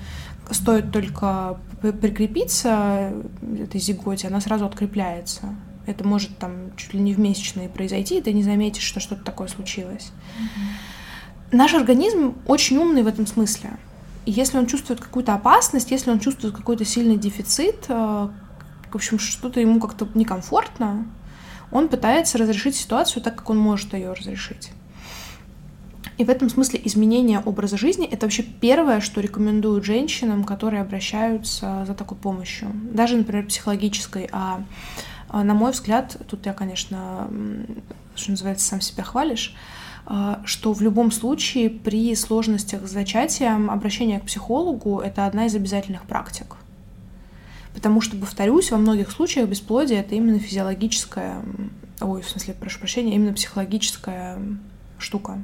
стоит 0.50 0.90
только 0.90 1.58
прикрепиться 1.80 3.12
этой 3.58 3.80
зиготе, 3.80 4.28
она 4.28 4.40
сразу 4.40 4.66
открепляется. 4.66 5.54
Это 5.86 6.06
может 6.06 6.36
там 6.38 6.76
чуть 6.76 6.92
ли 6.92 7.00
не 7.00 7.14
в 7.14 7.20
месячные 7.20 7.68
произойти, 7.68 8.18
и 8.18 8.22
ты 8.22 8.32
не 8.32 8.42
заметишь, 8.42 8.82
что 8.82 9.00
что-то 9.00 9.24
такое 9.24 9.48
случилось. 9.48 10.10
Mm-hmm. 10.38 11.56
Наш 11.56 11.74
организм 11.74 12.34
очень 12.46 12.76
умный 12.76 13.02
в 13.02 13.06
этом 13.06 13.26
смысле. 13.26 13.70
И 14.26 14.30
если 14.30 14.58
он 14.58 14.66
чувствует 14.66 15.00
какую-то 15.00 15.34
опасность, 15.34 15.90
если 15.90 16.10
он 16.10 16.20
чувствует 16.20 16.54
какой-то 16.54 16.84
сильный 16.84 17.16
дефицит, 17.16 17.86
э, 17.88 18.28
в 18.92 18.96
общем, 18.96 19.18
что-то 19.18 19.60
ему 19.60 19.80
как-то 19.80 20.08
некомфортно, 20.14 21.06
он 21.72 21.88
пытается 21.88 22.38
разрешить 22.38 22.76
ситуацию 22.76 23.22
так, 23.22 23.36
как 23.36 23.50
он 23.50 23.58
может 23.58 23.94
ее 23.94 24.12
разрешить. 24.12 24.72
И 26.18 26.24
в 26.24 26.28
этом 26.28 26.50
смысле 26.50 26.80
изменение 26.84 27.40
образа 27.40 27.78
жизни— 27.78 28.06
это 28.10 28.26
вообще 28.26 28.42
первое, 28.42 29.00
что 29.00 29.22
рекомендуют 29.22 29.84
женщинам, 29.84 30.44
которые 30.44 30.82
обращаются 30.82 31.84
за 31.86 31.94
такой 31.94 32.18
помощью. 32.18 32.70
Даже, 32.92 33.16
например, 33.16 33.46
психологической. 33.46 34.28
А, 34.30 34.62
а 35.30 35.44
на 35.44 35.54
мой 35.54 35.72
взгляд, 35.72 36.18
тут 36.28 36.44
я, 36.44 36.52
конечно, 36.52 37.30
что 38.16 38.32
называется, 38.32 38.68
сам 38.68 38.82
себя 38.82 39.02
хвалишь, 39.02 39.54
а, 40.04 40.42
что 40.44 40.74
в 40.74 40.82
любом 40.82 41.10
случае 41.10 41.70
при 41.70 42.14
сложностях 42.14 42.86
с 42.86 42.90
зачатием 42.90 43.70
обращение 43.70 44.20
к 44.20 44.26
психологу— 44.26 45.00
это 45.04 45.24
одна 45.24 45.46
из 45.46 45.54
обязательных 45.54 46.02
практик. 46.02 46.56
Потому 47.74 48.00
что, 48.00 48.16
повторюсь, 48.16 48.70
во 48.70 48.78
многих 48.78 49.10
случаях 49.10 49.48
бесплодие— 49.48 50.00
это 50.00 50.14
именно 50.14 50.38
физиологическая, 50.38 51.42
ой, 52.00 52.22
в 52.22 52.28
смысле, 52.28 52.54
прошу 52.54 52.78
прощения, 52.78 53.14
именно 53.14 53.32
психологическая 53.32 54.38
штука. 54.98 55.42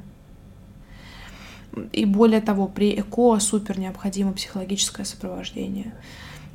И 1.93 2.05
более 2.05 2.41
того, 2.41 2.67
при 2.67 2.99
ЭКО 2.99 3.39
супер 3.39 3.79
необходимо 3.79 4.33
психологическое 4.33 5.05
сопровождение, 5.05 5.93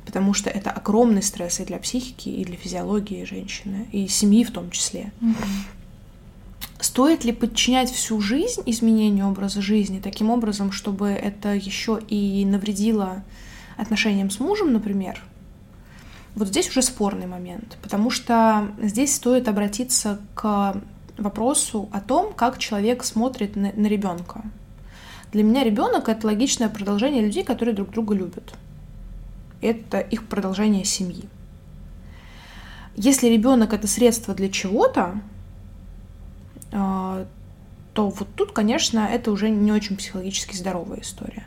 потому 0.05 0.33
что 0.33 0.49
это 0.49 0.69
огромный 0.69 1.23
стресс 1.23 1.59
и 1.59 1.65
для 1.65 1.79
психики, 1.79 2.29
и 2.29 2.43
для 2.45 2.57
физиологии 2.57 3.23
женщины, 3.23 3.87
и 3.91 4.07
семьи 4.07 4.43
в 4.43 4.51
том 4.51 4.69
числе. 4.69 5.11
Mm-hmm. 5.21 5.35
Стоит 6.79 7.23
ли 7.23 7.31
подчинять 7.31 7.89
всю 7.89 8.19
жизнь 8.19 8.61
изменению 8.65 9.27
образа 9.29 9.61
жизни 9.61 10.01
таким 10.01 10.29
образом, 10.29 10.73
чтобы 10.73 11.09
это 11.09 11.53
еще 11.53 11.99
и 12.09 12.43
навредило 12.45 13.23
отношениям 13.77 14.29
с 14.29 14.39
мужем, 14.41 14.73
например? 14.73 15.23
Вот 16.35 16.47
здесь 16.47 16.69
уже 16.69 16.81
спорный 16.81 17.27
момент, 17.27 17.77
потому 17.81 18.09
что 18.09 18.71
здесь 18.81 19.15
стоит 19.15 19.47
обратиться 19.47 20.19
к 20.33 20.81
вопросу 21.17 21.89
о 21.91 22.01
том, 22.01 22.33
как 22.33 22.57
человек 22.57 23.03
смотрит 23.03 23.55
на, 23.55 23.71
на 23.73 23.87
ребенка. 23.87 24.41
Для 25.31 25.43
меня 25.43 25.63
ребенок 25.63 26.09
это 26.09 26.27
логичное 26.27 26.69
продолжение 26.69 27.23
людей, 27.23 27.43
которые 27.43 27.75
друг 27.75 27.91
друга 27.91 28.15
любят. 28.15 28.53
Это 29.61 29.99
их 29.99 30.27
продолжение 30.27 30.85
семьи. 30.85 31.25
Если 32.95 33.27
ребенок 33.27 33.73
это 33.73 33.87
средство 33.87 34.33
для 34.33 34.49
чего-то, 34.49 35.19
а, 36.71 37.25
то 37.93 38.09
вот 38.09 38.27
тут, 38.35 38.51
конечно, 38.51 38.99
это 38.99 39.31
уже 39.31 39.49
не 39.49 39.71
очень 39.71 39.97
психологически 39.97 40.55
здоровая 40.55 41.01
история. 41.01 41.45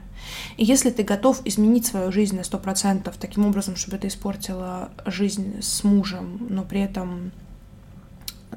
И 0.57 0.65
если 0.65 0.91
ты 0.91 1.03
готов 1.03 1.41
изменить 1.45 1.87
свою 1.87 2.13
жизнь 2.13 2.37
на 2.37 2.45
сто 2.45 2.59
процентов 2.59 3.17
таким 3.19 3.47
образом, 3.47 3.77
чтобы 3.77 3.97
это 3.97 4.09
испортило 4.09 4.91
жизнь 5.05 5.61
с 5.61 5.85
мужем, 5.85 6.47
но 6.49 6.63
при 6.63 6.81
этом 6.81 7.33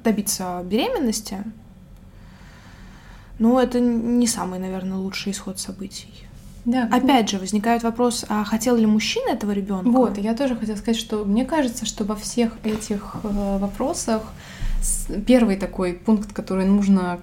добиться 0.03 0.61
беременности, 0.63 1.43
но 3.37 3.59
это 3.61 3.79
не 3.79 4.27
самый, 4.27 4.59
наверное, 4.59 4.97
лучший 4.97 5.31
исход 5.31 5.59
событий. 5.59 6.25
Да. 6.65 6.87
Опять 6.91 7.29
же, 7.29 7.39
возникает 7.39 7.83
вопрос, 7.83 8.25
а 8.27 8.43
хотел 8.43 8.75
ли 8.75 8.85
мужчина 8.85 9.31
этого 9.31 9.51
ребенка? 9.51 9.89
Вот, 9.89 10.17
я 10.17 10.35
тоже 10.35 10.55
хотела 10.55 10.75
сказать, 10.75 10.99
что 10.99 11.25
мне 11.25 11.45
кажется, 11.45 11.85
что 11.85 12.03
во 12.03 12.15
всех 12.15 12.57
этих 12.63 13.15
э, 13.23 13.57
вопросах 13.59 14.23
первый 15.25 15.57
такой 15.57 15.93
пункт, 15.93 16.33
который 16.33 16.65
нужно 16.65 17.19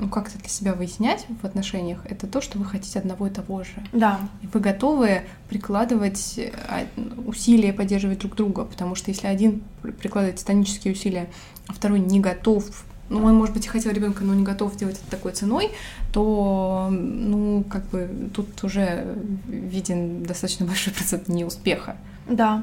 ну, 0.00 0.08
как-то 0.08 0.38
для 0.38 0.48
себя 0.48 0.72
выяснять 0.72 1.26
в 1.42 1.44
отношениях, 1.44 2.00
это 2.06 2.26
то, 2.26 2.40
что 2.40 2.58
вы 2.58 2.64
хотите 2.64 2.98
одного 2.98 3.26
и 3.26 3.30
того 3.30 3.62
же. 3.62 3.72
Да. 3.92 4.18
И 4.42 4.46
вы 4.46 4.60
готовы 4.60 5.22
прикладывать 5.48 6.40
а, 6.68 6.86
усилия, 7.26 7.72
поддерживать 7.72 8.20
друг 8.20 8.34
друга, 8.34 8.64
потому 8.64 8.94
что 8.94 9.10
если 9.10 9.26
один 9.26 9.62
прикладывает 9.82 10.36
титанические 10.36 10.94
усилия, 10.94 11.28
а 11.68 11.74
второй 11.74 12.00
не 12.00 12.18
готов 12.20 12.64
ну, 13.10 13.24
он, 13.24 13.34
может 13.34 13.54
быть, 13.54 13.66
и 13.66 13.68
хотел 13.68 13.90
ребенка, 13.92 14.22
но 14.22 14.34
не 14.34 14.44
готов 14.44 14.76
делать 14.76 14.96
это 14.96 15.10
такой 15.10 15.32
ценой, 15.32 15.72
то, 16.12 16.88
ну, 16.92 17.64
как 17.68 17.84
бы 17.88 18.08
тут 18.32 18.62
уже 18.62 19.16
виден 19.48 20.22
достаточно 20.22 20.64
большой 20.64 20.92
процент 20.96 21.26
неуспеха. 21.26 21.96
Да. 22.28 22.62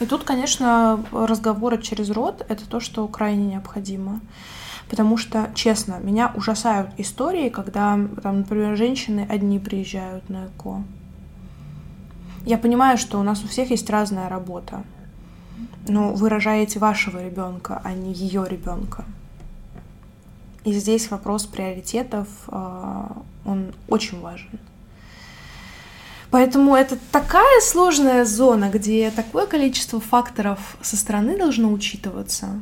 И 0.00 0.06
тут, 0.06 0.24
конечно, 0.24 1.04
разговоры 1.12 1.82
через 1.82 2.08
рот— 2.08 2.46
это 2.48 2.66
то, 2.66 2.80
что 2.80 3.06
крайне 3.08 3.44
необходимо. 3.44 4.20
Потому 4.88 5.16
что, 5.16 5.50
честно, 5.54 5.98
меня 6.00 6.32
ужасают 6.34 6.90
истории, 6.98 7.50
когда, 7.50 7.98
там, 8.22 8.38
например, 8.38 8.76
женщины 8.76 9.26
одни 9.28 9.58
приезжают 9.58 10.28
на 10.30 10.46
ЭКО. 10.46 10.82
Я 12.46 12.56
понимаю, 12.56 12.96
что 12.96 13.20
у 13.20 13.22
нас 13.22 13.44
у 13.44 13.48
всех 13.48 13.70
есть 13.70 13.90
разная 13.90 14.28
работа. 14.28 14.82
Но 15.86 16.12
вы 16.12 16.28
рожаете 16.28 16.78
вашего 16.78 17.22
ребенка, 17.22 17.80
а 17.84 17.92
не 17.92 18.12
ее 18.12 18.46
ребенка. 18.48 19.04
И 20.64 20.72
здесь 20.72 21.10
вопрос 21.10 21.46
приоритетов, 21.46 22.28
а, 22.48 23.22
он 23.44 23.74
очень 23.88 24.20
важен. 24.20 24.58
Поэтому 26.30 26.74
это 26.74 26.98
такая 27.10 27.60
сложная 27.62 28.24
зона, 28.24 28.70
где 28.70 29.10
такое 29.10 29.46
количество 29.46 29.98
факторов 29.98 30.76
со 30.82 30.96
стороны 30.96 31.38
должно 31.38 31.72
учитываться, 31.72 32.60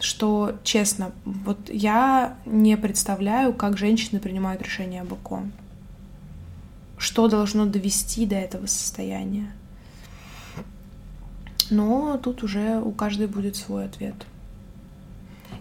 что, 0.00 0.58
честно, 0.62 1.12
вот 1.24 1.70
я 1.70 2.36
не 2.44 2.76
представляю, 2.76 3.52
как 3.52 3.78
женщины 3.78 4.20
принимают 4.20 4.62
решение 4.62 5.02
об 5.02 5.12
ЭКО. 5.14 5.42
Что 6.98 7.28
должно 7.28 7.66
довести 7.66 8.26
до 8.26 8.36
этого 8.36 8.66
состояния. 8.66 9.52
Но 11.70 12.18
тут 12.18 12.42
уже 12.42 12.80
у 12.80 12.92
каждой 12.92 13.26
будет 13.26 13.56
свой 13.56 13.84
ответ. 13.84 14.14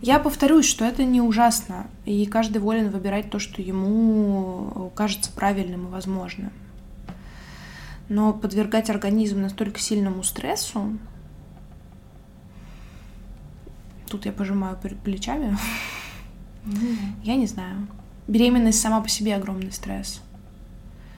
Я 0.02 0.20
повторюсь, 0.20 0.66
что 0.66 0.86
это 0.86 1.04
не 1.04 1.22
ужасно, 1.22 1.88
и 2.06 2.26
каждый 2.26 2.60
волен 2.60 2.90
выбирать 2.90 3.30
то, 3.30 3.40
что 3.40 3.62
ему 3.62 4.92
кажется 4.96 5.32
правильным 5.32 5.88
и 5.88 5.92
возможным. 5.92 6.52
Но 8.08 8.34
подвергать 8.34 8.90
организм 8.90 9.42
настолько 9.42 9.80
сильному 9.80 10.22
стрессу, 10.22 10.98
тут 14.16 14.26
я 14.26 14.32
пожимаю 14.32 14.78
плечами, 15.04 15.58
mm. 16.66 16.98
я 17.24 17.36
не 17.36 17.48
знаю. 17.48 17.88
Беременность 18.28 18.80
сама 18.80 19.02
по 19.02 19.10
себе 19.10 19.36
огромный 19.36 19.72
стресс. 19.72 20.22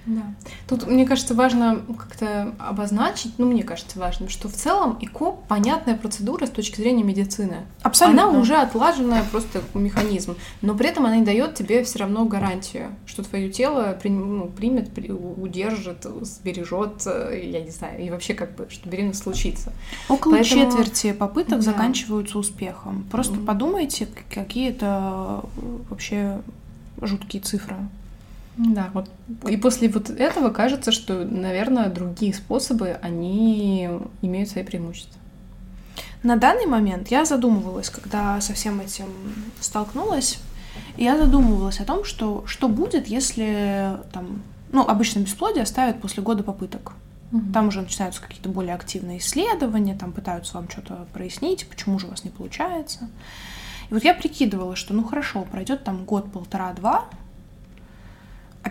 Да. 0.08 0.22
Тут, 0.68 0.88
мне 0.88 1.05
кажется, 1.05 1.34
важно 1.36 1.82
как-то 1.97 2.55
обозначить, 2.60 3.34
ну, 3.38 3.45
мне 3.45 3.64
кажется, 3.64 3.99
важным, 3.99 4.30
что 4.30 4.47
в 4.47 4.53
целом 4.53 4.97
ИКО 5.01 5.34
понятная 5.49 5.97
процедура 5.97 6.45
с 6.45 6.49
точки 6.49 6.78
зрения 6.78 7.03
медицины. 7.03 7.66
Абсолютно. 7.82 8.24
Она 8.24 8.39
уже 8.39 8.55
отлаженная 8.55 9.24
просто 9.30 9.62
механизм, 9.74 10.38
но 10.62 10.76
при 10.76 10.88
этом 10.88 11.05
она 11.05 11.18
не 11.18 11.26
дает 11.26 11.55
тебе 11.55 11.84
все 11.84 11.99
равно 11.99 12.24
гарантию, 12.24 12.95
что 13.05 13.22
твое 13.22 13.49
тело 13.51 13.97
при, 14.01 14.10
ну, 14.10 14.47
примет, 14.47 14.93
при, 14.93 15.12
удержит, 15.12 16.05
сбережет, 16.22 17.05
э, 17.05 17.41
я 17.51 17.62
не 17.62 17.72
знаю, 17.72 18.01
и 18.01 18.10
вообще 18.10 18.34
как 18.34 18.55
бы, 18.55 18.68
что 18.70 18.88
беременность 18.88 19.24
случится. 19.24 19.74
Около 20.08 20.38
Поэтому... 20.38 20.72
четверти 20.72 21.12
попыток 21.12 21.58
да. 21.58 21.62
заканчиваются 21.62 22.39
успехом. 22.39 23.05
Просто 23.12 23.36
mm-hmm. 23.36 23.45
подумайте, 23.45 24.08
какие 24.34 24.70
это 24.70 25.43
вообще 25.89 26.39
жуткие 27.01 27.43
цифры. 27.43 27.76
Да, 28.58 28.89
вот 28.93 29.10
и 29.47 29.55
после 29.55 29.88
вот 29.88 30.10
этого 30.10 30.49
кажется, 30.49 30.91
что, 30.91 31.24
наверное, 31.24 31.89
другие 31.89 32.34
способы, 32.34 32.97
они 33.01 33.88
имеют 34.22 34.49
свои 34.49 34.64
преимущества. 34.64 35.20
На 36.24 36.36
данный 36.36 36.66
момент 36.66 37.10
я 37.10 37.24
задумывалась, 37.26 37.89
когда 37.89 38.41
со 38.41 38.53
всем 38.53 38.82
этим 38.82 39.05
столкнулась, 39.60 40.39
я 40.97 41.18
задумывалась 41.18 41.80
о 41.80 41.86
том, 41.86 42.03
что, 42.03 42.43
что 42.47 42.68
будет, 42.68 43.08
если 43.08 43.97
там, 44.12 44.41
ну, 44.72 44.82
обычно 44.82 45.20
бесплодие 45.20 45.66
ставят 45.68 46.01
после 46.01 46.24
года 46.24 46.43
попыток. 46.43 46.93
Угу. 47.32 47.53
Там 47.53 47.68
уже 47.68 47.82
начинаются 47.82 48.22
какие-то 48.22 48.49
более 48.49 48.74
активные 48.74 49.20
исследования, 49.20 49.95
там 49.95 50.12
пытаются 50.12 50.55
вам 50.55 50.70
что-то 50.70 51.05
прояснить, 51.14 51.68
почему 51.68 51.99
же 51.99 52.08
у 52.08 52.10
вас 52.10 52.24
не 52.24 52.32
получается. 52.32 53.08
И 53.89 53.93
вот 53.93 54.03
я 54.03 54.14
прикидывала, 54.14 54.76
что 54.76 54.93
ну 54.93 55.03
хорошо, 55.03 55.45
пройдет 55.49 55.84
там 55.84 56.05
год, 56.05 56.32
полтора, 56.32 56.74
два, 56.74 57.05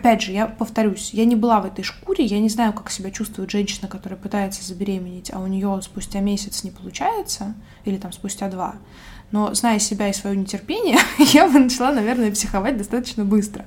опять 0.07 0.21
же, 0.21 0.31
я 0.31 0.47
повторюсь, 0.47 1.09
я 1.11 1.25
не 1.25 1.35
была 1.35 1.59
в 1.59 1.65
этой 1.65 1.83
шкуре, 1.83 2.23
я 2.23 2.39
не 2.39 2.47
знаю, 2.47 2.71
как 2.71 2.89
себя 2.89 3.11
чувствует 3.11 3.51
женщина, 3.51 3.89
которая 3.89 4.17
пытается 4.17 4.63
забеременеть, 4.63 5.31
а 5.33 5.39
у 5.39 5.47
нее 5.47 5.81
спустя 5.83 6.21
месяц 6.21 6.63
не 6.63 6.71
получается, 6.71 7.55
или 7.83 7.97
там 7.97 8.13
спустя 8.13 8.49
два. 8.49 8.75
Но 9.31 9.53
зная 9.53 9.79
себя 9.79 10.07
и 10.07 10.13
свое 10.13 10.37
нетерпение, 10.37 10.97
я 11.33 11.49
бы 11.49 11.59
начала, 11.59 11.91
наверное, 11.91 12.31
психовать 12.31 12.77
достаточно 12.77 13.25
быстро. 13.25 13.65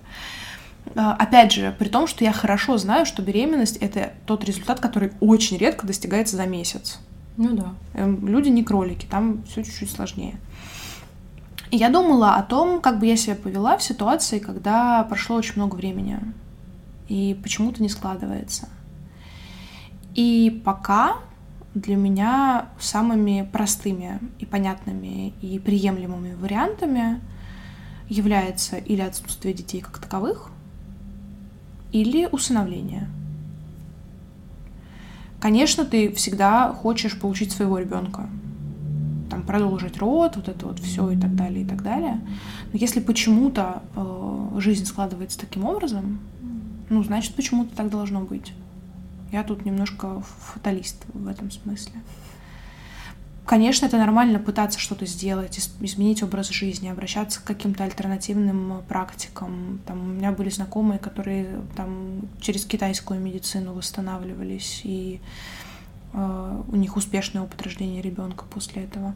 А, 0.96 1.12
опять 1.12 1.52
же, 1.52 1.76
при 1.78 1.88
том, 1.88 2.06
что 2.06 2.24
я 2.24 2.32
хорошо 2.32 2.78
знаю, 2.78 3.04
что 3.04 3.20
беременность— 3.20 3.76
это 3.80 4.14
тот 4.24 4.42
результат, 4.42 4.80
который 4.80 5.12
очень 5.20 5.58
редко 5.58 5.86
достигается 5.86 6.36
за 6.36 6.46
месяц. 6.46 7.00
Ну 7.36 7.54
да. 7.54 7.74
Эм, 7.92 8.26
люди 8.26 8.48
не 8.48 8.64
кролики, 8.64 9.04
там 9.04 9.42
все 9.44 9.62
чуть-чуть 9.62 9.90
сложнее. 9.90 10.36
И 11.70 11.76
я 11.76 11.88
думала 11.88 12.34
о 12.34 12.42
том, 12.42 12.80
как 12.80 12.98
бы 12.98 13.06
я 13.06 13.16
себя 13.16 13.36
повела 13.36 13.76
в 13.76 13.82
ситуации, 13.82 14.40
когда 14.40 15.04
прошло 15.04 15.36
очень 15.36 15.54
много 15.56 15.76
времени, 15.76 16.18
и 17.08 17.38
почему-то 17.42 17.82
не 17.82 17.88
складывается. 17.88 18.68
И 20.14 20.60
пока 20.64 21.18
для 21.74 21.94
меня 21.94 22.66
самыми 22.80 23.48
простыми 23.52 24.18
и 24.40 24.46
понятными 24.46 25.32
и 25.40 25.60
приемлемыми 25.60 26.34
вариантами 26.34 27.20
является 28.08 28.76
или 28.76 29.00
отсутствие 29.00 29.54
детей 29.54 29.80
как 29.80 29.98
таковых, 29.98 30.50
или 31.92 32.26
усыновление. 32.26 33.08
Конечно, 35.40 35.84
ты 35.84 36.12
всегда 36.12 36.72
хочешь 36.72 37.18
получить 37.18 37.52
своего 37.52 37.78
ребенка, 37.78 38.28
там 39.30 39.42
продолжить 39.42 39.98
род, 39.98 40.36
вот 40.36 40.48
это 40.48 40.66
вот 40.66 40.80
все 40.80 41.10
и 41.10 41.16
так 41.16 41.34
далее, 41.34 41.62
и 41.64 41.66
так 41.66 41.82
далее. 41.82 42.20
Но 42.72 42.78
если 42.78 43.00
почему-то 43.00 43.82
э, 43.94 44.58
жизнь 44.58 44.84
складывается 44.84 45.38
таким 45.38 45.64
образом, 45.64 46.20
ну, 46.90 47.02
значит, 47.04 47.34
почему-то 47.34 47.74
так 47.74 47.88
должно 47.88 48.20
быть. 48.20 48.52
Я 49.32 49.44
тут 49.44 49.64
немножко 49.64 50.22
фаталист 50.52 51.04
в 51.14 51.28
этом 51.28 51.50
смысле. 51.50 51.94
Конечно, 53.46 53.86
это 53.86 53.96
нормально 53.96 54.38
пытаться 54.38 54.78
что-то 54.78 55.06
сделать, 55.06 55.58
изменить 55.80 56.22
образ 56.22 56.50
жизни, 56.50 56.88
обращаться 56.88 57.40
к 57.40 57.44
каким-то 57.44 57.82
альтернативным 57.82 58.82
практикам. 58.88 59.80
Там, 59.86 60.00
у 60.02 60.12
меня 60.12 60.30
были 60.30 60.50
знакомые, 60.50 60.98
которые 61.00 61.60
там, 61.74 62.20
через 62.40 62.64
китайскую 62.64 63.18
медицину 63.18 63.72
восстанавливались, 63.72 64.82
и 64.84 65.20
у 66.12 66.76
них 66.76 66.96
успешный 66.96 67.40
опыт 67.40 67.62
рождения 67.62 68.02
ребенка 68.02 68.44
после 68.50 68.84
этого. 68.84 69.14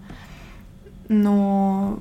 Но 1.08 1.98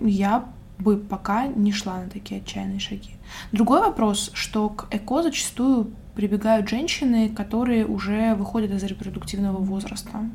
я 0.00 0.46
бы 0.78 0.96
пока 0.96 1.46
не 1.46 1.72
шла 1.72 1.98
на 2.02 2.08
такие 2.08 2.40
отчаянные 2.40 2.80
шаги. 2.80 3.10
Другой 3.52 3.80
вопрос, 3.80 4.30
что 4.34 4.68
к 4.68 4.88
ЭКО 4.90 5.22
зачастую 5.22 5.90
прибегают 6.14 6.68
женщины, 6.68 7.28
которые 7.28 7.86
уже 7.86 8.34
выходят 8.34 8.70
из 8.70 8.82
репродуктивного 8.82 9.58
возраста. 9.58 10.28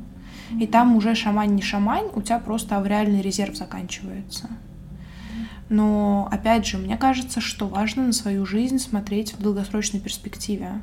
И 0.60 0.66
там 0.66 0.96
уже 0.96 1.14
шамань 1.14 1.54
не 1.54 1.62
шамань, 1.62 2.08
у 2.14 2.22
тебя 2.22 2.38
просто 2.38 2.76
авриальный 2.76 3.20
резерв 3.20 3.56
заканчивается. 3.56 4.48
Но, 5.68 6.28
опять 6.30 6.64
же, 6.64 6.78
мне 6.78 6.96
кажется, 6.96 7.40
что 7.40 7.66
важно 7.66 8.06
на 8.06 8.12
свою 8.12 8.46
жизнь 8.46 8.78
смотреть 8.78 9.32
в 9.34 9.42
долгосрочной 9.42 9.98
перспективе 9.98 10.80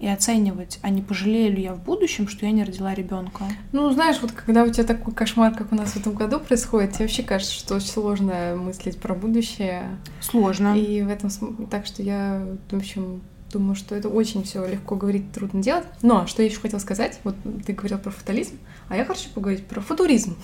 и 0.00 0.08
оценивать, 0.08 0.78
а 0.82 0.88
не 0.88 1.02
пожалею 1.02 1.54
ли 1.54 1.62
я 1.62 1.74
в 1.74 1.82
будущем, 1.82 2.26
что 2.26 2.46
я 2.46 2.52
не 2.52 2.64
родила 2.64 2.94
ребенка. 2.94 3.44
Ну, 3.72 3.90
знаешь, 3.92 4.16
вот 4.22 4.32
когда 4.32 4.64
у 4.64 4.70
тебя 4.70 4.84
такой 4.84 5.12
кошмар, 5.12 5.54
как 5.54 5.72
у 5.72 5.74
нас 5.74 5.92
в 5.92 5.96
этом 5.96 6.14
году 6.14 6.40
происходит, 6.40 6.92
тебе 6.92 7.04
вообще 7.04 7.22
кажется, 7.22 7.54
что 7.54 7.74
очень 7.76 7.88
сложно 7.88 8.56
мыслить 8.56 8.98
про 8.98 9.14
будущее. 9.14 9.84
Сложно. 10.20 10.74
И 10.76 11.02
в 11.02 11.08
этом 11.08 11.30
так 11.66 11.86
что 11.86 12.02
я, 12.02 12.44
в 12.70 12.76
общем, 12.76 13.20
Думаю, 13.52 13.74
что 13.74 13.96
это 13.96 14.08
очень 14.08 14.44
все 14.44 14.64
легко 14.64 14.94
говорить, 14.94 15.32
трудно 15.32 15.60
делать. 15.60 15.84
Но 16.02 16.26
что 16.28 16.42
я 16.42 16.48
еще 16.48 16.60
хотела 16.60 16.78
сказать, 16.78 17.18
вот 17.24 17.34
ты 17.66 17.72
говорил 17.72 17.98
про 17.98 18.10
фатализм, 18.10 18.58
а 18.88 18.96
я 18.96 19.04
хочу 19.04 19.28
поговорить 19.34 19.66
про 19.66 19.80
футуризм. 19.80 20.36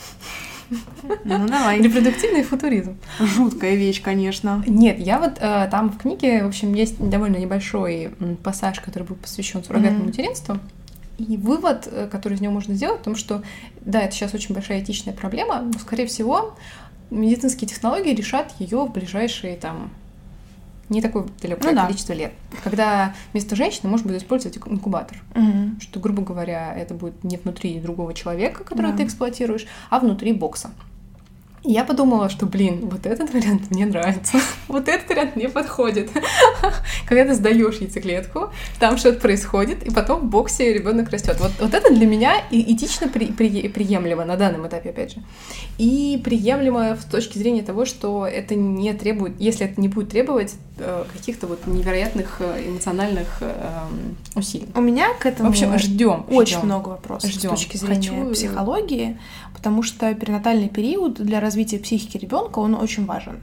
Ну, 1.25 1.49
давай. 1.49 1.81
Репродуктивный 1.81 2.43
футуризм. 2.43 2.97
Жуткая 3.21 3.75
вещь, 3.75 4.03
конечно. 4.03 4.63
Нет, 4.67 4.99
я 4.99 5.19
вот 5.19 5.39
э, 5.39 5.69
там 5.71 5.91
в 5.91 5.99
книге, 5.99 6.45
в 6.45 6.49
общем, 6.49 6.75
есть 6.75 6.99
довольно 6.99 7.37
небольшой 7.37 8.11
пассаж, 8.43 8.81
который 8.81 9.05
был 9.05 9.17
посвящен 9.17 9.63
суррогатному 9.63 10.05
mm-hmm. 10.05 10.07
материнству. 10.07 10.59
И 11.19 11.37
вывод, 11.37 11.89
э, 11.91 12.09
который 12.11 12.35
из 12.35 12.41
него 12.41 12.53
можно 12.53 12.75
сделать, 12.75 13.01
в 13.01 13.05
том, 13.05 13.17
что, 13.17 13.43
да, 13.81 14.03
это 14.03 14.15
сейчас 14.15 14.35
очень 14.35 14.55
большая 14.55 14.83
этичная 14.83 15.15
проблема, 15.15 15.61
но, 15.61 15.79
скорее 15.79 16.07
всего, 16.07 16.57
медицинские 17.11 17.69
технологии 17.69 18.15
решат 18.15 18.53
ее 18.59 18.85
в 18.85 18.93
ближайшие 18.93 19.57
там 19.57 19.91
не 20.89 21.03
такое 21.03 21.27
далекое 21.43 21.73
ну, 21.73 21.83
количество 21.83 22.15
да. 22.15 22.21
лет. 22.21 22.33
Когда 22.63 23.15
вместо 23.33 23.57
женщины 23.57 23.89
можно 23.89 24.09
будет 24.09 24.23
использовать 24.23 24.57
инкубатор. 24.57 25.23
Угу. 25.35 25.81
Что, 25.81 26.01
грубо 26.01 26.23
говоря, 26.23 26.75
это 26.77 26.95
будет 26.95 27.25
не 27.25 27.37
внутри 27.37 27.79
другого 27.81 28.15
человека, 28.15 28.65
которого 28.65 28.93
да. 28.93 28.99
ты 28.99 29.05
эксплуатируешь, 29.05 29.67
а 29.91 29.99
внутри 30.01 30.33
бокса 30.33 30.71
я 31.73 31.85
подумала, 31.85 32.29
что, 32.29 32.47
блин, 32.47 32.89
вот 32.91 33.07
этот 33.07 33.33
вариант 33.33 33.71
мне 33.71 33.87
нравится, 33.87 34.39
вот 34.69 34.89
этот 34.89 35.09
вариант 35.09 35.37
мне 35.37 35.49
подходит. 35.49 36.11
Когда 37.09 37.25
ты 37.25 37.35
сдаешь 37.35 37.77
яйцеклетку, 37.77 38.51
там 38.79 38.97
что-то 38.97 39.21
происходит, 39.21 39.83
и 39.83 39.91
потом 39.91 40.21
в 40.21 40.25
боксе 40.25 40.73
ребенок 40.73 41.11
растет. 41.11 41.37
Вот, 41.41 41.53
вот 41.61 41.75
это 41.75 41.93
для 41.93 42.07
меня 42.07 42.35
этично 42.51 43.09
при, 43.09 43.27
при, 43.27 43.69
приемлемо 43.69 44.25
на 44.25 44.37
данном 44.37 44.67
этапе, 44.67 44.91
опять 44.91 45.13
же. 45.13 45.23
И 45.79 46.21
приемлемо 46.25 46.97
с 46.97 47.05
точки 47.05 47.39
зрения 47.39 47.63
того, 47.63 47.85
что 47.85 48.27
это 48.27 48.55
не 48.55 48.93
требует, 48.95 49.41
если 49.41 49.67
это 49.67 49.81
не 49.81 49.89
будет 49.89 50.11
требовать 50.11 50.55
э, 50.79 51.05
каких-то 51.13 51.47
вот 51.47 51.67
невероятных 51.67 52.37
э, 52.41 52.69
эмоциональных 52.69 53.39
э, 53.41 53.53
усилий. 54.35 54.69
У 54.75 54.81
меня 54.81 55.13
к 55.15 55.27
этому 55.27 55.49
в 55.49 55.53
общем, 55.53 55.77
ждем, 55.79 56.27
очень 56.29 56.59
ждем. 56.59 56.67
много 56.67 56.91
вопросов 56.91 57.31
ждем. 57.31 57.51
с 57.51 57.61
точки 57.61 57.77
зрения 57.77 58.11
Хочу... 58.11 58.33
психологии, 58.33 59.19
потому 59.67 59.83
что 59.83 60.15
перинатальный 60.15 60.69
период 60.69 61.15
для 61.15 61.41
развития 61.41 61.81
психики 61.81 62.17
ребенка 62.19 62.61
он 62.61 62.77
очень 62.77 63.05
важен. 63.05 63.41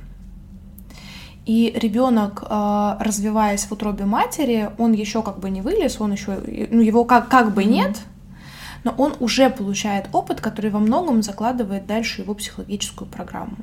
И 1.45 1.73
ребенок, 1.75 2.45
а, 2.47 2.97
развиваясь 3.01 3.65
в 3.65 3.73
утробе 3.73 4.05
матери, 4.05 4.69
он 4.77 4.93
еще 4.93 5.21
как 5.21 5.41
бы 5.41 5.49
не 5.49 5.59
вылез, 5.59 5.99
он 5.99 6.13
еще, 6.13 6.39
ну 6.71 6.79
его 6.79 7.03
как, 7.03 7.27
как 7.27 7.53
бы 7.53 7.65
нет, 7.65 7.99
но 8.85 8.95
он 8.97 9.15
уже 9.19 9.49
получает 9.49 10.07
опыт, 10.13 10.39
который 10.39 10.71
во 10.71 10.79
многом 10.79 11.21
закладывает 11.23 11.87
дальше 11.87 12.21
его 12.21 12.33
психологическую 12.35 13.11
программу. 13.11 13.57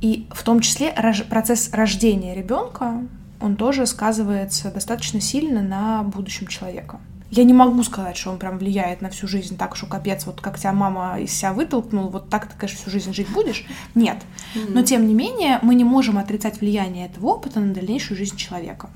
И 0.00 0.26
в 0.32 0.42
том 0.42 0.58
числе 0.58 0.92
рож, 0.96 1.22
процесс 1.22 1.70
рождения 1.72 2.34
ребенка, 2.34 3.06
он 3.40 3.54
тоже 3.54 3.86
сказывается 3.86 4.72
достаточно 4.72 5.20
сильно 5.20 5.62
на 5.62 6.02
будущем 6.02 6.48
человека. 6.48 6.98
Я 7.30 7.44
не 7.44 7.52
могу 7.52 7.82
сказать, 7.82 8.16
что 8.16 8.30
он 8.30 8.38
прям 8.38 8.56
влияет 8.56 9.02
на 9.02 9.10
всю 9.10 9.28
жизнь 9.28 9.58
так, 9.58 9.76
что 9.76 9.86
капец, 9.86 10.24
вот 10.24 10.40
как 10.40 10.58
тебя 10.58 10.72
мама 10.72 11.20
из 11.20 11.32
себя 11.32 11.52
вытолкнула, 11.52 12.08
вот 12.08 12.30
так 12.30 12.48
ты, 12.48 12.56
конечно, 12.56 12.80
всю 12.80 12.90
жизнь 12.90 13.12
жить 13.12 13.28
будешь. 13.28 13.66
Нет. 13.94 14.22
Mm-hmm. 14.54 14.70
Но 14.70 14.82
тем 14.82 15.06
не 15.06 15.14
менее, 15.14 15.58
мы 15.60 15.74
не 15.74 15.84
можем 15.84 16.16
отрицать 16.16 16.60
влияние 16.60 17.06
этого 17.06 17.26
опыта 17.26 17.60
на 17.60 17.74
дальнейшую 17.74 18.16
жизнь 18.16 18.36
человека. 18.36 18.88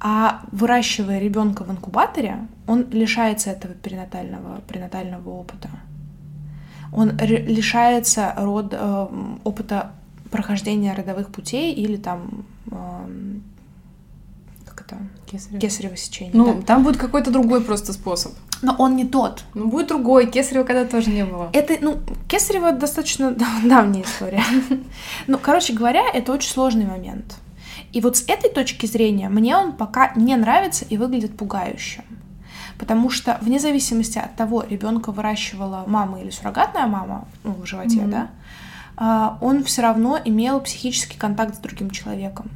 А 0.00 0.42
выращивая 0.50 1.20
ребенка 1.20 1.62
в 1.62 1.70
инкубаторе, 1.70 2.46
он 2.66 2.86
лишается 2.90 3.50
этого 3.50 3.74
перинатального, 3.74 4.60
перинатального 4.68 5.30
опыта. 5.30 5.70
Он 6.92 7.16
лишается 7.18 8.34
род, 8.36 8.72
э, 8.72 9.06
опыта 9.44 9.92
прохождения 10.30 10.92
родовых 10.92 11.30
путей 11.30 11.72
или 11.72 11.96
там 11.96 12.44
э, 12.70 13.36
это? 14.80 14.98
Кесарево. 15.26 15.60
Кесарево 15.60 15.96
сечение. 15.96 16.34
Ну, 16.34 16.54
да. 16.54 16.62
там 16.62 16.82
будет 16.84 16.96
какой-то 16.96 17.30
другой 17.30 17.62
просто 17.62 17.92
способ. 17.92 18.32
Но 18.62 18.74
он 18.78 18.96
не 18.96 19.04
тот. 19.04 19.44
Ну, 19.54 19.68
будет 19.68 19.88
другой. 19.88 20.30
Кесарева 20.30 20.64
когда 20.64 20.84
тоже 20.84 21.10
не 21.10 21.24
было. 21.24 21.50
Это, 21.52 21.76
ну, 21.80 21.98
Кесарева 22.28 22.72
достаточно 22.72 23.30
давняя 23.64 24.04
история. 24.04 24.42
Ну, 25.26 25.38
короче 25.38 25.72
говоря, 25.72 26.02
это 26.12 26.32
очень 26.32 26.50
сложный 26.50 26.86
момент. 26.86 27.36
И 27.92 28.00
вот 28.00 28.16
с 28.16 28.24
этой 28.28 28.50
точки 28.50 28.86
зрения 28.86 29.28
мне 29.28 29.56
он 29.56 29.72
пока 29.72 30.12
не 30.14 30.36
нравится 30.36 30.84
и 30.88 30.96
выглядит 30.96 31.36
пугающим. 31.36 32.04
Потому 32.78 33.10
что 33.10 33.38
вне 33.40 33.58
зависимости 33.58 34.18
от 34.18 34.36
того, 34.36 34.62
ребенка 34.68 35.12
выращивала 35.12 35.84
мама 35.86 36.20
или 36.20 36.30
суррогатная 36.30 36.86
мама 36.86 37.26
ну, 37.42 37.52
в 37.54 37.64
животе, 37.64 38.00
mm-hmm. 38.00 38.10
да, 38.10 38.28
а, 38.96 39.38
он 39.40 39.64
все 39.64 39.82
равно 39.82 40.18
имел 40.24 40.60
психический 40.60 41.18
контакт 41.18 41.54
с 41.54 41.58
другим 41.58 41.90
человеком. 41.90 42.50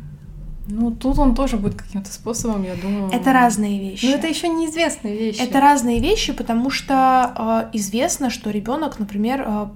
Ну, 0.67 0.91
тут 0.91 1.19
он 1.19 1.35
тоже 1.35 1.57
будет 1.57 1.75
каким-то 1.75 2.13
способом, 2.13 2.63
я 2.65 2.75
думаю. 2.77 3.11
Это 3.13 3.33
разные 3.33 3.79
вещи. 3.79 4.07
Но 4.07 4.13
это 4.13 4.27
еще 4.29 4.49
неизвестные 4.49 5.17
вещи. 5.17 5.41
Это 5.41 5.61
разные 5.61 6.01
вещи, 6.01 6.33
потому 6.33 6.71
что 6.71 7.69
э, 7.73 7.77
известно, 7.77 8.31
что 8.31 8.51
ребенок, 8.51 8.99
например, 8.99 9.45
э, 9.47 9.67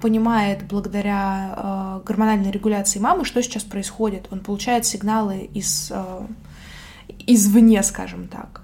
понимает 0.00 0.64
благодаря 0.68 1.54
э, 1.56 2.06
гормональной 2.06 2.50
регуляции 2.50 2.98
мамы, 2.98 3.24
что 3.24 3.42
сейчас 3.42 3.64
происходит. 3.64 4.28
Он 4.30 4.40
получает 4.40 4.86
сигналы 4.86 5.48
из 5.52 5.90
э, 5.90 6.26
извне, 7.26 7.82
скажем 7.82 8.28
так. 8.28 8.62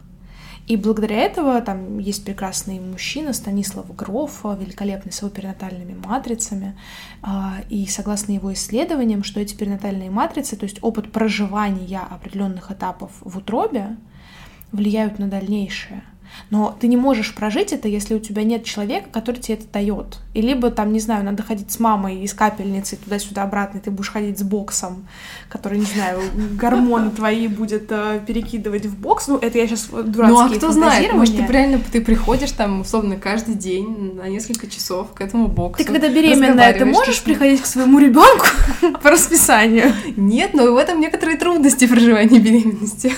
И 0.67 0.77
благодаря 0.77 1.17
этого 1.17 1.61
там 1.61 1.99
есть 1.99 2.25
прекрасный 2.25 2.79
мужчина 2.79 3.33
Станислав 3.33 3.95
Гроф, 3.97 4.45
великолепный 4.45 5.13
с 5.13 5.21
его 5.21 5.31
перинатальными 5.31 5.95
матрицами. 5.95 6.79
А, 7.21 7.57
и 7.69 7.87
согласно 7.87 8.33
его 8.33 8.53
исследованиям, 8.53 9.25
что 9.25 9.41
эти 9.41 9.55
перинатальные 9.55 10.11
матрицы, 10.11 10.57
то 10.57 10.65
есть 10.65 10.79
опыт 10.81 11.11
проживания 11.11 12.01
определенных 12.01 12.71
этапов 12.71 13.11
в 13.21 13.39
утробе, 13.39 13.97
влияют 14.71 15.19
на 15.19 15.29
дальнейшее. 15.29 16.05
Но 16.51 16.76
ты 16.78 16.87
не 16.87 16.97
можешь 16.97 17.35
прожить 17.35 17.72
это, 17.72 17.89
если 17.89 18.14
у 18.14 18.18
тебя 18.18 18.43
нет 18.43 18.64
человека, 18.64 19.09
который 19.11 19.37
тебе 19.37 19.55
это 19.55 19.66
дает. 19.72 20.18
И 20.35 20.41
либо 20.41 20.70
там, 20.70 20.93
не 20.93 21.01
знаю, 21.01 21.24
надо 21.24 21.43
ходить 21.43 21.70
с 21.70 21.78
мамой 21.78 22.22
из 22.22 22.33
капельницы 22.33 22.97
туда-сюда 22.97 23.43
обратно, 23.43 23.78
и 23.78 23.80
ты 23.80 23.91
будешь 23.91 24.11
ходить 24.11 24.39
с 24.39 24.43
боксом, 24.43 25.07
который, 25.49 25.78
не 25.78 25.85
знаю, 25.85 26.20
гормоны 26.55 27.11
твои 27.11 27.49
будет 27.49 27.87
э, 27.91 28.20
перекидывать 28.26 28.87
в 28.87 28.99
бокс. 28.99 29.28
Ну, 29.28 29.37
это 29.37 29.59
я 29.59 29.66
сейчас 29.66 29.89
дурацкие 29.89 30.28
Ну, 30.28 30.41
а 30.41 30.49
кто 30.49 30.72
знает, 30.72 31.12
может, 31.12 31.37
ты 31.37 31.53
реально 31.53 31.80
ты 31.93 32.01
приходишь 32.01 32.53
там, 32.53 32.80
условно, 32.80 33.16
каждый 33.16 33.55
день 33.55 34.14
на 34.14 34.28
несколько 34.28 34.66
часов 34.68 35.12
к 35.12 35.20
этому 35.20 35.49
боксу. 35.49 35.85
Ты 35.85 35.91
когда 35.91 36.09
беременная, 36.09 36.72
ты 36.72 36.85
можешь 36.87 37.22
приходить 37.22 37.61
к 37.61 37.66
своему 37.66 37.99
ребенку 37.99 38.47
по 39.03 39.11
расписанию? 39.11 39.93
Нет, 40.16 40.55
но 40.55 40.72
в 40.72 40.76
этом 40.76 41.01
некоторые 41.01 41.37
трудности 41.37 41.87
проживания 41.87 42.39
беременности. 42.39 43.12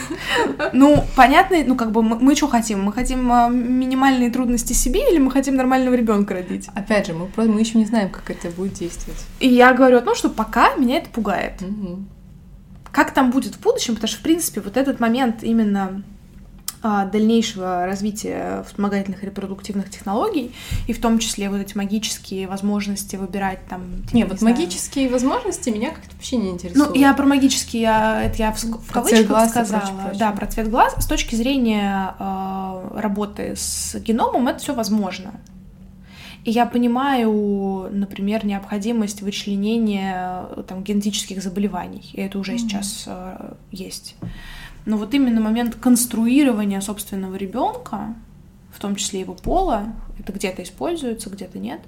Ну, 0.72 1.04
понятно, 1.14 1.58
ну, 1.64 1.76
как 1.76 1.92
бы 1.92 2.02
мы, 2.02 2.16
мы 2.18 2.34
что 2.34 2.48
хотим? 2.48 2.82
Мы 2.82 2.92
хотим 2.92 3.03
хотим 3.04 3.30
а, 3.30 3.48
минимальные 3.48 4.30
трудности 4.30 4.72
себе 4.72 5.10
или 5.10 5.18
мы 5.18 5.30
хотим 5.30 5.56
нормального 5.56 5.94
ребенка 5.94 6.32
родить. 6.32 6.68
Опять 6.74 7.06
же, 7.06 7.12
мы, 7.12 7.28
мы 7.36 7.60
еще 7.60 7.76
не 7.76 7.84
знаем, 7.84 8.08
как 8.08 8.30
это 8.30 8.48
будет 8.48 8.72
действовать. 8.72 9.20
И 9.40 9.48
я 9.48 9.74
говорю 9.74 9.98
о 9.98 10.00
том, 10.00 10.14
что 10.14 10.30
пока 10.30 10.74
меня 10.76 10.96
это 10.96 11.10
пугает. 11.10 11.60
Угу. 11.60 12.04
Как 12.90 13.12
там 13.12 13.30
будет 13.30 13.56
в 13.56 13.60
будущем, 13.60 13.94
потому 13.94 14.08
что, 14.08 14.18
в 14.18 14.22
принципе, 14.22 14.62
вот 14.62 14.78
этот 14.78 15.00
момент 15.00 15.42
именно 15.42 16.02
дальнейшего 16.84 17.86
развития 17.86 18.62
вспомогательных 18.66 19.24
репродуктивных 19.24 19.90
технологий, 19.90 20.54
и 20.86 20.92
в 20.92 21.00
том 21.00 21.18
числе 21.18 21.48
вот 21.48 21.60
эти 21.60 21.76
магические 21.76 22.46
возможности 22.46 23.16
выбирать 23.16 23.60
там... 23.68 24.02
Типа, 24.06 24.16
не, 24.16 24.24
вот 24.24 24.38
знаю. 24.38 24.54
магические 24.54 25.08
возможности 25.08 25.70
меня 25.70 25.90
как-то 25.90 26.14
вообще 26.14 26.36
не 26.36 26.50
интересуют. 26.50 26.90
Ну, 26.90 26.94
я 26.94 27.14
про 27.14 27.26
магические, 27.26 27.82
я, 27.82 28.22
это 28.24 28.36
я 28.36 28.52
в, 28.52 28.62
в 28.62 28.92
кавычках 28.92 29.26
глаз 29.26 29.50
сказала. 29.50 29.80
Прочее, 29.80 29.98
прочее. 30.02 30.18
Да, 30.18 30.32
про 30.32 30.46
цвет 30.46 30.70
глаз. 30.70 30.94
С 30.98 31.06
точки 31.06 31.34
зрения 31.34 32.14
э, 32.18 32.98
работы 33.00 33.54
с 33.56 33.94
геномом 33.94 34.48
это 34.48 34.58
все 34.58 34.74
возможно. 34.74 35.32
И 36.44 36.50
я 36.50 36.66
понимаю, 36.66 37.88
например, 37.90 38.44
необходимость 38.44 39.22
вычленения 39.22 40.46
там, 40.68 40.84
генетических 40.84 41.42
заболеваний. 41.42 42.10
И 42.12 42.20
это 42.20 42.38
уже 42.38 42.52
mm-hmm. 42.52 42.58
сейчас 42.58 43.04
э, 43.06 43.54
есть. 43.70 44.16
Но 44.86 44.96
вот 44.96 45.14
именно 45.14 45.40
момент 45.40 45.76
конструирования 45.76 46.80
собственного 46.80 47.36
ребенка, 47.36 48.14
в 48.72 48.80
том 48.80 48.96
числе 48.96 49.20
его 49.20 49.34
пола, 49.34 49.92
это 50.18 50.32
где-то 50.32 50.62
используется, 50.62 51.30
где-то 51.30 51.58
нет. 51.58 51.80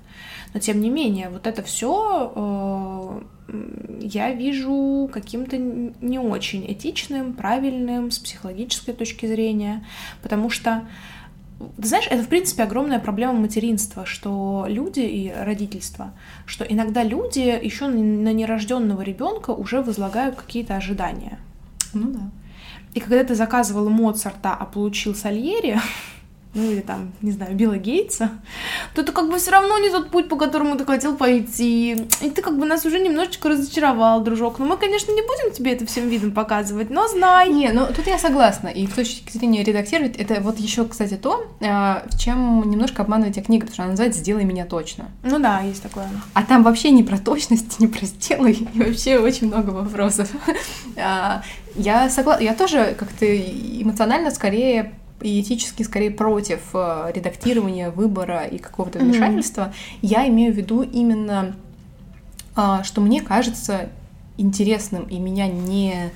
Но 0.55 0.61
тем 0.61 0.80
не 0.80 0.88
менее, 0.88 1.28
вот 1.28 1.47
это 1.47 1.62
все 1.62 2.32
э, 2.34 3.22
я 4.01 4.32
вижу 4.32 5.11
каким-то 5.12 5.59
не 5.59 6.18
очень 6.18 6.70
этичным, 6.70 7.34
правильным 7.34 8.11
с 8.11 8.18
психологической 8.18 8.94
точки 8.94 9.26
зрения, 9.26 9.84
потому 10.22 10.51
что 10.51 10.86
ты 11.78 11.88
знаешь, 11.88 12.07
это, 12.11 12.22
в 12.22 12.28
принципе, 12.28 12.64
огромная 12.64 12.99
проблема 12.99 13.34
материнства, 13.34 14.05
что 14.05 14.66
люди 14.68 15.01
и 15.01 15.32
родительства, 15.32 16.12
что 16.44 16.64
иногда 16.64 17.03
люди 17.03 17.38
еще 17.38 17.86
на 17.86 18.32
нерожденного 18.32 19.01
ребенка 19.01 19.51
уже 19.51 19.80
возлагают 19.80 20.36
какие-то 20.36 20.76
ожидания. 20.76 21.38
Ну 21.94 22.12
да. 22.12 22.30
И 22.97 23.01
когда 23.01 23.22
ты 23.24 23.34
заказывал 23.34 23.90
Моцарта, 23.90 24.55
а 24.55 24.64
получил 24.64 25.14
Сальери, 25.14 25.78
ну 26.57 26.71
или 26.71 26.81
там, 26.81 27.13
не 27.21 27.33
знаю, 27.33 27.55
Билла 27.55 27.77
Гейтса, 27.77 28.31
то 28.95 29.03
это 29.03 29.13
как 29.13 29.29
бы 29.31 29.37
все 29.37 29.51
равно 29.51 29.79
не 29.79 29.91
тот 29.91 30.11
путь, 30.11 30.29
по 30.29 30.37
которому 30.37 30.77
ты 30.77 30.87
хотел 30.87 31.15
пойти. 31.15 31.93
И 32.23 32.31
ты 32.31 32.43
как 32.43 32.59
бы 32.59 32.65
нас 32.65 32.87
уже 32.87 32.99
немножечко 32.99 33.51
разочаровал, 33.51 34.23
дружок. 34.23 34.59
Но 34.59 34.65
мы, 34.65 34.79
конечно, 34.79 35.13
не 35.13 35.21
будем 35.21 35.53
тебе 35.55 35.73
это 35.73 35.87
всем 35.87 36.09
видом 36.09 36.33
показывать, 36.33 36.89
но 36.89 37.07
знай. 37.09 37.51
Не, 37.51 37.73
ну 37.73 37.87
тут 37.95 38.07
я 38.07 38.19
согласна. 38.19 38.69
И 38.69 38.87
с 38.87 38.93
точки 38.93 39.37
зрения 39.37 39.63
редактировать, 39.63 40.17
это 40.17 40.41
вот 40.41 40.59
еще, 40.59 40.87
кстати, 40.87 41.15
то, 41.15 41.47
а, 41.61 42.05
в 42.11 42.19
чем 42.19 42.71
немножко 42.71 43.03
обманывает 43.03 43.35
тебя 43.35 43.45
книга, 43.45 43.67
потому 43.67 43.75
что 43.75 43.83
она 43.83 43.91
называется 43.91 44.21
«Сделай 44.21 44.45
меня 44.45 44.65
точно». 44.65 45.11
Ну 45.23 45.39
да, 45.39 45.61
есть 45.61 45.83
такое. 45.83 46.09
А 46.33 46.43
там 46.43 46.63
вообще 46.63 46.91
не 46.91 47.03
про 47.03 47.19
точность, 47.19 47.79
не 47.81 47.87
про 47.87 48.07
«сделай», 48.07 48.67
и 48.75 48.83
вообще 48.83 49.19
очень 49.19 49.49
много 49.49 49.71
вопросов. 49.71 50.31
А, 50.99 51.43
я 51.75 52.09
согласна, 52.09 52.43
я 52.43 52.55
тоже 52.55 52.97
как-то 52.99 53.27
эмоционально 53.27 54.31
скорее 54.31 54.95
и 55.21 55.41
этически 55.41 55.83
скорее 55.83 56.11
против 56.11 56.61
э, 56.75 57.11
редактирования, 57.14 57.91
выбора 57.91 58.45
и 58.45 58.59
какого-то 58.59 58.99
вмешательства. 58.99 59.62
Mm-hmm. 59.62 59.99
Я 60.03 60.29
имею 60.29 60.53
в 60.53 60.57
виду 60.57 60.83
именно, 60.83 61.57
а, 62.55 62.85
что 62.85 63.01
мне 63.01 63.23
кажется 63.23 63.89
интересным 64.37 65.05
и 65.05 65.19
меня 65.19 65.49
не 65.49 66.12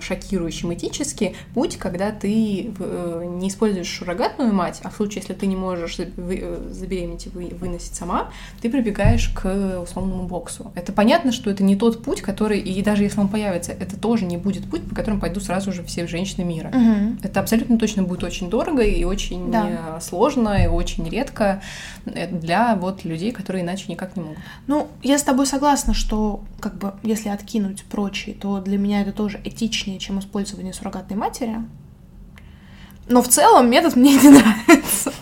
шокирующим 0.00 0.72
этически 0.74 1.34
путь, 1.54 1.76
когда 1.76 2.10
ты 2.10 2.72
э, 2.78 3.24
не 3.38 3.48
используешь 3.48 3.98
суррогатную 3.98 4.52
мать, 4.52 4.80
а 4.82 4.90
в 4.90 4.96
случае, 4.96 5.20
если 5.20 5.34
ты 5.34 5.46
не 5.46 5.56
можешь 5.56 5.98
э, 5.98 6.70
забеременеть 6.70 7.26
и 7.26 7.30
вы, 7.30 7.48
выносить 7.48 7.94
сама, 7.94 8.30
ты 8.60 8.70
прибегаешь 8.70 9.28
к 9.28 9.80
условному 9.82 10.24
боксу. 10.24 10.72
Это 10.74 10.92
понятно, 10.92 11.32
что 11.32 11.50
это 11.50 11.62
не 11.62 11.76
тот 11.76 12.02
путь, 12.02 12.22
который, 12.22 12.60
и 12.60 12.82
даже 12.82 13.02
если 13.02 13.20
он 13.20 13.28
появится, 13.28 13.72
это 13.72 13.98
тоже 13.98 14.24
не 14.24 14.36
будет 14.36 14.68
путь, 14.70 14.88
по 14.88 14.94
которому 14.94 15.20
пойдут 15.20 15.44
сразу 15.44 15.72
же 15.72 15.82
все 15.84 16.06
женщины 16.06 16.44
мира. 16.44 16.68
Угу. 16.68 17.18
Это 17.22 17.40
абсолютно 17.40 17.78
точно 17.78 18.02
будет 18.02 18.24
очень 18.24 18.50
дорого 18.50 18.82
и 18.82 19.04
очень 19.04 19.50
да. 19.50 19.98
сложно, 20.00 20.64
и 20.64 20.66
очень 20.66 21.08
редко 21.08 21.60
для 22.04 22.76
вот 22.76 23.04
людей, 23.04 23.32
которые 23.32 23.64
иначе 23.64 23.86
никак 23.88 24.16
не 24.16 24.22
могут. 24.22 24.38
Ну, 24.66 24.88
я 25.02 25.18
с 25.18 25.22
тобой 25.22 25.46
согласна, 25.46 25.94
что 25.94 26.42
как 26.60 26.78
бы 26.78 26.94
если 27.02 27.28
откинуть 27.28 27.84
прочие, 27.84 28.34
то 28.34 28.60
для 28.60 28.78
меня 28.78 29.02
это 29.02 29.12
тоже 29.12 29.40
этичнее, 29.58 29.98
чем 29.98 30.18
использование 30.20 30.72
суррогатной 30.72 31.16
матери. 31.16 31.56
Но 33.08 33.22
в 33.22 33.28
целом 33.28 33.70
метод 33.70 33.96
мне 33.96 34.14
не 34.22 34.28
нравится 34.28 35.12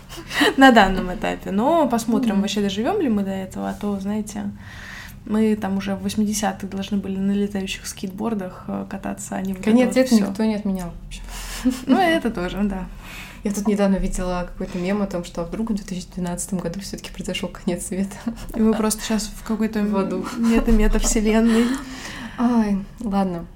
на 0.56 0.70
данном 0.70 1.14
этапе. 1.14 1.50
Но 1.50 1.88
посмотрим, 1.88 2.40
вообще 2.40 2.60
доживем 2.60 3.00
ли 3.00 3.08
мы 3.08 3.22
до 3.22 3.30
этого, 3.30 3.70
а 3.70 3.74
то, 3.74 3.98
знаете, 4.00 4.50
мы 5.24 5.56
там 5.56 5.78
уже 5.78 5.94
в 5.94 6.06
80-х 6.06 6.66
должны 6.68 6.98
были 6.98 7.16
на 7.16 7.32
летающих 7.32 7.86
скейтбордах 7.86 8.64
э, 8.68 8.86
кататься, 8.88 9.36
а 9.36 9.42
не 9.42 9.54
вот 9.54 9.64
Конец 9.64 9.96
это, 9.96 10.00
это 10.00 10.14
никто 10.14 10.44
не 10.44 10.54
отменял 10.54 10.92
вообще. 11.02 11.20
Ну, 11.86 11.98
это 11.98 12.30
тоже, 12.30 12.58
да. 12.62 12.86
Я 13.42 13.52
тут 13.52 13.66
недавно 13.68 13.96
видела 13.96 14.48
какой-то 14.50 14.78
мем 14.78 15.02
о 15.02 15.06
том, 15.06 15.24
что 15.24 15.44
вдруг 15.44 15.70
в 15.70 15.74
2012 15.74 16.54
году 16.54 16.80
все-таки 16.80 17.12
произошел 17.12 17.48
конец 17.48 17.86
света. 17.86 18.16
И 18.54 18.60
мы 18.60 18.74
просто 18.74 19.02
сейчас 19.02 19.24
в 19.24 19.44
какой-то 19.44 19.80
мета-мета-вселенной. 20.36 21.66
Ай, 22.38 22.78
ладно. 23.00 23.46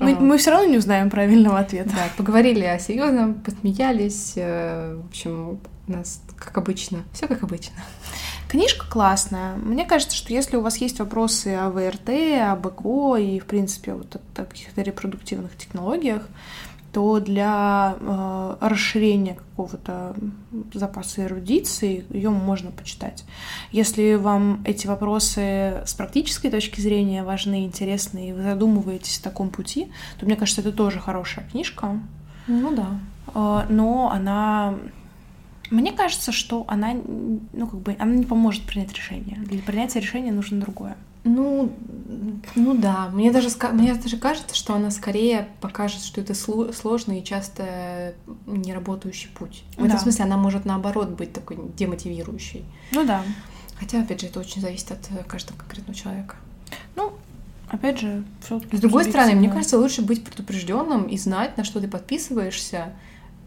Мы, 0.00 0.14
мы 0.14 0.38
все 0.38 0.50
равно 0.50 0.66
не 0.66 0.78
узнаем 0.78 1.10
правильного 1.10 1.58
ответа. 1.58 1.90
Да, 1.90 2.08
поговорили 2.16 2.64
о 2.64 2.78
серьезном, 2.78 3.34
посмеялись. 3.34 4.32
Э, 4.36 4.98
в 5.02 5.06
общем, 5.08 5.60
у 5.86 5.92
нас 5.92 6.22
как 6.38 6.56
обычно. 6.56 7.04
Все 7.12 7.28
как 7.28 7.42
обычно. 7.42 7.74
Книжка 8.48 8.86
классная. 8.88 9.54
Мне 9.56 9.84
кажется, 9.84 10.16
что 10.16 10.32
если 10.32 10.56
у 10.56 10.60
вас 10.60 10.78
есть 10.78 10.98
вопросы 10.98 11.54
о 11.54 11.70
ВРТ, 11.70 12.10
об 12.50 12.66
ЭКО 12.66 13.16
и, 13.16 13.38
в 13.38 13.44
принципе, 13.44 13.94
вот 13.94 14.16
о 14.16 14.44
каких-то 14.44 14.82
репродуктивных 14.82 15.56
технологиях, 15.56 16.26
то 16.92 17.20
для 17.20 17.96
э, 17.98 18.56
расширения 18.60 19.34
какого-то 19.34 20.16
запаса 20.74 21.24
эрудиции 21.24 22.04
ее 22.10 22.30
можно 22.30 22.70
почитать. 22.70 23.24
Если 23.70 24.14
вам 24.14 24.62
эти 24.64 24.86
вопросы 24.86 25.82
с 25.86 25.94
практической 25.94 26.50
точки 26.50 26.80
зрения 26.80 27.22
важны, 27.22 27.64
интересны, 27.64 28.30
и 28.30 28.32
вы 28.32 28.42
задумываетесь 28.42 29.18
в 29.18 29.22
таком 29.22 29.50
пути, 29.50 29.92
то 30.18 30.26
мне 30.26 30.36
кажется, 30.36 30.62
это 30.62 30.72
тоже 30.72 30.98
хорошая 30.98 31.46
книжка. 31.48 32.00
Ну 32.48 32.74
да. 32.74 32.88
Э, 33.34 33.66
но 33.68 34.10
она 34.10 34.74
мне 35.70 35.92
кажется, 35.92 36.32
что 36.32 36.64
она, 36.66 36.94
ну, 36.94 37.66
как 37.68 37.80
бы, 37.80 37.96
она 37.98 38.12
не 38.12 38.24
поможет 38.24 38.64
принять 38.64 38.92
решение. 38.92 39.36
Для 39.38 39.62
принятия 39.62 40.00
решения 40.00 40.32
нужно 40.32 40.60
другое. 40.60 40.96
Ну, 41.22 41.72
ну 42.54 42.74
да, 42.74 43.10
мне 43.12 43.30
даже, 43.30 43.48
мне 43.72 43.94
даже 43.94 44.16
кажется, 44.16 44.54
что 44.54 44.74
она 44.74 44.90
скорее 44.90 45.48
покажет, 45.60 46.02
что 46.02 46.20
это 46.20 46.34
сложный 46.34 47.20
и 47.20 47.24
часто 47.24 48.14
неработающий 48.46 49.28
путь. 49.28 49.62
В 49.76 49.80
да. 49.80 49.86
этом 49.86 49.98
смысле 49.98 50.24
она 50.24 50.38
может 50.38 50.64
наоборот 50.64 51.10
быть 51.10 51.32
такой 51.32 51.58
демотивирующей. 51.76 52.64
Ну 52.92 53.04
да. 53.04 53.22
Хотя, 53.78 54.00
опять 54.00 54.20
же, 54.20 54.28
это 54.28 54.40
очень 54.40 54.60
зависит 54.60 54.92
от 54.92 55.10
э, 55.10 55.24
каждого 55.24 55.56
конкретного 55.56 55.94
человека. 55.94 56.36
Ну, 56.96 57.12
опять 57.68 57.98
же, 57.98 58.24
все. 58.44 58.60
С 58.72 58.80
другой 58.80 59.04
стороны, 59.04 59.34
мне 59.34 59.50
кажется, 59.50 59.78
лучше 59.78 60.02
быть 60.02 60.24
предупрежденным 60.24 61.04
и 61.04 61.16
знать, 61.16 61.56
на 61.56 61.64
что 61.64 61.80
ты 61.80 61.88
подписываешься, 61.88 62.92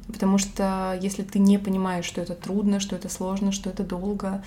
Потому 0.08 0.38
что 0.38 0.98
если 1.02 1.24
ты 1.24 1.40
не 1.40 1.58
понимаешь, 1.58 2.06
что 2.06 2.22
это 2.22 2.34
трудно, 2.34 2.80
что 2.80 2.96
это 2.96 3.08
сложно, 3.10 3.52
что 3.52 3.70
это 3.70 3.84
долго, 3.84 4.44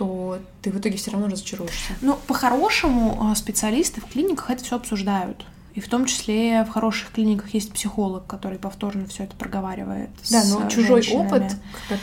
то 0.00 0.38
ты 0.62 0.70
в 0.70 0.78
итоге 0.78 0.96
все 0.96 1.10
равно 1.10 1.28
разочаруешься. 1.28 1.92
Ну, 2.00 2.18
по-хорошему, 2.26 3.18
а, 3.20 3.34
специалисты 3.34 4.00
в 4.00 4.06
клиниках 4.06 4.48
это 4.48 4.64
все 4.64 4.76
обсуждают. 4.76 5.44
И 5.74 5.80
в 5.80 5.88
том 5.90 6.06
числе 6.06 6.64
в 6.64 6.70
хороших 6.70 7.10
клиниках 7.10 7.52
есть 7.52 7.70
психолог, 7.70 8.26
который 8.26 8.58
повторно 8.58 9.06
все 9.06 9.24
это 9.24 9.36
проговаривает. 9.36 10.08
Да, 10.30 10.42
но 10.44 10.70
чужой 10.70 11.06
опыт, 11.12 11.54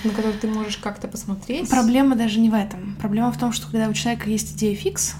на 0.03 0.11
который 0.11 0.33
ты 0.33 0.47
можешь 0.47 0.77
как-то 0.77 1.07
посмотреть. 1.07 1.67
Проблема 1.71 2.15
даже 2.15 2.39
не 2.39 2.51
в 2.51 2.53
этом. 2.53 2.95
Проблема 2.99 3.31
в 3.31 3.39
том, 3.39 3.51
что 3.51 3.65
когда 3.65 3.89
у 3.89 3.93
человека 3.93 4.29
есть 4.29 4.53
идея 4.53 4.75
фикс, 4.75 5.15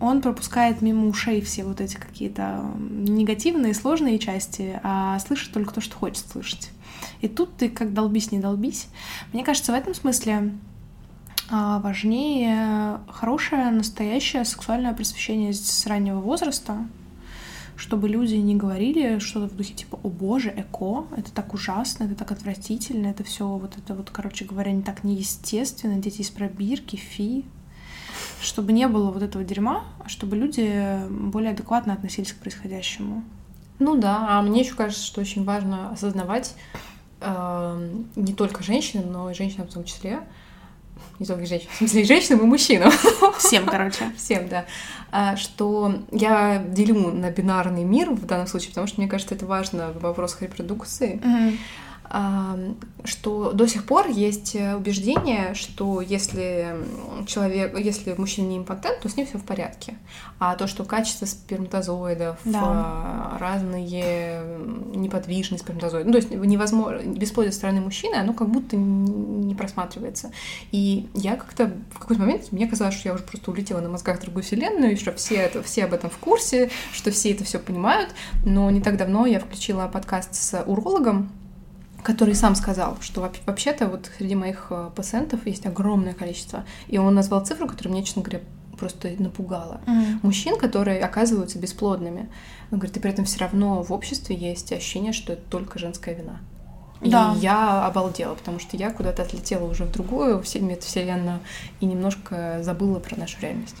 он 0.00 0.20
пропускает 0.20 0.82
мимо 0.82 1.06
ушей 1.06 1.40
все 1.42 1.62
вот 1.62 1.80
эти 1.80 1.94
какие-то 1.94 2.64
негативные, 2.76 3.72
сложные 3.72 4.18
части, 4.18 4.80
а 4.82 5.16
слышит 5.20 5.52
только 5.52 5.72
то, 5.74 5.80
что 5.80 5.96
хочет 5.96 6.26
слышать. 6.28 6.70
И 7.20 7.28
тут 7.28 7.56
ты 7.56 7.68
как 7.68 7.94
долбись, 7.94 8.32
не 8.32 8.40
долбись. 8.40 8.88
Мне 9.32 9.44
кажется, 9.44 9.70
в 9.70 9.76
этом 9.76 9.94
смысле 9.94 10.54
важнее 11.50 13.00
хорошее, 13.08 13.70
настоящее 13.70 14.44
сексуальное 14.44 14.94
просвещение 14.94 15.52
с 15.52 15.86
раннего 15.86 16.20
возраста, 16.20 16.86
чтобы 17.76 18.08
люди 18.08 18.36
не 18.36 18.56
говорили 18.56 19.18
что-то 19.18 19.52
в 19.52 19.56
духе 19.56 19.74
типа 19.74 19.98
«О 20.02 20.08
боже, 20.08 20.52
эко, 20.56 21.06
это 21.16 21.32
так 21.32 21.54
ужасно, 21.54 22.04
это 22.04 22.14
так 22.14 22.32
отвратительно, 22.32 23.08
это 23.08 23.24
все 23.24 23.46
вот 23.46 23.76
это 23.76 23.94
вот, 23.94 24.10
короче 24.10 24.44
говоря, 24.44 24.72
не 24.72 24.82
так 24.82 25.04
неестественно, 25.04 25.96
дети 25.98 26.20
из 26.22 26.30
пробирки, 26.30 26.96
фи». 26.96 27.44
Чтобы 28.40 28.72
не 28.72 28.86
было 28.88 29.10
вот 29.10 29.22
этого 29.22 29.42
дерьма, 29.42 29.84
а 30.04 30.08
чтобы 30.08 30.36
люди 30.36 30.98
более 31.08 31.52
адекватно 31.52 31.92
относились 31.94 32.32
к 32.32 32.36
происходящему. 32.36 33.24
Ну 33.78 33.96
да, 33.96 34.26
а 34.28 34.42
мне 34.42 34.60
еще 34.60 34.74
кажется, 34.74 35.04
что 35.04 35.20
очень 35.20 35.44
важно 35.44 35.90
осознавать, 35.90 36.54
э, 37.20 37.92
не 38.14 38.32
только 38.34 38.62
женщинам, 38.62 39.12
но 39.12 39.30
и 39.30 39.34
женщинам 39.34 39.66
в 39.66 39.72
том 39.72 39.84
числе, 39.84 40.20
не 41.18 41.26
только 41.26 41.46
женщинам, 41.46 41.72
в 41.74 41.76
смысле 41.78 42.02
и 42.02 42.04
женщинам, 42.04 42.40
и 42.40 42.44
мужчинам. 42.44 42.92
Всем, 43.38 43.66
короче. 43.66 44.10
Всем, 44.16 44.48
да. 44.48 44.64
А, 45.12 45.36
что 45.36 45.94
я 46.10 46.58
делю 46.58 47.10
на 47.10 47.30
бинарный 47.30 47.84
мир 47.84 48.10
в 48.10 48.26
данном 48.26 48.46
случае, 48.46 48.70
потому 48.70 48.86
что 48.86 49.00
мне 49.00 49.08
кажется, 49.08 49.34
это 49.34 49.46
важно 49.46 49.92
в 49.92 50.00
вопросах 50.00 50.42
репродукции. 50.42 51.20
Мгм. 51.22 51.58
Что 53.04 53.52
до 53.52 53.66
сих 53.66 53.84
пор 53.84 54.08
есть 54.08 54.54
убеждение, 54.54 55.54
что 55.54 56.00
если 56.00 56.76
человек, 57.26 57.78
если 57.78 58.14
мужчина 58.16 58.46
не 58.46 58.58
импотент, 58.58 59.00
то 59.00 59.08
с 59.08 59.16
ним 59.16 59.26
все 59.26 59.38
в 59.38 59.44
порядке. 59.44 59.94
А 60.38 60.54
то, 60.56 60.66
что 60.66 60.84
качество 60.84 61.26
сперматозоидов, 61.26 62.38
Да. 62.44 62.60
а, 62.62 63.38
разные 63.38 64.40
неподвижные 64.94 65.58
сперматозоиды, 65.58 66.06
ну, 66.06 66.12
то 66.12 66.18
есть 66.18 66.30
невозможно, 66.30 67.00
бесплодие 67.06 67.52
со 67.52 67.58
стороны 67.58 67.80
мужчины, 67.80 68.14
оно 68.14 68.32
как 68.32 68.48
будто 68.48 68.76
не 68.76 69.54
просматривается. 69.54 70.30
И 70.72 71.08
я 71.14 71.36
как-то 71.36 71.72
в 71.90 71.98
какой-то 71.98 72.22
момент, 72.22 72.52
мне 72.52 72.66
казалось, 72.66 72.94
что 72.94 73.08
я 73.08 73.14
уже 73.14 73.24
просто 73.24 73.50
улетела 73.50 73.80
на 73.80 73.88
мозгах 73.88 74.18
в 74.18 74.22
другую 74.22 74.44
вселенную, 74.44 74.92
и 74.92 74.96
что 74.96 75.12
все, 75.12 75.36
это, 75.36 75.62
все 75.62 75.84
об 75.84 75.94
этом 75.94 76.10
в 76.10 76.18
курсе, 76.18 76.70
что 76.92 77.10
все 77.10 77.32
это 77.32 77.44
все 77.44 77.58
понимают. 77.58 78.10
Но 78.44 78.70
не 78.70 78.80
так 78.80 78.96
давно 78.96 79.26
я 79.26 79.40
включила 79.40 79.86
подкаст 79.88 80.34
с 80.34 80.62
урологом, 80.64 81.30
который 82.04 82.34
сам 82.34 82.54
сказал, 82.54 82.98
что 83.00 83.20
вообще-то 83.46 83.86
вот 83.88 84.10
среди 84.18 84.34
моих 84.34 84.66
э, 84.70 84.90
пациентов 84.94 85.46
есть 85.46 85.66
огромное 85.66 86.12
количество. 86.14 86.64
И 86.86 86.98
он 86.98 87.14
назвал 87.14 87.44
цифру, 87.44 87.66
которая 87.66 87.92
мне, 87.94 88.04
честно 88.04 88.22
говоря, 88.22 88.40
просто 88.78 89.10
напугала. 89.18 89.80
Мгм. 89.86 90.20
Мужчин, 90.22 90.56
которые 90.58 91.00
оказываются 91.00 91.58
бесплодными. 91.58 92.28
Он 92.70 92.78
говорит, 92.78 92.96
и 92.96 93.00
при 93.00 93.10
этом 93.10 93.24
все 93.24 93.38
равно 93.40 93.82
в 93.82 93.92
обществе 93.92 94.36
есть 94.36 94.72
ощущение, 94.72 95.12
что 95.12 95.32
это 95.32 95.42
только 95.50 95.78
женская 95.78 96.14
вина. 96.14 96.40
И 97.00 97.10
Да. 97.10 97.34
я 97.40 97.86
обалдела, 97.86 98.34
потому 98.34 98.58
что 98.58 98.76
я 98.76 98.90
куда-то 98.90 99.22
отлетела 99.22 99.64
уже 99.68 99.84
в 99.84 99.92
другую 99.92 100.42
все- 100.42 100.60
метавселенную 100.60 101.40
и 101.80 101.86
немножко 101.86 102.60
забыла 102.62 102.98
про 102.98 103.16
нашу 103.16 103.40
реальность. 103.40 103.76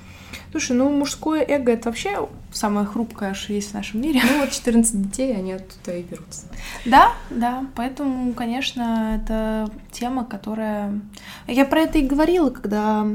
Слушай, 0.50 0.76
ну 0.76 0.90
мужское 0.90 1.44
эго 1.46 1.72
это 1.72 1.88
вообще 1.88 2.28
самое 2.52 2.86
хрупкое, 2.86 3.34
что 3.34 3.52
есть 3.52 3.70
в 3.70 3.74
нашем 3.74 4.00
мире. 4.00 4.20
Ну 4.24 4.40
вот 4.40 4.50
14 4.50 5.02
детей, 5.02 5.36
они 5.36 5.52
оттуда 5.52 5.96
и 5.96 6.02
берутся. 6.02 6.46
Да, 6.84 7.12
да, 7.30 7.66
поэтому, 7.74 8.32
конечно, 8.34 9.20
это 9.20 9.70
тема, 9.92 10.24
которая... 10.24 11.00
Я 11.46 11.64
про 11.64 11.80
это 11.80 11.98
и 11.98 12.06
говорила, 12.06 12.50
когда 12.50 13.06
э, 13.06 13.10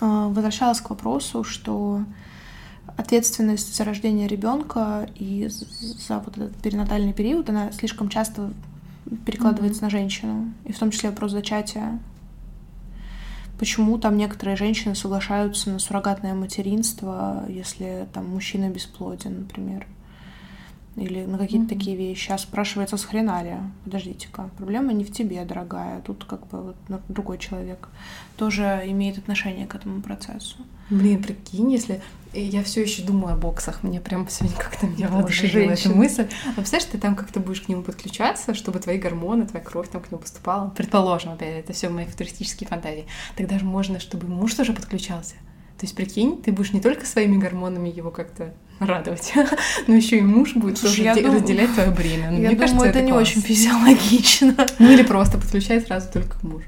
возвращалась 0.00 0.80
к 0.80 0.90
вопросу, 0.90 1.44
что 1.44 2.02
ответственность 2.96 3.76
за 3.76 3.84
рождение 3.84 4.26
ребенка 4.26 5.08
и 5.14 5.48
за 5.48 6.18
вот 6.18 6.36
этот 6.36 6.56
перинатальный 6.56 7.12
период, 7.12 7.48
она 7.48 7.70
слишком 7.72 8.08
часто 8.08 8.50
перекладывается 9.24 9.82
на 9.82 9.90
женщину, 9.90 10.52
и 10.64 10.72
в 10.72 10.78
том 10.78 10.90
числе 10.90 11.10
вопрос 11.10 11.32
зачатия. 11.32 11.98
Почему 13.58 13.98
там 13.98 14.16
некоторые 14.16 14.56
женщины 14.56 14.94
соглашаются 14.94 15.70
на 15.70 15.78
суррогатное 15.80 16.34
материнство, 16.34 17.44
если 17.48 18.06
там 18.12 18.28
мужчина 18.28 18.70
бесплоден, 18.70 19.40
например? 19.40 19.86
Или 20.96 21.24
на 21.24 21.38
какие-то 21.38 21.66
Мгм. 21.66 21.78
такие 21.78 21.96
вещи. 21.96 22.30
А 22.32 22.38
спрашивается, 22.38 22.96
с 22.96 23.04
хрена 23.04 23.42
ли? 23.42 23.54
Подождите-ка, 23.84 24.50
проблема 24.56 24.92
не 24.92 25.04
в 25.04 25.12
тебе, 25.12 25.44
дорогая. 25.44 26.00
Тут 26.02 26.24
как 26.24 26.46
бы 26.48 26.62
вот 26.62 26.76
другой 27.08 27.38
человек 27.38 27.88
тоже 28.36 28.82
имеет 28.86 29.18
отношение 29.18 29.66
к 29.66 29.74
этому 29.74 30.02
процессу. 30.02 30.56
Блин, 30.90 31.22
прикинь, 31.22 31.70
если 31.70 32.00
я 32.32 32.62
все 32.62 32.82
еще 32.82 33.02
думаю 33.02 33.34
о 33.34 33.36
боксах, 33.36 33.82
мне 33.82 34.00
прям 34.00 34.28
сегодня 34.28 34.56
как-то 34.58 34.86
меня 34.86 35.08
воодушевила 35.08 35.70
эта 35.70 35.88
мысль. 35.90 36.26
А 36.46 36.52
представляешь, 36.52 36.90
ты 36.90 36.98
там 36.98 37.16
как-то 37.16 37.40
будешь 37.40 37.62
к 37.62 37.68
нему 37.68 37.82
подключаться, 37.82 38.54
чтобы 38.54 38.78
твои 38.78 38.98
гормоны, 38.98 39.46
твоя 39.46 39.64
кровь 39.64 39.88
там 39.88 40.02
к 40.02 40.10
нему 40.10 40.20
поступала. 40.20 40.70
Предположим, 40.76 41.32
опять, 41.32 41.60
это 41.64 41.72
все 41.72 41.88
мои 41.88 42.04
футуристические 42.06 42.68
фантазии. 42.68 43.06
Тогда 43.36 43.58
же 43.58 43.64
можно, 43.64 44.00
чтобы 44.00 44.26
муж 44.26 44.54
тоже 44.54 44.72
подключался. 44.72 45.34
То 45.78 45.84
есть, 45.86 45.94
прикинь, 45.94 46.42
ты 46.42 46.50
будешь 46.50 46.72
не 46.72 46.80
только 46.80 47.06
своими 47.06 47.36
гормонами 47.36 47.88
его 47.88 48.10
как-то 48.10 48.52
радовать, 48.80 49.32
но 49.86 49.94
еще 49.94 50.18
и 50.18 50.22
муж 50.22 50.54
будет 50.54 50.78
Слушай, 50.78 51.04
тоже 51.06 51.22
дум- 51.22 51.36
разделять 51.36 51.72
твое 51.74 51.90
бремя. 51.90 52.30
Ну, 52.30 52.38
Я 52.42 52.48
мне 52.48 52.56
думаю, 52.56 52.58
кажется, 52.58 52.86
это, 52.86 53.00
не 53.02 53.12
класс. 53.12 53.28
очень 53.28 53.42
физиологично. 53.42 54.66
Ну 54.80 54.90
или 54.90 55.02
просто 55.02 55.38
подключай 55.38 55.80
сразу 55.80 56.08
только 56.12 56.38
к 56.38 56.42
мужу. 56.42 56.64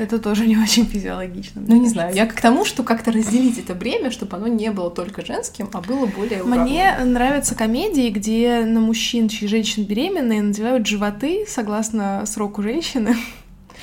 Это 0.00 0.18
тоже 0.18 0.46
не 0.46 0.56
очень 0.56 0.86
физиологично. 0.86 1.62
Ну, 1.66 1.76
не 1.76 1.88
знаю, 1.88 2.14
я 2.14 2.26
к 2.26 2.40
тому, 2.40 2.64
что 2.64 2.82
как-то 2.82 3.12
разделить 3.12 3.58
это 3.58 3.74
бремя, 3.74 4.10
чтобы 4.10 4.36
оно 4.38 4.46
не 4.46 4.70
было 4.70 4.90
только 4.90 5.24
женским, 5.24 5.68
а 5.74 5.80
было 5.82 6.06
более 6.06 6.42
Мне 6.42 6.96
нравятся 7.04 7.54
комедии, 7.54 8.08
где 8.08 8.62
на 8.64 8.80
мужчин, 8.80 9.28
чьи 9.28 9.46
женщин 9.46 9.84
беременные, 9.84 10.40
надевают 10.42 10.86
животы 10.86 11.44
согласно 11.46 12.24
сроку 12.26 12.62
женщины. 12.62 13.14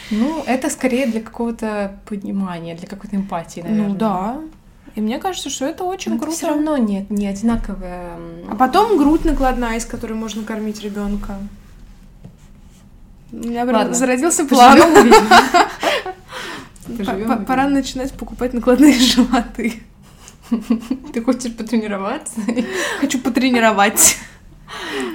Ну, 0.09 0.43
это 0.47 0.69
скорее 0.71 1.05
для 1.05 1.21
какого-то 1.21 1.99
понимания, 2.09 2.75
для 2.75 2.87
какой-то 2.87 3.15
эмпатии, 3.15 3.59
наверное. 3.61 3.87
Ну 3.89 3.95
да. 3.95 4.37
И 4.95 5.01
мне 5.01 5.19
кажется, 5.19 5.49
что 5.51 5.65
это 5.65 5.83
очень 5.83 6.11
Но 6.13 6.15
это 6.17 6.23
круто. 6.25 6.37
все 6.37 6.47
равно 6.47 6.77
не, 6.77 7.05
не 7.09 7.27
одинаковое. 7.27 8.15
м, 8.15 8.49
А 8.49 8.55
потом 8.55 8.97
грудь 8.97 9.25
накладная, 9.25 9.77
из 9.77 9.85
которой 9.85 10.13
можно 10.13 10.43
кормить 10.43 10.81
ребенка. 10.81 11.37
У 13.31 13.35
меня 13.35 13.65
Ладно. 13.65 13.93
зародился 13.93 14.45
план. 14.45 14.79
Поживем. 16.97 17.45
Пора 17.45 17.67
начинать 17.67 18.13
покупать 18.13 18.53
накладные 18.53 18.93
животы. 18.99 19.81
Ты 21.13 21.21
хочешь 21.21 21.55
потренироваться? 21.55 22.39
Хочу 22.99 23.19
потренировать. 23.19 24.17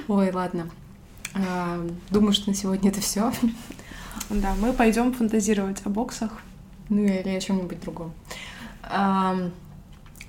Ой, 0.09 0.31
ладно. 0.31 0.69
А, 1.35 1.87
Думаю, 2.11 2.33
что 2.33 2.51
на 2.51 2.55
сегодня 2.55 2.91
это 2.91 3.01
все. 3.01 3.33
Да, 4.29 4.55
мы 4.61 4.73
пойдем 4.73 5.13
фантазировать 5.13 5.81
о 5.85 5.89
боксах. 5.89 6.33
Ну 6.89 7.03
или 7.03 7.29
о 7.31 7.41
чем-нибудь 7.41 7.81
другом. 7.81 8.13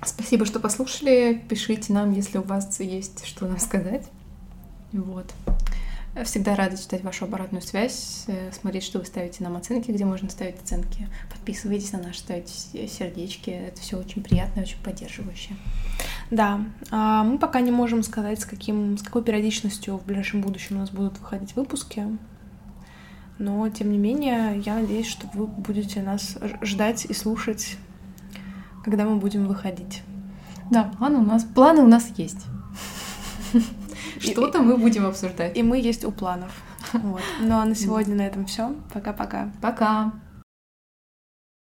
Спасибо, 0.02 0.46
что 0.46 0.60
послушали. 0.60 1.42
Пишите 1.48 1.92
нам, 1.92 2.12
если 2.12 2.38
у 2.38 2.42
вас 2.42 2.80
есть 2.80 3.26
что 3.26 3.46
нам 3.46 3.58
сказать. 3.58 4.06
Вот. 4.92 5.32
Всегда 6.22 6.54
рада 6.54 6.76
читать 6.76 7.02
вашу 7.02 7.24
обратную 7.24 7.60
связь, 7.60 8.24
э, 8.28 8.52
смотреть, 8.52 8.84
что 8.84 9.00
вы 9.00 9.04
ставите 9.04 9.42
нам 9.42 9.56
оценки, 9.56 9.90
где 9.90 10.04
можно 10.04 10.30
ставить 10.30 10.62
оценки. 10.62 11.08
Подписывайтесь 11.28 11.90
на 11.90 11.98
нас, 11.98 12.18
ставите 12.18 12.52
сердечки. 12.86 13.50
Это 13.50 13.80
все 13.80 13.98
очень 13.98 14.22
приятно 14.22 14.60
и 14.60 14.62
очень 14.62 14.78
поддерживающе. 14.78 15.56
Да, 16.30 16.60
а 16.92 17.24
мы 17.24 17.38
пока 17.38 17.60
не 17.60 17.72
можем 17.72 18.04
сказать, 18.04 18.40
с, 18.40 18.44
каким, 18.44 18.96
с 18.96 19.02
какой 19.02 19.24
периодичностью 19.24 19.98
в 19.98 20.04
ближайшем 20.04 20.40
будущем 20.40 20.76
у 20.76 20.78
нас 20.78 20.90
будут 20.90 21.18
выходить 21.18 21.56
выпуски. 21.56 22.06
Но, 23.38 23.68
тем 23.68 23.90
не 23.90 23.98
менее, 23.98 24.62
я 24.64 24.76
надеюсь, 24.76 25.08
что 25.08 25.28
вы 25.34 25.48
будете 25.48 26.00
нас 26.00 26.38
ждать 26.62 27.06
и 27.06 27.12
слушать, 27.12 27.76
когда 28.84 29.04
мы 29.04 29.16
будем 29.16 29.48
выходить. 29.48 30.02
Да, 30.70 30.92
планы 30.96 31.18
у 31.18 31.24
нас, 31.24 31.42
планы 31.42 31.82
у 31.82 31.88
нас 31.88 32.12
есть. 32.16 32.46
Что-то 34.20 34.62
мы 34.62 34.76
будем 34.76 35.06
обсуждать. 35.06 35.56
И 35.56 35.62
мы 35.62 35.80
есть 35.80 36.04
у 36.04 36.10
планов. 36.10 36.50
Вот. 36.92 37.22
Ну 37.40 37.56
а 37.56 37.64
на 37.64 37.74
сегодня 37.74 38.14
на 38.14 38.26
этом 38.26 38.46
все. 38.46 38.74
Пока-пока. 38.92 39.50
Пока! 39.60 40.12